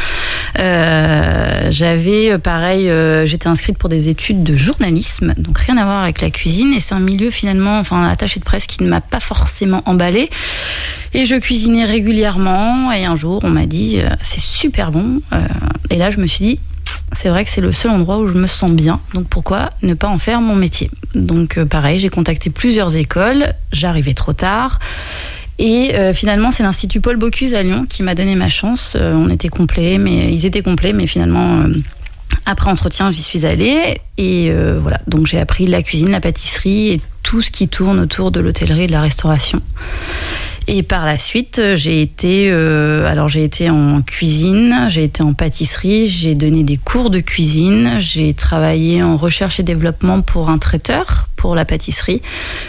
Euh, 0.59 1.69
J'avais 1.71 2.33
euh, 2.33 2.39
pareil, 2.39 2.91
euh, 2.91 3.25
j'étais 3.25 3.47
inscrite 3.47 3.79
pour 3.79 3.89
des 3.89 4.09
études 4.09 4.43
de 4.43 4.57
journalisme, 4.57 5.35
donc 5.39 5.59
rien 5.59 5.77
à 5.77 5.85
voir 5.85 6.03
avec 6.03 6.21
la 6.21 6.31
cuisine. 6.31 6.73
Et 6.73 6.81
c'est 6.81 6.95
un 6.95 7.01
milieu 7.01 7.31
finalement, 7.31 7.79
enfin, 7.79 8.09
attaché 8.09 8.41
de 8.41 8.45
presse 8.45 8.67
qui 8.67 8.83
ne 8.83 8.89
m'a 8.89 9.01
pas 9.01 9.21
forcément 9.21 9.83
emballée. 9.87 10.29
Et 11.15 11.27
je 11.27 11.37
cuisinais 11.37 11.85
régulièrement. 11.85 12.93
Et 12.93 13.05
un 13.05 13.17
jour, 13.17 13.41
on 13.45 13.51
m'a 13.51 13.67
dit 13.67 14.01
c'est 14.21 14.41
super 14.41 14.91
bon. 14.91 15.21
Et 15.91 15.97
là, 15.97 16.11
je 16.11 16.19
me 16.19 16.27
suis 16.27 16.45
dit 16.45 16.61
c'est 17.15 17.29
vrai 17.29 17.45
que 17.45 17.51
c'est 17.51 17.61
le 17.61 17.73
seul 17.73 17.91
endroit 17.91 18.19
où 18.19 18.27
je 18.27 18.35
me 18.35 18.47
sens 18.47 18.71
bien, 18.71 18.99
donc 19.13 19.27
pourquoi 19.29 19.69
ne 19.83 19.93
pas 19.93 20.09
en 20.09 20.19
faire 20.19 20.41
mon 20.41 20.57
métier? 20.57 20.91
Donc 21.15 21.63
pareil, 21.65 22.01
j'ai 22.01 22.09
contacté 22.09 22.49
plusieurs 22.49 22.97
écoles, 22.97 23.53
j'arrivais 23.71 24.15
trop 24.15 24.33
tard. 24.33 24.79
Et 25.59 25.95
euh, 25.95 26.13
finalement, 26.15 26.51
c'est 26.51 26.63
l'Institut 26.63 27.01
Paul 27.01 27.17
Bocuse 27.17 27.55
à 27.55 27.63
Lyon 27.63 27.87
qui 27.89 28.03
m'a 28.03 28.15
donné 28.15 28.35
ma 28.35 28.49
chance. 28.49 28.97
Euh, 28.99 29.15
on 29.15 29.29
était 29.29 29.49
complets, 29.49 29.99
mais 29.99 30.33
ils 30.33 30.47
étaient 30.47 30.63
complets, 30.63 30.93
mais 30.93 31.07
finalement, 31.07 31.61
euh, 31.61 31.69
après 32.47 32.71
entretien, 32.71 33.13
j'y 33.13 33.23
suis 33.23 33.45
allée. 33.45 34.01
Et 34.19 34.53
voilà, 34.81 35.01
donc 35.07 35.27
j'ai 35.27 35.39
appris 35.39 35.67
la 35.67 35.83
cuisine, 35.83 36.11
la 36.11 36.21
pâtisserie 36.21 36.91
et 36.91 37.01
tout 37.23 37.43
ce 37.43 37.51
qui 37.51 37.69
tourne 37.69 38.01
autour 38.01 38.31
de 38.31 38.41
l'hôtellerie 38.41 38.85
et 38.85 38.87
de 38.87 38.93
la 38.93 39.01
restauration. 39.01 39.61
Et 40.69 40.83
par 40.83 41.05
la 41.05 41.19
suite, 41.19 41.61
j'ai 41.75 42.03
été, 42.03 42.49
euh, 42.51 43.05
alors 43.07 43.29
j'ai 43.29 43.43
été 43.43 43.69
en 43.69 44.01
cuisine, 44.01 44.87
j'ai 44.89 45.05
été 45.05 45.23
en 45.23 45.35
pâtisserie, 45.35 46.07
j'ai 46.07 46.35
donné 46.35 46.63
des 46.63 46.77
cours 46.77 47.11
de 47.11 47.21
cuisine, 47.21 47.97
j'ai 47.99 48.33
travaillé 48.33 49.03
en 49.03 49.17
recherche 49.17 49.59
et 49.59 49.65
développement 49.65 50.21
pour 50.21 50.51
un 50.51 50.59
traiteur 50.59 51.29
pour 51.37 51.57
la 51.57 51.65
pâtisserie. 51.65 52.23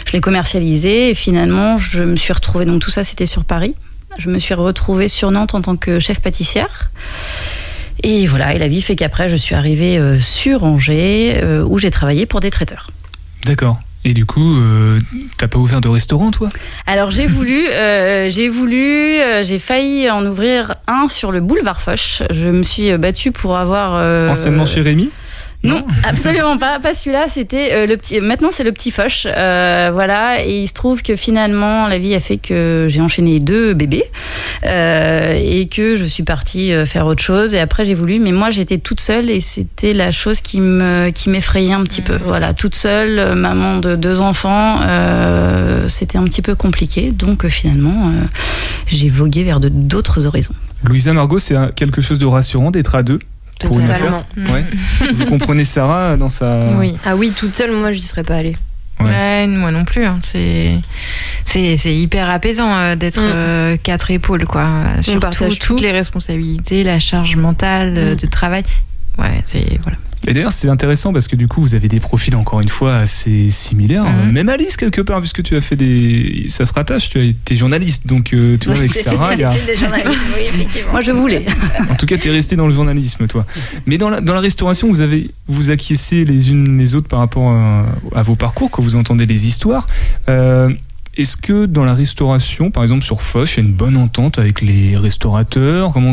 Je 0.06 0.12
l'ai 0.12 0.20
commercialisé 0.20 1.10
et 1.10 1.14
finalement, 1.14 1.78
je 1.78 2.02
me 2.02 2.16
suis 2.16 2.32
retrouvée. 2.32 2.64
Donc 2.64 2.80
tout 2.80 2.90
ça, 2.90 3.04
c'était 3.04 3.26
sur 3.26 3.44
Paris. 3.44 3.74
Je 4.18 4.28
me 4.28 4.38
suis 4.38 4.54
retrouvée 4.54 5.08
sur 5.08 5.30
Nantes 5.30 5.54
en 5.54 5.62
tant 5.62 5.76
que 5.76 6.00
chef 6.00 6.20
pâtissière. 6.20 6.90
Et 8.02 8.26
voilà, 8.26 8.54
et 8.54 8.58
la 8.58 8.68
vie 8.68 8.82
fait 8.82 8.96
qu'après, 8.96 9.28
je 9.28 9.36
suis 9.36 9.54
arrivée 9.54 9.98
euh, 9.98 10.20
sur 10.20 10.64
Angers, 10.64 11.38
euh, 11.42 11.64
où 11.64 11.78
j'ai 11.78 11.90
travaillé 11.90 12.26
pour 12.26 12.40
des 12.40 12.50
traiteurs. 12.50 12.90
D'accord. 13.44 13.78
Et 14.06 14.12
du 14.12 14.26
coup, 14.26 14.56
euh, 14.58 15.00
t'as 15.38 15.48
pas 15.48 15.58
ouvert 15.58 15.80
de 15.80 15.88
restaurant, 15.88 16.30
toi? 16.30 16.50
Alors 16.86 17.10
j'ai 17.10 17.26
voulu, 17.26 17.66
euh, 17.68 18.28
j'ai 18.28 18.48
voulu, 18.50 18.76
euh, 19.18 19.42
j'ai 19.42 19.58
failli 19.58 20.10
en 20.10 20.24
ouvrir 20.26 20.74
un 20.86 21.08
sur 21.08 21.32
le 21.32 21.40
boulevard 21.40 21.80
Foch. 21.80 22.22
Je 22.30 22.50
me 22.50 22.62
suis 22.62 22.94
battue 22.98 23.32
pour 23.32 23.56
avoir. 23.56 23.94
euh, 23.96 24.28
Anciennement 24.28 24.66
chez 24.66 24.82
Rémi? 24.82 25.08
Non, 25.64 25.86
absolument 26.04 26.58
pas. 26.58 26.78
Pas 26.78 26.94
celui-là. 26.94 27.26
C'était 27.30 27.70
euh, 27.72 27.86
le 27.86 27.96
petit. 27.96 28.20
Maintenant, 28.20 28.50
c'est 28.52 28.64
le 28.64 28.72
petit 28.72 28.90
Foch. 28.90 29.26
Euh, 29.26 29.90
voilà. 29.92 30.44
Et 30.44 30.60
il 30.60 30.68
se 30.68 30.74
trouve 30.74 31.02
que 31.02 31.16
finalement, 31.16 31.88
la 31.88 31.98
vie 31.98 32.14
a 32.14 32.20
fait 32.20 32.36
que 32.36 32.86
j'ai 32.88 33.00
enchaîné 33.00 33.40
deux 33.40 33.72
bébés 33.72 34.04
euh, 34.66 35.36
et 35.40 35.66
que 35.66 35.96
je 35.96 36.04
suis 36.04 36.22
partie 36.22 36.72
faire 36.86 37.06
autre 37.06 37.22
chose. 37.22 37.54
Et 37.54 37.60
après, 37.60 37.84
j'ai 37.84 37.94
voulu. 37.94 38.20
Mais 38.20 38.32
moi, 38.32 38.50
j'étais 38.50 38.78
toute 38.78 39.00
seule 39.00 39.30
et 39.30 39.40
c'était 39.40 39.94
la 39.94 40.12
chose 40.12 40.40
qui 40.42 40.60
me 40.60 41.10
qui 41.10 41.30
m'effrayait 41.30 41.72
un 41.72 41.82
petit 41.82 42.02
peu. 42.02 42.18
Voilà, 42.24 42.52
toute 42.52 42.74
seule, 42.74 43.34
maman 43.34 43.78
de 43.78 43.96
deux 43.96 44.20
enfants. 44.20 44.80
c'était 45.88 46.18
un 46.18 46.24
petit 46.24 46.42
peu 46.42 46.54
compliqué. 46.54 47.10
Donc 47.10 47.46
finalement, 47.48 48.12
j'ai 48.86 49.08
vogué 49.08 49.42
vers 49.42 49.60
d'autres 49.60 50.26
horizons. 50.26 50.54
Louisa 50.84 51.14
Margot, 51.14 51.38
c'est 51.38 51.56
quelque 51.74 52.02
chose 52.02 52.18
de 52.18 52.26
rassurant 52.26 52.70
d'être 52.70 52.94
à 52.94 53.02
deux? 53.02 53.18
Pour 53.60 53.78
une 53.78 53.86
Totalement. 53.86 54.24
affaire 54.38 54.54
Ouais. 54.54 54.64
Vous 55.14 55.26
comprenez 55.26 55.64
Sarah 55.64 56.16
dans 56.16 56.28
sa. 56.28 56.68
Oui. 56.78 56.96
Ah 57.06 57.16
oui, 57.16 57.32
toute 57.36 57.54
seule, 57.54 57.72
moi, 57.72 57.92
j'y 57.92 58.00
serais 58.02 58.24
pas 58.24 58.36
allée. 58.36 58.56
Ouais, 59.00 59.46
moi 59.48 59.72
non 59.72 59.84
plus. 59.84 60.04
hein. 60.04 60.20
C'est 60.22 60.70
c'est 61.44 61.76
c'est 61.76 61.94
hyper 61.94 62.30
apaisant 62.30 62.72
euh, 62.74 62.94
d'être 62.96 63.20
Mm. 63.20 63.24
euh, 63.34 63.76
quatre 63.82 64.10
épaules 64.12 64.46
quoi. 64.46 64.68
Surtout 65.00 65.18
partage 65.20 65.58
toutes 65.58 65.78
tout. 65.78 65.82
les 65.82 65.90
responsabilités, 65.90 66.84
la 66.84 67.00
charge 67.00 67.34
mentale 67.36 67.94
euh, 67.98 68.14
Mm. 68.14 68.16
de 68.16 68.26
travail. 68.26 68.62
Ouais, 69.18 69.42
c'est 69.44 69.78
voilà. 69.82 69.98
Et 70.26 70.32
d'ailleurs, 70.32 70.52
c'est 70.52 70.68
intéressant 70.68 71.12
parce 71.12 71.28
que 71.28 71.36
du 71.36 71.48
coup, 71.48 71.60
vous 71.60 71.74
avez 71.74 71.88
des 71.88 72.00
profils 72.00 72.34
encore 72.34 72.60
une 72.60 72.68
fois 72.68 72.96
assez 72.96 73.50
similaires. 73.50 74.04
Mhm. 74.04 74.32
Même 74.32 74.48
Alice, 74.48 74.76
quelque 74.76 75.00
part, 75.02 75.20
puisque 75.20 75.42
tu 75.42 75.56
as 75.56 75.60
fait 75.60 75.76
des. 75.76 76.46
Ça 76.48 76.64
se 76.64 76.72
rattache, 76.72 77.10
tu 77.10 77.18
as 77.18 77.22
été 77.22 77.56
journaliste. 77.56 78.06
Donc, 78.06 78.32
euh, 78.32 78.56
tu 78.58 78.68
vois, 78.68 78.78
avec 78.78 78.92
J'ai 78.94 79.02
fait 79.02 79.10
Sarah, 79.10 79.32
il 79.32 79.36
des 79.36 79.42
y 79.42 79.44
a- 79.44 79.50
études 79.54 79.66
de 79.74 79.78
journalisme, 79.78 80.22
oui, 80.36 80.42
effectivement. 80.54 80.92
Moi, 80.92 81.00
je 81.02 81.10
voulais. 81.12 81.44
en 81.90 81.94
tout 81.96 82.06
cas, 82.06 82.16
tu 82.16 82.28
es 82.28 82.32
resté 82.32 82.56
dans 82.56 82.66
le 82.66 82.72
journalisme, 82.74 83.26
toi. 83.26 83.44
Mais 83.86 83.98
dans 83.98 84.08
la, 84.10 84.20
dans 84.20 84.34
la 84.34 84.40
restauration, 84.40 84.88
vous 84.88 85.00
avez 85.00 85.30
vous 85.46 85.70
acquiescez 85.70 86.24
les 86.24 86.50
unes 86.50 86.78
les 86.78 86.94
autres 86.94 87.08
par 87.08 87.18
rapport 87.18 87.50
à, 87.50 87.84
à 88.14 88.22
vos 88.22 88.34
parcours, 88.36 88.70
quand 88.70 88.82
vous 88.82 88.96
entendez 88.96 89.26
les 89.26 89.46
histoires. 89.46 89.86
Euh, 90.28 90.70
Est-ce 91.16 91.36
que 91.36 91.66
dans 91.66 91.84
la 91.84 91.94
restauration, 91.94 92.70
par 92.70 92.82
exemple 92.82 93.04
sur 93.04 93.20
Foch, 93.22 93.56
il 93.56 93.60
y 93.60 93.62
a 93.62 93.68
une 93.68 93.74
bonne 93.74 93.96
entente 93.96 94.38
avec 94.38 94.62
les 94.62 94.96
restaurateurs? 94.96 95.92
Comment 95.92 96.12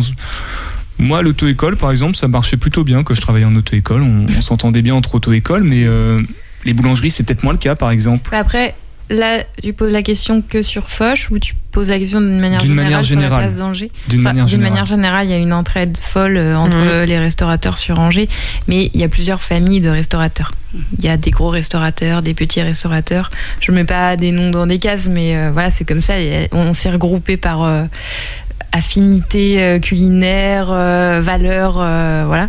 moi, 1.02 1.22
l'auto-école, 1.22 1.76
par 1.78 1.92
exemple, 1.92 2.16
ça 2.16 2.28
marchait 2.28 2.58
plutôt 2.58 2.84
bien 2.84 3.04
quand 3.04 3.14
je 3.14 3.22
travaillais 3.22 3.46
en 3.46 3.56
auto-école. 3.56 4.02
On, 4.04 4.28
on 4.36 4.42
s'entendait 4.42 4.82
bien 4.82 4.96
entre 4.96 5.16
auto-écoles, 5.16 5.64
mais 5.64 5.84
euh, 5.86 6.20
les 6.66 6.74
boulangeries, 6.74 7.12
c'est 7.12 7.24
peut-être 7.24 7.44
moins 7.44 7.54
le 7.54 7.60
cas, 7.60 7.76
par 7.76 7.92
exemple. 7.92 8.34
Après, 8.34 8.76
là, 9.10 9.44
tu 9.62 9.74
poses 9.74 9.92
la 9.92 10.04
question 10.04 10.42
que 10.42 10.62
sur 10.62 10.90
Foch 10.90 11.28
ou 11.32 11.40
tu 11.40 11.56
poses 11.72 11.88
la 11.90 12.00
question 12.00 12.20
d'une 12.22 12.40
manière 12.40 12.60
D'une 12.62 12.72
générale 12.72 12.92
manière 12.92 13.04
sur 13.06 13.20
la 13.20 13.28
place 13.30 13.56
d'Angers? 13.56 13.92
D'une 14.10 14.20
Enfin, 14.20 14.30
manière 14.30 14.46
D'une 14.46 14.52
générale. 14.52 14.72
manière 14.74 14.86
générale, 14.86 15.26
il 15.28 15.32
y 15.32 15.34
a 15.34 15.38
une 15.38 15.54
entraide 15.54 15.98
folle 15.98 16.36
euh, 16.38 16.58
entre 16.58 16.78
euh, 16.78 17.06
les 17.06 17.18
restaurateurs 17.18 17.78
sur 17.78 18.00
Angers, 18.00 18.28
mais 18.68 18.90
il 18.94 19.00
y 19.00 19.04
a 19.04 19.10
plusieurs 19.10 19.42
familles 19.42 19.80
de 19.82 19.90
restaurateurs. 19.90 20.52
Il 21.00 21.04
y 21.04 21.10
a 21.10 21.18
des 21.18 21.32
gros 21.32 21.50
restaurateurs, 21.50 22.22
des 22.22 22.34
petits 22.34 22.62
restaurateurs. 22.62 23.30
Je 23.60 23.72
mets 23.74 23.84
pas 23.84 24.16
des 24.18 24.32
noms 24.32 24.52
dans 24.52 24.68
des 24.68 24.80
cases, 24.80 25.08
mais 25.10 25.36
euh, 25.36 25.52
voilà, 25.52 25.70
c'est 25.70 25.84
comme 25.86 26.00
ça. 26.02 26.14
On 26.54 26.74
s'est 26.74 26.92
regroupé 26.92 27.36
par 27.38 27.64
euh, 27.64 27.84
affinité 28.72 29.62
euh, 29.62 29.80
culinaire, 29.80 30.68
euh, 30.72 31.20
valeur, 31.22 31.78
euh, 31.80 32.24
voilà. 32.26 32.48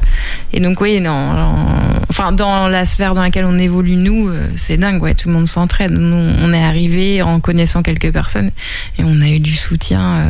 Et 0.52 0.60
donc 0.60 0.80
oui, 0.80 1.00
non, 1.00 1.10
en- 1.10 1.66
enfin 2.08 2.32
dans 2.32 2.68
la 2.68 2.84
sphère 2.86 3.14
dans 3.14 3.22
laquelle 3.22 3.44
on 3.44 3.58
évolue 3.58 3.96
nous, 3.96 4.30
c'est 4.56 4.76
dingue, 4.76 5.02
ouais, 5.02 5.14
tout 5.14 5.28
le 5.28 5.34
monde 5.34 5.48
s'entraide. 5.48 5.90
Nous, 5.92 6.16
on 6.42 6.52
est 6.52 6.62
arrivé 6.62 7.22
en 7.22 7.40
connaissant 7.40 7.82
quelques 7.82 8.12
personnes 8.12 8.50
et 8.98 9.02
on 9.04 9.20
a 9.20 9.28
eu 9.28 9.40
du 9.40 9.54
soutien. 9.54 10.24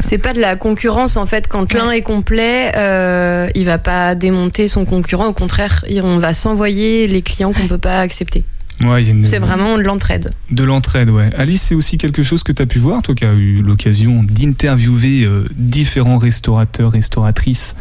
C'est 0.00 0.18
pas 0.18 0.32
de 0.32 0.40
la 0.40 0.56
concurrence 0.56 1.16
en 1.16 1.26
fait. 1.26 1.46
Quand 1.48 1.72
l'un 1.74 1.90
est 1.90 2.02
complet, 2.02 2.72
euh, 2.76 3.48
il 3.54 3.64
va 3.64 3.78
pas 3.78 4.14
démonter 4.14 4.68
son 4.68 4.84
concurrent. 4.84 5.26
Au 5.26 5.32
contraire, 5.32 5.84
on 6.02 6.18
va 6.18 6.32
s'envoyer 6.32 7.06
les 7.08 7.22
clients 7.22 7.52
qu'on 7.52 7.66
peut 7.68 7.78
pas 7.78 8.00
accepter. 8.00 8.44
Ouais, 8.80 9.04
une- 9.04 9.26
C'est 9.26 9.38
vraiment 9.40 9.76
de 9.76 9.82
l'entraide. 9.82 10.32
De 10.50 10.62
l'entraide, 10.62 11.10
ouais. 11.10 11.30
Alice, 11.36 11.62
c'est 11.62 11.74
aussi 11.74 11.98
quelque 11.98 12.22
chose 12.22 12.42
que 12.44 12.52
tu 12.52 12.62
as 12.62 12.66
pu 12.66 12.78
voir, 12.78 13.02
toi 13.02 13.14
qui 13.14 13.24
as 13.24 13.32
eu 13.34 13.60
l'occasion 13.62 14.22
d'interviewer 14.22 15.24
euh, 15.24 15.44
différents 15.56 16.18
restaurateurs, 16.18 16.92
restauratrices. 16.92 17.74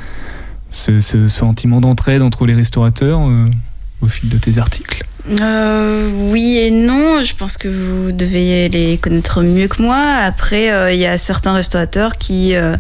Ce, 0.70 1.00
ce 1.00 1.28
sentiment 1.30 1.80
d'entraide 1.82 2.22
entre 2.22 2.46
les 2.46 2.54
restaurateurs 2.54 3.22
euh, 3.30 3.46
au 4.02 4.08
fil 4.08 4.28
de 4.30 4.38
tes 4.38 4.58
articles? 4.58 5.06
Euh, 5.30 6.10
oui 6.32 6.58
et 6.58 6.72
non. 6.72 7.22
Je 7.22 7.36
pense 7.36 7.58
que 7.58 7.68
vous 7.68 8.12
devez 8.12 8.70
les 8.70 8.98
connaître 8.98 9.42
mieux 9.42 9.68
que 9.68 9.82
moi. 9.82 9.98
Après, 9.98 10.72
euh, 10.72 10.92
il 10.92 11.00
y 11.00 11.06
a 11.06 11.18
certains 11.18 11.54
restaurateurs 11.54 12.18
qui, 12.18 12.56
euh, 12.56 12.78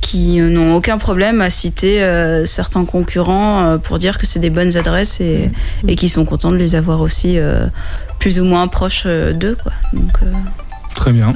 qui 0.00 0.38
n'ont 0.40 0.74
aucun 0.74 0.98
problème 0.98 1.40
à 1.40 1.50
citer 1.50 2.00
certains 2.44 2.84
concurrents 2.84 3.78
pour 3.82 3.98
dire 3.98 4.18
que 4.18 4.26
c'est 4.26 4.38
des 4.38 4.50
bonnes 4.50 4.76
adresses 4.76 5.20
et, 5.20 5.50
et 5.88 5.96
qui 5.96 6.08
sont 6.08 6.24
contents 6.24 6.50
de 6.50 6.56
les 6.56 6.74
avoir 6.74 7.00
aussi 7.00 7.38
plus 8.20 8.38
ou 8.38 8.44
moins 8.44 8.68
proches 8.68 9.06
d'eux. 9.06 9.56
Quoi. 9.60 9.72
Très 10.94 11.12
bien. 11.12 11.34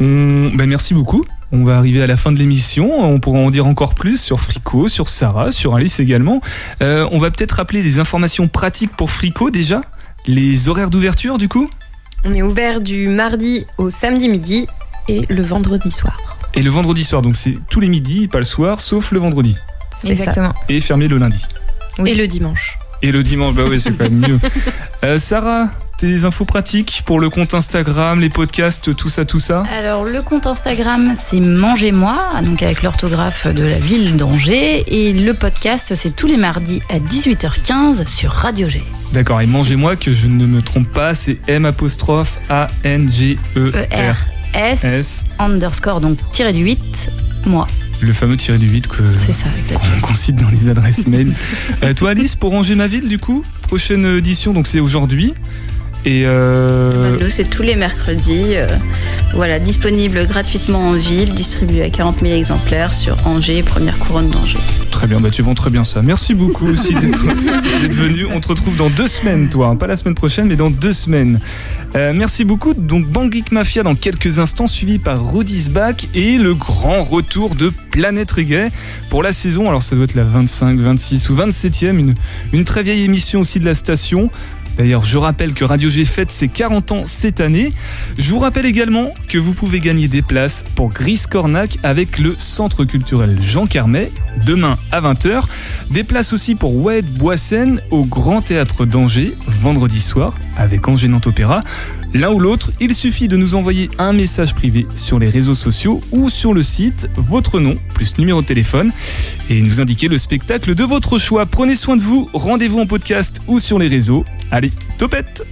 On... 0.00 0.50
ben, 0.54 0.66
merci 0.66 0.94
beaucoup. 0.94 1.24
On 1.50 1.64
va 1.64 1.76
arriver 1.76 2.02
à 2.02 2.06
la 2.06 2.16
fin 2.16 2.30
de 2.30 2.38
l'émission. 2.38 3.00
On 3.00 3.18
pourra 3.20 3.38
en 3.38 3.50
dire 3.50 3.66
encore 3.66 3.94
plus 3.94 4.20
sur 4.20 4.38
Frico, 4.38 4.86
sur 4.86 5.08
Sarah, 5.08 5.50
sur 5.50 5.74
Alice 5.74 5.98
également. 5.98 6.40
On 6.80 7.18
va 7.18 7.30
peut-être 7.32 7.52
rappeler 7.52 7.82
des 7.82 7.98
informations 7.98 8.46
pratiques 8.46 8.92
pour 8.96 9.10
Frico 9.10 9.50
déjà? 9.50 9.80
Les 10.26 10.70
horaires 10.70 10.88
d'ouverture 10.88 11.36
du 11.36 11.50
coup 11.50 11.68
On 12.24 12.32
est 12.32 12.40
ouvert 12.40 12.80
du 12.80 13.08
mardi 13.08 13.66
au 13.76 13.90
samedi 13.90 14.28
midi 14.28 14.66
et 15.06 15.20
le 15.28 15.42
vendredi 15.42 15.90
soir. 15.90 16.38
Et 16.54 16.62
le 16.62 16.70
vendredi 16.70 17.04
soir, 17.04 17.20
donc 17.20 17.36
c'est 17.36 17.58
tous 17.68 17.80
les 17.80 17.88
midis, 17.88 18.26
pas 18.28 18.38
le 18.38 18.44
soir, 18.44 18.80
sauf 18.80 19.12
le 19.12 19.18
vendredi. 19.18 19.54
Exactement. 20.04 20.54
Et 20.70 20.80
fermé 20.80 21.08
le 21.08 21.18
lundi. 21.18 21.44
Oui. 21.98 22.10
Et 22.10 22.14
le 22.14 22.26
dimanche. 22.26 22.78
Et 23.04 23.12
le 23.12 23.22
dimanche, 23.22 23.54
bah 23.54 23.64
oui, 23.68 23.78
c'est 23.78 23.92
quand 23.92 24.04
même 24.04 24.26
mieux. 24.26 24.40
Euh, 25.04 25.18
Sarah, 25.18 25.68
tes 25.98 26.24
infos 26.24 26.46
pratiques 26.46 27.02
pour 27.04 27.20
le 27.20 27.28
compte 27.28 27.52
Instagram, 27.52 28.18
les 28.18 28.30
podcasts, 28.30 28.96
tout 28.96 29.10
ça, 29.10 29.26
tout 29.26 29.38
ça? 29.38 29.64
Alors, 29.78 30.06
le 30.06 30.22
compte 30.22 30.46
Instagram, 30.46 31.12
c'est 31.14 31.40
Mangez-moi, 31.40 32.16
donc 32.42 32.62
avec 32.62 32.82
l'orthographe 32.82 33.46
de 33.52 33.66
la 33.66 33.78
ville 33.78 34.16
d'Angers. 34.16 34.84
Et 34.86 35.12
le 35.12 35.34
podcast, 35.34 35.94
c'est 35.94 36.16
tous 36.16 36.26
les 36.26 36.38
mardis 36.38 36.80
à 36.88 36.98
18h15 36.98 38.06
sur 38.06 38.30
Radio 38.30 38.70
G. 38.70 38.82
D'accord, 39.12 39.42
et 39.42 39.46
mangez-moi 39.46 39.96
que 39.96 40.14
je 40.14 40.26
ne 40.28 40.46
me 40.46 40.62
trompe 40.62 40.88
pas, 40.88 41.12
c'est 41.12 41.36
M 41.46 41.66
apostrophe 41.66 42.40
A 42.48 42.70
N 42.84 43.06
G 43.06 43.38
E 43.56 43.70
E-R-S 43.74 44.82
S, 44.84 45.24
underscore, 45.38 46.00
donc 46.00 46.16
tiré 46.32 46.54
du 46.54 46.60
8, 46.60 47.10
moi. 47.44 47.68
Le 48.00 48.12
fameux 48.12 48.36
tiré 48.36 48.58
du 48.58 48.68
vide 48.68 48.86
que 48.86 49.02
qu'on 50.02 50.14
cite 50.14 50.36
dans 50.36 50.50
les 50.50 50.68
adresses 50.68 51.06
mail. 51.06 51.34
Euh, 51.82 51.94
toi 51.94 52.10
Alice, 52.10 52.36
pour 52.36 52.50
ranger 52.50 52.74
ma 52.74 52.86
ville 52.86 53.08
du 53.08 53.18
coup, 53.18 53.42
prochaine 53.62 54.04
édition, 54.18 54.52
donc 54.52 54.66
c'est 54.66 54.80
aujourd'hui. 54.80 55.34
Et 56.06 56.24
euh, 56.26 57.18
Nous, 57.18 57.30
c'est 57.30 57.48
tous 57.48 57.62
les 57.62 57.76
mercredis. 57.76 58.56
euh, 58.56 58.66
voilà, 59.32 59.58
disponible 59.58 60.26
gratuitement 60.26 60.88
en 60.88 60.92
ville, 60.92 61.32
distribué 61.32 61.82
à 61.82 61.88
40 61.90 62.20
000 62.20 62.34
exemplaires 62.34 62.92
sur 62.92 63.16
Angers, 63.26 63.62
première 63.62 63.98
couronne 63.98 64.28
d'Angers. 64.28 64.58
Très 65.04 65.10
bien, 65.10 65.20
bah 65.20 65.28
tu 65.30 65.42
vends 65.42 65.52
très 65.52 65.68
bien 65.68 65.84
ça. 65.84 66.00
Merci 66.00 66.32
beaucoup 66.32 66.66
aussi 66.72 66.94
d'être 66.94 67.18
venu. 67.94 68.24
On 68.24 68.40
te 68.40 68.48
retrouve 68.48 68.74
dans 68.74 68.88
deux 68.88 69.06
semaines, 69.06 69.50
toi. 69.50 69.66
hein. 69.66 69.76
Pas 69.76 69.86
la 69.86 69.96
semaine 69.98 70.14
prochaine, 70.14 70.46
mais 70.48 70.56
dans 70.56 70.70
deux 70.70 70.94
semaines. 70.94 71.40
Euh, 71.94 72.14
merci 72.16 72.46
beaucoup. 72.46 72.72
Donc, 72.72 73.06
Bang 73.08 73.30
Geek 73.30 73.52
Mafia 73.52 73.82
dans 73.82 73.96
quelques 73.96 74.38
instants, 74.38 74.66
suivi 74.66 74.98
par 74.98 75.34
Rudy's 75.34 75.68
Back 75.68 76.08
et 76.14 76.38
le 76.38 76.54
grand 76.54 77.02
retour 77.04 77.54
de 77.54 77.70
Planète 77.90 78.30
Reggae 78.30 78.70
pour 79.10 79.22
la 79.22 79.32
saison. 79.34 79.68
Alors, 79.68 79.82
ça 79.82 79.94
doit 79.94 80.06
être 80.06 80.14
la 80.14 80.24
25, 80.24 80.78
26 80.78 81.28
ou 81.28 81.34
27e. 81.36 81.98
Une, 81.98 82.14
une 82.54 82.64
très 82.64 82.82
vieille 82.82 83.04
émission 83.04 83.40
aussi 83.40 83.60
de 83.60 83.66
la 83.66 83.74
station. 83.74 84.30
D'ailleurs, 84.76 85.04
je 85.04 85.18
rappelle 85.18 85.54
que 85.54 85.64
Radio 85.64 85.88
G 85.88 86.04
fête 86.04 86.30
ses 86.30 86.48
40 86.48 86.92
ans 86.92 87.02
cette 87.06 87.40
année. 87.40 87.72
Je 88.18 88.30
vous 88.30 88.40
rappelle 88.40 88.66
également 88.66 89.14
que 89.28 89.38
vous 89.38 89.54
pouvez 89.54 89.78
gagner 89.80 90.08
des 90.08 90.22
places 90.22 90.64
pour 90.74 90.88
Gris 90.88 91.22
Cornac 91.30 91.78
avec 91.82 92.18
le 92.18 92.34
Centre 92.38 92.84
culturel 92.84 93.40
Jean 93.40 93.66
Carmet 93.66 94.10
demain 94.44 94.76
à 94.90 95.00
20h. 95.00 95.44
Des 95.90 96.02
places 96.02 96.32
aussi 96.32 96.56
pour 96.56 96.74
Wed 96.74 97.06
Boissen 97.06 97.80
au 97.90 98.04
Grand 98.04 98.40
Théâtre 98.40 98.84
d'Angers 98.84 99.36
vendredi 99.46 100.00
soir 100.00 100.34
avec 100.56 100.88
Angers 100.88 101.08
Nantes 101.08 101.28
Opéra. 101.28 101.62
L'un 102.14 102.30
ou 102.30 102.38
l'autre, 102.38 102.70
il 102.80 102.94
suffit 102.94 103.26
de 103.26 103.36
nous 103.36 103.56
envoyer 103.56 103.88
un 103.98 104.12
message 104.12 104.54
privé 104.54 104.86
sur 104.94 105.18
les 105.18 105.28
réseaux 105.28 105.56
sociaux 105.56 106.00
ou 106.12 106.30
sur 106.30 106.54
le 106.54 106.62
site, 106.62 107.08
votre 107.16 107.58
nom 107.58 107.76
plus 107.92 108.16
numéro 108.18 108.40
de 108.40 108.46
téléphone 108.46 108.92
et 109.50 109.60
nous 109.60 109.80
indiquer 109.80 110.06
le 110.06 110.16
spectacle 110.16 110.76
de 110.76 110.84
votre 110.84 111.18
choix. 111.18 111.44
Prenez 111.44 111.74
soin 111.74 111.96
de 111.96 112.02
vous, 112.02 112.30
rendez-vous 112.32 112.78
en 112.78 112.86
podcast 112.86 113.40
ou 113.48 113.58
sur 113.58 113.80
les 113.80 113.88
réseaux. 113.88 114.24
Allez, 114.52 114.70
topette 114.96 115.44